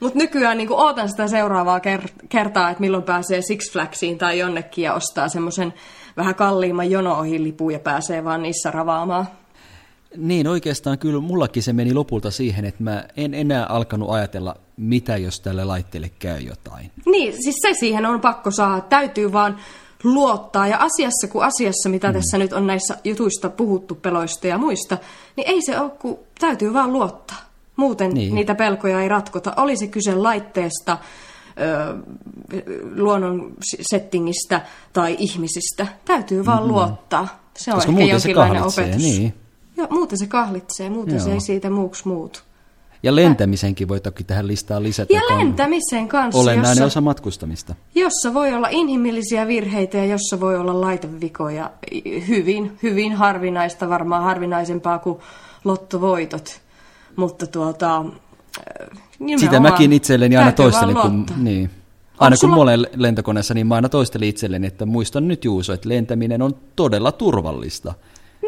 Mutta 0.00 0.18
nykyään 0.18 0.58
niin 0.58 0.72
ootan 0.72 1.08
sitä 1.08 1.28
seuraavaa 1.28 1.78
ker- 1.78 2.26
kertaa, 2.28 2.70
että 2.70 2.80
milloin 2.80 3.02
pääsee 3.02 3.42
Six 3.42 3.72
Flagsiin 3.72 4.18
tai 4.18 4.38
jonnekin 4.38 4.84
ja 4.84 4.94
ostaa 4.94 5.28
semmoisen 5.28 5.74
vähän 6.16 6.34
kalliimman 6.34 6.90
jono 6.90 7.22
lipun 7.22 7.72
ja 7.72 7.78
pääsee 7.78 8.24
vaan 8.24 8.42
niissä 8.42 8.70
ravaamaan. 8.70 9.26
Niin, 10.16 10.48
oikeastaan 10.48 10.98
kyllä 10.98 11.20
mullakin 11.20 11.62
se 11.62 11.72
meni 11.72 11.94
lopulta 11.94 12.30
siihen, 12.30 12.64
että 12.64 12.82
mä 12.82 13.04
en 13.16 13.34
enää 13.34 13.66
alkanut 13.66 14.10
ajatella, 14.10 14.56
mitä 14.76 15.16
jos 15.16 15.40
tälle 15.40 15.64
laitteelle 15.64 16.10
käy 16.18 16.40
jotain. 16.40 16.90
Niin, 17.06 17.32
siis 17.42 17.56
se 17.62 17.74
siihen 17.74 18.06
on 18.06 18.20
pakko 18.20 18.50
saada. 18.50 18.80
Täytyy 18.80 19.32
vaan 19.32 19.56
luottaa. 20.04 20.68
Ja 20.68 20.76
asiassa 20.78 21.28
kuin 21.28 21.44
asiassa, 21.44 21.88
mitä 21.88 22.08
mm. 22.08 22.14
tässä 22.14 22.38
nyt 22.38 22.52
on 22.52 22.66
näissä 22.66 22.98
jutuista 23.04 23.50
puhuttu 23.50 23.94
peloista 23.94 24.46
ja 24.46 24.58
muista, 24.58 24.98
niin 25.36 25.48
ei 25.48 25.62
se 25.62 25.80
ole, 25.80 25.90
kun 25.90 26.18
täytyy 26.38 26.72
vaan 26.72 26.92
luottaa. 26.92 27.38
Muuten 27.76 28.10
niin. 28.10 28.34
niitä 28.34 28.54
pelkoja 28.54 29.00
ei 29.00 29.08
ratkota. 29.08 29.52
Oli 29.56 29.76
se 29.76 29.86
kyse 29.86 30.14
laitteesta, 30.14 30.98
luonnon 32.96 33.52
settingistä 33.80 34.60
tai 34.92 35.16
ihmisistä. 35.18 35.86
Täytyy 36.04 36.46
vaan 36.46 36.62
mm. 36.62 36.68
luottaa. 36.68 37.28
Se 37.56 37.70
on 37.70 37.76
Koska 37.76 37.92
ehkä 37.92 38.04
jonkinlainen 38.04 38.62
opetus. 38.62 39.02
Niin. 39.02 39.34
Joo, 39.76 39.86
muuten 39.90 40.18
se 40.18 40.26
kahlitsee, 40.26 40.90
muuten 40.90 41.14
Joo. 41.14 41.24
se 41.24 41.32
ei 41.32 41.40
siitä 41.40 41.70
muuksi 41.70 42.08
muutu. 42.08 42.40
Ja 43.02 43.16
lentämisenkin 43.16 43.88
voi 43.88 44.00
toki 44.00 44.24
tähän 44.24 44.46
listaan 44.46 44.82
lisätä. 44.82 45.14
Ja 45.14 45.20
lentämisen 45.38 46.08
kanssa. 46.08 46.40
Olennainen 46.40 46.70
jossa, 46.70 46.84
osa 46.84 47.00
matkustamista. 47.00 47.74
Jossa 47.94 48.34
voi 48.34 48.54
olla 48.54 48.68
inhimillisiä 48.70 49.46
virheitä 49.46 49.98
ja 49.98 50.04
jossa 50.04 50.40
voi 50.40 50.56
olla 50.56 50.80
laitevikoja. 50.80 51.70
Hyvin, 52.28 52.78
hyvin 52.82 53.12
harvinaista, 53.12 53.88
varmaan 53.88 54.22
harvinaisempaa 54.22 54.98
kuin 54.98 55.18
lottovoitot. 55.64 56.60
Mutta 57.16 57.46
tuota... 57.46 58.04
Sitä 59.36 59.60
mäkin 59.60 59.92
itselleni 59.92 60.36
aina 60.36 60.52
toistelin, 60.52 60.96
kun... 60.96 61.26
Niin. 61.36 61.70
Aina 62.18 62.34
kun 62.34 62.38
sulla... 62.38 62.54
mä 62.56 62.62
olen 62.62 62.86
lentokoneessa, 62.96 63.54
niin 63.54 63.66
mä 63.66 63.74
aina 63.74 63.88
toistelin 63.88 64.28
itselleni, 64.28 64.66
että 64.66 64.86
muistan 64.86 65.28
nyt 65.28 65.44
Juuso, 65.44 65.72
että 65.72 65.88
lentäminen 65.88 66.42
on 66.42 66.56
todella 66.76 67.12
turvallista. 67.12 67.94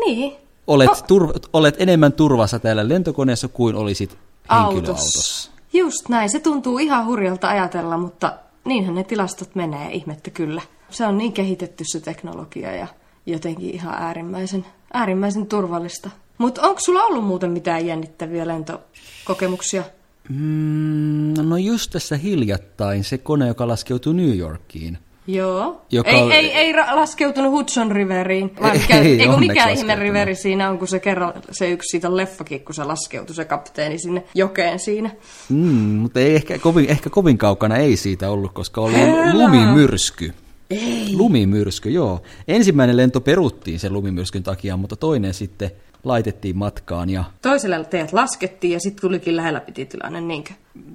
Niin. 0.07 0.33
Olet, 0.67 0.89
no. 0.89 0.95
tur- 0.95 1.49
olet 1.53 1.75
enemmän 1.79 2.13
turvassa 2.13 2.59
täällä 2.59 2.89
lentokoneessa 2.89 3.49
kuin 3.49 3.77
olisit 3.77 4.19
henkilöautossa. 4.51 5.51
Just 5.73 6.09
näin, 6.09 6.31
se 6.31 6.41
tuntuu 6.41 6.79
ihan 6.79 7.07
hurjalta 7.07 7.49
ajatella, 7.49 7.97
mutta 7.97 8.33
niinhän 8.65 8.95
ne 8.95 9.05
tilastot 9.05 9.55
menee, 9.55 9.93
ihmettä 9.93 10.31
kyllä. 10.31 10.63
Se 10.91 11.07
on 11.07 11.19
niin 11.19 11.33
kehitetty 11.33 11.85
se 11.87 12.01
teknologia 12.01 12.77
ja 12.77 12.87
jotenkin 13.27 13.71
ihan 13.71 13.95
äärimmäisen, 13.95 14.67
äärimmäisen 14.93 15.47
turvallista. 15.47 16.11
Mutta 16.39 16.63
onko 16.63 16.81
sulla 16.81 17.03
ollut 17.03 17.25
muuten 17.25 17.51
mitään 17.51 17.87
jännittäviä 17.87 18.47
lentokokemuksia? 18.49 19.85
Mm, 20.29 21.35
no 21.43 21.57
just 21.57 21.91
tässä 21.91 22.17
hiljattain 22.17 23.05
se 23.05 23.19
kone, 23.19 23.47
joka 23.47 23.69
laskeutui 23.69 24.15
New 24.15 24.39
Yorkiin– 24.39 24.99
Joo. 25.33 25.83
Joka 25.91 26.11
ei, 26.11 26.33
ei, 26.33 26.53
ei 26.53 26.73
raskeutunut 26.73 27.53
Hudson 27.53 27.93
Riveriin, 27.93 28.51
vaan 28.61 28.77
mikä, 28.77 28.99
ei, 28.99 29.23
ei 29.23 29.29
mikä 29.39 29.69
ihme 29.69 29.95
riveri 29.95 30.35
siinä 30.35 30.71
on, 30.71 30.79
kun 30.79 30.89
se 30.89 31.01
kerro, 31.01 31.33
se 31.51 31.71
yksi 31.71 31.89
siitä 31.89 32.17
leffakin, 32.17 32.65
kun 32.65 32.75
se 32.75 32.85
laskeutui 32.85 33.35
se 33.35 33.45
kapteeni 33.45 33.99
sinne 33.99 34.25
jokeen 34.35 34.79
siinä. 34.79 35.11
Mm, 35.49 35.57
mutta 35.99 36.21
ei 36.21 36.35
ehkä 36.35 36.59
kovin, 36.59 36.91
ehkä 36.91 37.11
kovin 37.11 37.39
kaukana 37.39 37.77
ei 37.77 37.97
siitä 37.97 38.31
ollut, 38.31 38.53
koska 38.53 38.81
oli 38.81 38.95
Hello. 38.95 39.33
lumimyrsky. 39.33 40.35
Ei. 40.71 41.17
Lumimyrsky, 41.17 41.91
joo. 41.91 42.23
Ensimmäinen 42.49 42.97
lento 42.97 43.21
peruttiin 43.21 43.81
sen 43.81 43.93
lumimyrskyn 43.93 44.43
takia, 44.43 44.77
mutta 44.77 44.97
toinen 44.97 45.35
sitten 45.35 45.71
laitettiin 46.05 46.57
matkaan. 46.57 47.11
Ja... 47.11 47.25
Toisella 47.43 47.85
teet 47.85 48.13
laskettiin 48.13 48.73
ja 48.73 48.81
sitten 48.81 49.01
tulikin 49.01 49.37
lähellä 49.37 49.61
piti 49.61 49.87
tilanne, 49.87 50.21
niinkö? 50.21 50.53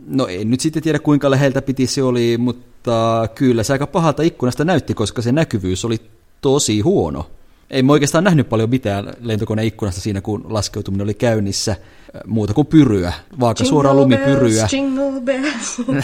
No 0.08 0.28
en 0.28 0.52
nyt 0.52 0.60
sitten 0.60 0.84
tiedä 0.84 1.00
kuinka 1.00 1.32
läheltä 1.32 1.62
piti 1.62 1.88
se 1.88 2.04
oli, 2.04 2.38
mutta 2.38 3.28
kyllä 3.36 3.64
se 3.64 3.74
aika 3.74 3.88
pahalta 3.88 4.24
ikkunasta 4.24 4.66
näytti, 4.66 4.94
koska 4.94 5.22
se 5.22 5.32
näkyvyys 5.32 5.86
oli 5.86 5.98
tosi 6.42 6.80
huono. 6.80 7.26
Ei 7.70 7.84
mä 7.84 7.92
oikeastaan 7.92 8.24
nähnyt 8.24 8.50
paljon 8.50 8.70
mitään 8.70 9.14
lentokoneen 9.22 9.68
ikkunasta 9.68 10.02
siinä, 10.02 10.22
kun 10.22 10.46
laskeutuminen 10.50 11.04
oli 11.04 11.14
käynnissä, 11.14 11.76
muuta 12.26 12.54
kuin 12.54 12.68
pyryä, 12.68 13.14
vaaka 13.40 13.64
suora 13.64 13.94
lumipyryä. 13.94 14.68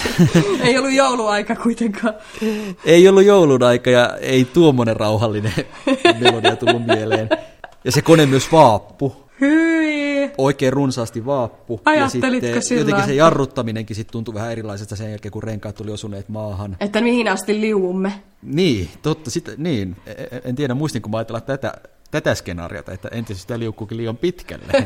ei 0.67 0.77
ollut 0.77 0.93
jouluaika 0.93 1.55
kuitenkaan. 1.55 2.13
ei 2.85 3.07
ollut 3.07 3.23
joulun 3.23 3.63
aika 3.63 3.89
ja 3.89 4.17
ei 4.21 4.45
tuommoinen 4.45 4.95
rauhallinen 4.95 5.53
melodia 6.21 6.55
tullut 6.55 6.85
mieleen. 6.85 7.29
Ja 7.83 7.91
se 7.91 8.01
kone 8.01 8.25
myös 8.25 8.51
vaappu. 8.51 9.15
Hyi. 9.41 10.31
Oikein 10.37 10.73
runsaasti 10.73 11.25
vaappu. 11.25 11.81
Ajattelitko 11.85 12.47
ja 12.47 12.61
sitten 12.61 12.77
jotenkin 12.77 13.05
se 13.05 13.13
jarruttaminenkin 13.13 13.95
sitten 13.95 14.11
tuntui 14.11 14.33
vähän 14.33 14.51
erilaiselta 14.51 14.95
sen 14.95 15.09
jälkeen, 15.09 15.31
kun 15.31 15.43
renkaat 15.43 15.75
tuli 15.75 15.91
osuneet 15.91 16.29
maahan. 16.29 16.77
Että 16.79 17.01
mihin 17.01 17.27
asti 17.27 17.61
liuumme. 17.61 18.13
Niin, 18.41 18.89
totta. 19.01 19.29
Sitten, 19.29 19.55
niin. 19.57 19.95
E, 20.05 20.11
e, 20.11 20.41
en 20.43 20.55
tiedä, 20.55 20.73
muistinko 20.73 21.09
mä 21.09 21.17
ajatella 21.17 21.41
tätä 21.41 21.73
tätä 22.13 22.35
skenaariota, 22.35 22.91
että 22.91 23.07
entä 23.11 23.33
sitä 23.33 23.59
liukkuukin 23.59 23.97
liian 23.97 24.17
pitkälle. 24.17 24.65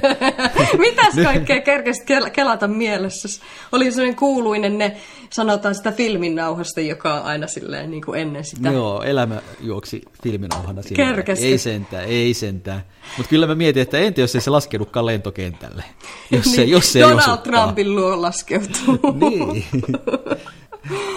Mitäs 0.77 1.13
kaikkea 1.23 1.61
kerkesit 1.61 2.03
kelata 2.33 2.67
mielessä? 2.67 3.45
Oli 3.71 3.91
sellainen 3.91 4.15
kuuluinen 4.15 4.77
ne, 4.77 4.97
sanotaan 5.29 5.75
sitä 5.75 5.91
filminnauhasta, 5.91 6.81
joka 6.81 7.13
on 7.13 7.21
aina 7.21 7.47
silleen 7.47 7.91
niin 7.91 8.05
kuin 8.05 8.21
ennen 8.21 8.45
sitä. 8.45 8.69
Joo, 8.69 9.01
elämä 9.01 9.41
juoksi 9.59 10.01
filminnauhana 10.23 10.81
siinä. 10.81 11.05
Kerkesit. 11.05 11.45
Ei 11.45 11.57
sentään, 11.57 12.05
ei 12.05 12.33
sentään. 12.33 12.83
Mutta 13.17 13.29
kyllä 13.29 13.47
mä 13.47 13.55
mietin, 13.55 13.81
että 13.81 13.97
entä 13.97 14.21
jos 14.21 14.35
ei 14.35 14.41
se 14.41 14.49
laskeudukaan 14.49 15.05
lentokentälle? 15.05 15.83
Jos 16.31 16.45
se, 16.45 16.61
niin, 16.61 16.71
jos 16.71 16.93
se 16.93 16.99
Donald 16.99 17.37
ei 17.37 17.43
Trumpin 17.43 17.95
luo 17.95 18.21
laskeutuu. 18.21 18.99
niin. 19.29 19.65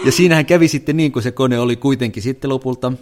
Ja 0.04 0.12
siinähän 0.12 0.46
kävi 0.46 0.68
sitten 0.68 0.96
niin, 0.96 1.12
kun 1.12 1.22
se 1.22 1.30
kone 1.30 1.58
oli 1.58 1.76
kuitenkin 1.76 2.22
sitten 2.22 2.50
lopulta 2.50 2.92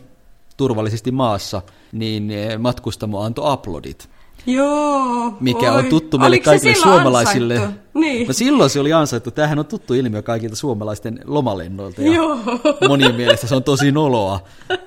turvallisesti 0.59 1.12
maassa, 1.12 1.62
niin 1.92 2.30
eh, 2.30 2.59
matkustamo 2.59 3.20
antoi 3.20 3.52
uploadit. 3.52 4.09
Joo. 4.46 5.36
Mikä 5.40 5.72
oi. 5.72 5.78
on 5.78 5.84
tuttu 5.84 6.18
meille 6.18 6.34
Oliko 6.34 6.44
kaikille 6.44 6.74
suomalaisille. 6.74 7.54
Ansaittu? 7.54 8.00
Niin. 8.00 8.26
No 8.26 8.32
silloin 8.32 8.70
se 8.70 8.80
oli 8.80 8.92
ansaittu. 8.92 9.30
Tämähän 9.30 9.59
on 9.59 9.66
tuttu 9.66 9.94
ilmiö 9.94 10.22
kaikilta 10.22 10.56
suomalaisten 10.56 11.20
lomalennoilta. 11.24 12.02
Ja 12.02 12.12
Joo. 12.12 12.38
Monien 12.88 13.14
mielestä 13.14 13.46
se 13.46 13.54
on 13.54 13.64
tosi 13.64 13.92
noloa. 13.92 14.40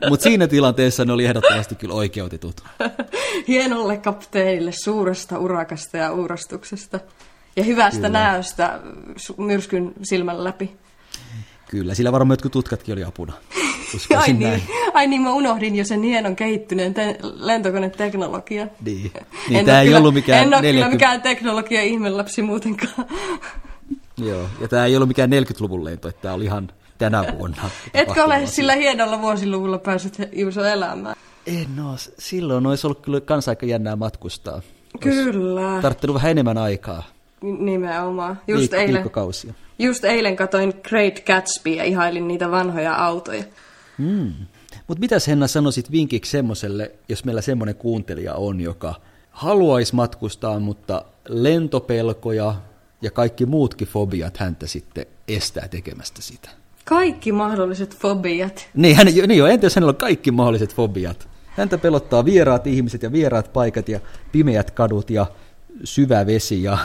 Mutta 0.09 0.23
siinä 0.23 0.47
tilanteessa 0.47 1.05
ne 1.05 1.13
oli 1.13 1.25
ehdottomasti 1.25 1.75
kyllä 1.75 1.93
oikeutetut. 1.93 2.61
Hienolle 3.47 3.97
kapteenille 3.97 4.71
suuresta 4.83 5.39
urakasta 5.39 5.97
ja 5.97 6.11
uurastuksesta. 6.11 6.99
Ja 7.55 7.63
hyvästä 7.63 7.97
kyllä. 7.97 8.09
näöstä 8.09 8.79
myrskyn 9.37 9.93
silmän 10.03 10.43
läpi. 10.43 10.77
Kyllä, 11.71 11.93
sillä 11.93 12.11
varmaan 12.11 12.33
jotkut 12.33 12.51
tutkatkin 12.51 12.93
oli 12.93 13.03
apuna. 13.03 13.33
ai, 14.17 14.33
niin, 14.33 14.63
ai 14.93 15.07
niin, 15.07 15.21
mä 15.21 15.33
unohdin 15.33 15.75
jo 15.75 15.85
sen 15.85 16.03
hienon 16.03 16.35
kehittyneen 16.35 16.93
te- 16.93 17.19
lentokoneteknologian. 17.21 18.71
Niin, 18.85 19.11
niin 19.49 19.65
tämä 19.65 19.81
ei 19.81 19.85
kyllä, 19.85 19.97
ollut 19.99 20.13
mikään... 20.13 20.41
En 20.41 20.47
ole 20.47 20.61
40... 20.61 20.71
kyllä 20.71 20.89
mikään 20.89 21.21
teknologia 21.21 21.81
ihmelapsi 21.81 22.41
muutenkaan. 22.41 23.07
Joo, 24.27 24.45
ja 24.61 24.67
tämä 24.67 24.85
ei 24.85 24.95
ollut 24.95 25.07
mikään 25.07 25.29
40-luvun 25.29 25.85
lento, 25.85 26.09
että 26.09 26.21
tämä 26.21 26.33
oli 26.33 26.45
ihan 26.45 26.71
tänä 26.97 27.25
vuonna. 27.37 27.69
Etkö 27.93 28.23
ole 28.23 28.47
sillä 28.47 28.75
hienolla 28.75 29.21
vuosiluvulla 29.21 29.77
päässyt 29.77 30.17
Juuso 30.31 30.65
elämään? 30.65 31.15
En 31.47 31.75
no, 31.75 31.95
silloin 32.19 32.67
olisi 32.67 32.87
ollut 32.87 33.01
kyllä 33.01 33.21
kans 33.21 33.49
aika 33.49 33.65
jännää 33.65 33.95
matkustaa. 33.95 34.61
Kyllä. 34.99 35.81
Tarttunut 35.81 36.13
vähän 36.13 36.31
enemmän 36.31 36.57
aikaa. 36.57 37.03
Nimenomaan. 37.41 38.41
Just 38.47 38.71
Viik- 38.71 38.75
eilen. 38.75 38.93
Viikkokausia. 38.93 39.53
Just 39.79 40.03
eilen 40.03 40.35
katoin 40.35 40.73
Great 40.89 41.25
Gatsby 41.25 41.69
ja 41.69 41.83
ihailin 41.83 42.27
niitä 42.27 42.51
vanhoja 42.51 42.95
autoja. 42.95 43.43
Mm. 43.97 44.33
Mutta 44.87 44.99
mitä 44.99 45.15
Henna 45.27 45.47
sanoisit 45.47 45.91
vinkiksi 45.91 46.31
semmoiselle, 46.31 46.91
jos 47.09 47.25
meillä 47.25 47.41
semmoinen 47.41 47.75
kuuntelija 47.75 48.33
on, 48.33 48.61
joka 48.61 48.95
haluaisi 49.31 49.95
matkustaa, 49.95 50.59
mutta 50.59 51.05
lentopelkoja 51.29 52.55
ja 53.01 53.11
kaikki 53.11 53.45
muutkin 53.45 53.87
fobiat 53.87 54.37
häntä 54.37 54.67
sitten 54.67 55.05
estää 55.27 55.67
tekemästä 55.67 56.21
sitä? 56.21 56.49
Kaikki 56.85 57.31
mahdolliset 57.31 57.97
fobiat. 57.97 58.69
Niin, 58.73 58.95
hän, 58.95 59.05
niin 59.05 59.37
jo, 59.37 59.47
entä 59.47 59.65
jos 59.65 59.75
hänellä 59.75 59.89
on 59.89 59.95
kaikki 59.95 60.31
mahdolliset 60.31 60.75
fobiat? 60.75 61.27
Häntä 61.47 61.77
pelottaa 61.77 62.25
vieraat 62.25 62.67
ihmiset 62.67 63.03
ja 63.03 63.11
vieraat 63.11 63.53
paikat 63.53 63.89
ja 63.89 63.99
pimeät 64.31 64.71
kadut 64.71 65.09
ja 65.09 65.25
syvä 65.83 66.25
vesi 66.25 66.63
ja 66.63 66.77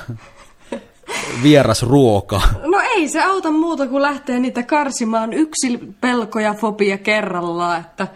vieras 1.43 1.83
ruoka. 1.83 2.41
No 2.63 2.81
ei 2.97 3.09
se 3.09 3.23
auta 3.23 3.51
muuta 3.51 3.87
kuin 3.87 4.03
lähteä 4.03 4.39
niitä 4.39 4.63
karsimaan 4.63 5.33
yksi 5.33 5.79
pelko 6.01 6.41
ja 6.41 6.55
fobia 6.55 6.99
kerrallaan, 6.99 7.81
että, 7.81 8.07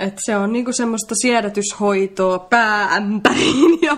että 0.00 0.20
se 0.24 0.36
on 0.36 0.52
niinku 0.52 0.72
semmoista 0.72 1.14
siedätyshoitoa 1.22 2.38
pääämpäriin 2.38 3.78
ja 3.82 3.96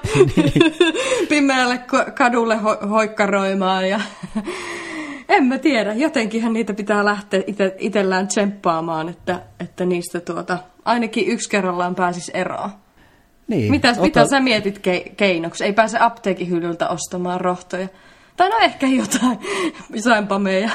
pimeälle 1.29 1.81
kadulle 2.15 2.57
ho- 2.57 2.87
hoikkaroimaan 2.87 3.89
ja 3.89 4.01
en 5.29 5.45
mä 5.45 5.59
tiedä, 5.59 5.93
jotenkinhan 5.95 6.53
niitä 6.53 6.75
pitää 6.75 7.05
lähteä 7.05 7.43
ite, 7.47 7.75
itellään 7.79 8.29
tsemppaamaan, 8.29 9.09
että, 9.09 9.41
että 9.61 9.85
niistä 9.85 10.21
tuota, 10.21 10.59
ainakin 10.85 11.27
yksi 11.27 11.51
kerrallaan 11.51 11.95
pääsis 11.95 12.29
eroon. 12.29 12.71
Niin, 13.49 13.71
Mitä, 13.71 13.91
ota- 13.93 14.01
mitä 14.01 14.27
sä 14.27 14.41
mietit 14.41 14.79
ke- 14.79 15.15
keinoksi? 15.17 15.65
Ei 15.65 15.73
pääse 15.73 15.99
apteekin 16.01 16.49
hyllyltä 16.51 16.89
ostamaan 16.89 17.41
rohtoja. 17.41 17.89
Tai 18.37 18.49
no 18.49 18.59
ehkä 18.59 18.87
jotain, 18.87 19.39
jotain 19.91 20.27
pameja. 20.27 20.71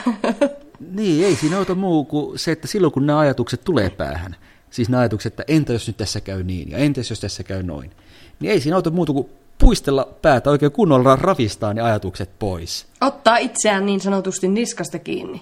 Niin, 0.92 1.26
ei 1.26 1.36
siinä 1.36 1.58
auta 1.58 1.76
muu 1.76 2.06
kuin 2.06 2.40
se, 2.40 2.52
että 2.52 2.68
silloin 2.68 2.94
kun 2.94 3.06
nämä 3.06 3.20
ajatukset 3.20 3.64
tulee 3.64 3.90
päähän, 3.90 4.36
siis 4.70 4.90
nämä 4.90 5.02
ajatukset, 5.02 5.34
että 5.34 5.44
entä 5.54 5.74
jos 5.74 5.88
nyt 5.88 5.98
tässä 5.98 6.22
käy 6.22 6.44
niin 6.44 6.72
ja 6.72 6.78
entä 6.78 7.02
jos 7.10 7.20
tässä 7.20 7.44
käy 7.44 7.64
noin, 7.64 7.92
niin 8.40 8.52
ei 8.52 8.60
siinä 8.60 8.76
auta 8.76 8.92
muuta 8.92 9.14
kuin 9.14 9.30
puistella 9.58 10.08
päätä 10.22 10.50
oikein 10.50 10.72
kunnolla 10.72 11.16
ravistaa 11.16 11.74
ne 11.74 11.82
ajatukset 11.82 12.30
pois. 12.40 12.88
Ottaa 13.02 13.38
itseään 13.38 13.86
niin 13.86 14.00
sanotusti 14.00 14.48
niskasta 14.48 15.00
kiinni. 15.00 15.42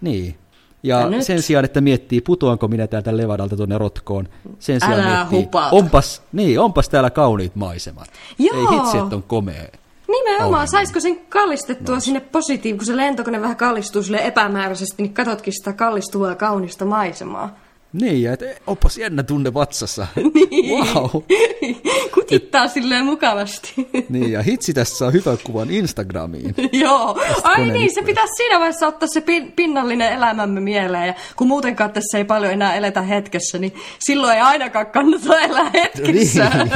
Niin. 0.00 0.36
Ja, 0.82 1.00
Ja 1.00 1.08
nyt? 1.08 1.22
sen 1.22 1.42
sijaan, 1.42 1.64
että 1.64 1.80
miettii, 1.80 2.20
putoanko 2.20 2.68
minä 2.68 2.86
täältä 2.86 3.16
Levadalta 3.16 3.56
tuonne 3.56 3.78
rotkoon, 3.78 4.28
sen 4.58 4.80
sijaan 4.80 5.00
Älä 5.00 5.26
miettii, 5.30 5.60
onpas, 5.72 6.22
niin, 6.32 6.60
onpas 6.60 6.88
täällä 6.88 7.10
kauniit 7.10 7.56
maisemat. 7.56 8.08
Joo. 8.38 8.56
Ei 8.56 8.78
hitsi, 8.78 8.98
että 8.98 9.16
on 9.16 9.22
komea. 9.22 9.62
Nimenomaan, 10.10 10.68
saisiko 10.68 11.00
sen 11.00 11.20
kallistettua 11.28 12.00
sinne 12.00 12.20
positiiv, 12.20 12.76
kun 12.76 12.86
se 12.86 12.96
lentokone 12.96 13.40
vähän 13.40 13.56
kallistuu 13.56 14.02
sille 14.02 14.26
epämääräisesti, 14.26 15.02
niin 15.02 15.14
katsotkin 15.14 15.52
sitä 15.52 15.72
kallistuvaa 15.72 16.34
kaunista 16.34 16.84
maisemaa. 16.84 17.56
Niin, 17.92 18.22
ja 18.22 18.32
et, 18.32 18.40
onpas 18.66 18.98
jännä 18.98 19.22
tunne 19.22 19.54
vatsassa. 19.54 20.06
Niin. 20.34 20.84
Wow. 20.84 21.22
Kutittaa 22.14 22.68
silleen 22.68 23.04
mukavasti. 23.04 23.72
Niin, 24.08 24.32
ja 24.32 24.42
hitsi 24.42 24.74
tässä 24.74 25.06
on 25.06 25.12
hyvän 25.12 25.38
kuvan 25.44 25.70
Instagramiin. 25.70 26.54
Joo. 26.72 27.20
Ai 27.42 27.70
niin, 27.70 27.94
se 27.94 28.02
pitäisi 28.02 28.34
siinä 28.36 28.58
vaiheessa 28.58 28.86
ottaa 28.86 29.08
se 29.08 29.20
pin- 29.20 29.52
pinnallinen 29.56 30.12
elämämme 30.12 30.60
mieleen. 30.60 31.06
Ja 31.06 31.14
kun 31.36 31.46
muutenkaan 31.48 31.92
tässä 31.92 32.18
ei 32.18 32.24
paljon 32.24 32.52
enää 32.52 32.74
eletä 32.74 33.02
hetkessä, 33.02 33.58
niin 33.58 33.74
silloin 33.98 34.34
ei 34.34 34.40
ainakaan 34.40 34.86
kannata 34.86 35.40
elää 35.40 35.70
hetkessä. 35.74 36.48
Niin. 36.48 36.70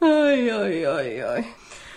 Oi, 0.00 0.52
oi, 0.52 0.86
oi, 0.86 1.22
oi. 1.22 1.44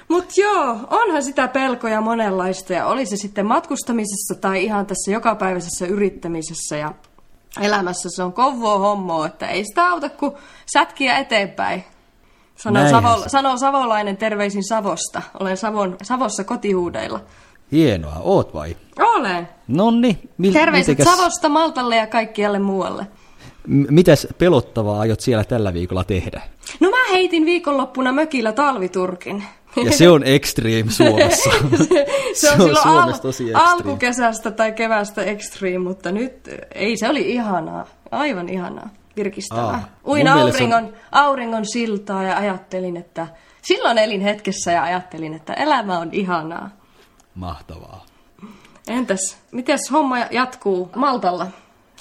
Mutta 0.07 0.33
joo, 0.41 0.77
onhan 0.89 1.23
sitä 1.23 1.47
pelkoja 1.47 2.01
monenlaista 2.01 2.73
ja 2.73 2.85
oli 2.85 3.05
se 3.05 3.17
sitten 3.17 3.45
matkustamisessa 3.45 4.35
tai 4.41 4.63
ihan 4.63 4.85
tässä 4.85 5.11
jokapäiväisessä 5.11 5.85
yrittämisessä 5.85 6.77
ja 6.77 6.93
elämässä 7.61 8.09
se 8.15 8.23
on 8.23 8.33
kovaa 8.33 8.77
hommoa, 8.77 9.25
että 9.25 9.47
ei 9.47 9.63
sitä 9.65 9.87
auta 9.89 10.09
kuin 10.09 10.31
sätkiä 10.73 11.17
eteenpäin. 11.17 11.83
Sanoo, 12.55 12.89
Savo, 12.89 13.23
sanoo 13.27 13.57
savolainen 13.57 14.17
terveisin 14.17 14.63
Savosta. 14.67 15.21
Olen 15.39 15.57
Savon, 15.57 15.97
Savossa 16.03 16.43
kotihuudeilla. 16.43 17.19
Hienoa, 17.71 18.15
oot 18.19 18.53
vai? 18.53 18.77
Olen. 18.99 19.49
Nonni, 19.67 20.19
mil, 20.37 20.53
Terveiset 20.53 20.97
mitenkäs- 20.99 21.15
Savosta, 21.17 21.49
Maltalle 21.49 21.95
ja 21.95 22.07
kaikkialle 22.07 22.59
muualle. 22.59 23.07
Mitäs 23.69 24.27
pelottavaa 24.37 24.99
aiot 24.99 25.19
siellä 25.19 25.43
tällä 25.43 25.73
viikolla 25.73 26.03
tehdä? 26.03 26.41
No 26.79 26.89
mä 26.89 26.97
heitin 27.13 27.45
viikonloppuna 27.45 28.11
mökillä 28.11 28.51
talviturkin. 28.51 29.43
Ja 29.85 29.91
se 29.91 30.09
on 30.09 30.23
extreme 30.23 30.91
Suomessa. 30.91 31.49
se 32.33 32.49
on 32.51 32.57
silloin 32.61 32.87
al- 32.87 33.11
tosi 33.11 33.53
alkukesästä 33.53 34.51
tai 34.51 34.71
kevästä 34.71 35.23
extreme, 35.23 35.77
mutta 35.77 36.11
nyt 36.11 36.49
ei, 36.75 36.97
se 36.97 37.09
oli 37.09 37.31
ihanaa. 37.31 37.85
Aivan 38.11 38.49
ihanaa. 38.49 38.89
Virkistävää. 39.15 39.63
Aa, 39.63 39.89
Uin 40.07 40.23
mielestä 40.33 40.63
on- 40.63 40.71
auringon, 40.73 40.93
auringon 41.11 41.65
siltaa 41.65 42.23
ja 42.23 42.37
ajattelin, 42.37 42.97
että 42.97 43.27
silloin 43.61 43.97
elin 43.97 44.21
hetkessä 44.21 44.71
ja 44.71 44.83
ajattelin, 44.83 45.33
että 45.33 45.53
elämä 45.53 45.99
on 45.99 46.09
ihanaa. 46.11 46.69
Mahtavaa. 47.35 48.05
Entäs, 48.87 49.37
mites 49.51 49.91
homma 49.91 50.17
jatkuu 50.31 50.89
Maltalla? 50.95 51.47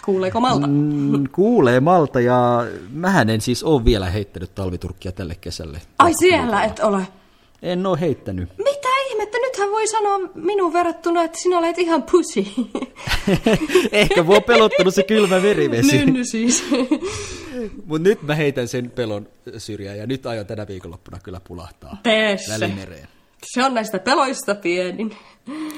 Kuuleeko 0.09 0.41
Malta? 0.41 0.67
Mm, 0.67 1.25
kuulee 1.33 1.81
Malta 1.81 2.21
ja 2.21 2.67
mähän 2.93 3.31
en 3.31 3.41
siis 3.41 3.63
ole 3.65 3.85
vielä 3.85 4.11
heittänyt 4.11 4.55
talviturkkia 4.55 5.13
tälle 5.13 5.37
kesälle. 5.41 5.81
Ai 5.99 6.15
siellä 6.15 6.65
et 6.65 6.79
ole. 6.81 7.07
En 7.63 7.87
ole 7.87 8.01
heittänyt. 8.01 8.49
Mitä 8.59 8.89
ihmettä? 9.11 9.39
Nythän 9.39 9.71
voi 9.71 9.87
sanoa 9.87 10.19
minun 10.35 10.73
verrattuna, 10.73 11.23
että 11.23 11.39
sinä 11.39 11.59
olet 11.59 11.79
ihan 11.79 12.03
pussy. 12.03 12.47
Ehkä 13.93 14.23
mua 14.23 14.37
on 14.37 14.43
pelottanut 14.43 14.95
se 14.95 15.03
kylmä 15.03 15.41
merivesi. 15.41 15.97
Nynny 15.97 16.25
siis. 16.25 16.65
Mutta 17.87 18.09
nyt 18.09 18.23
mä 18.23 18.35
heitän 18.35 18.69
sen 18.69 18.91
pelon 18.91 19.29
syrjään 19.59 19.99
ja 19.99 20.07
nyt 20.07 20.27
aion 20.27 20.47
tänä 20.47 20.69
viikonloppuna 20.69 21.19
kyllä 21.23 21.41
pulahtaa 21.41 21.97
Tee 22.03 22.37
se. 22.37 22.53
välimereen. 22.53 23.09
Se 23.45 23.65
on 23.65 23.75
näistä 23.75 23.99
peloista 23.99 24.55
pienin. 24.55 25.17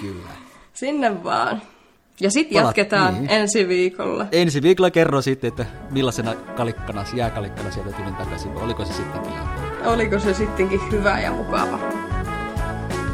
Kyllä. 0.00 0.30
Sinne 0.72 1.24
vaan. 1.24 1.62
Ja 2.20 2.30
sitten 2.30 2.56
jatketaan 2.56 3.14
niin. 3.14 3.30
ensi 3.30 3.68
viikolla. 3.68 4.26
Ensi 4.32 4.62
viikolla 4.62 4.90
kerron 4.90 5.22
sitten, 5.22 5.48
että 5.48 5.66
millaisena 5.90 6.34
kalikkana, 6.34 7.04
jääkalikkana 7.14 7.70
sieltä 7.70 7.92
tulin 7.92 8.14
takaisin. 8.14 8.56
Oliko 8.56 8.84
se 8.84 8.92
sittenkin? 8.92 9.32
Oliko 9.84 10.18
se 10.18 10.34
sittenkin 10.34 10.80
hyvä 10.90 11.20
ja 11.20 11.32
mukava? 11.32 11.78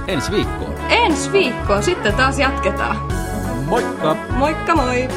Ensi 0.09 0.32
viikkoon. 0.32 0.74
Ensi 0.88 1.32
viikkoon 1.32 1.82
sitten 1.82 2.14
taas 2.14 2.38
jatketaan. 2.38 3.12
Moikka! 3.66 4.16
Moikka 4.30 4.76
moi! 4.76 5.09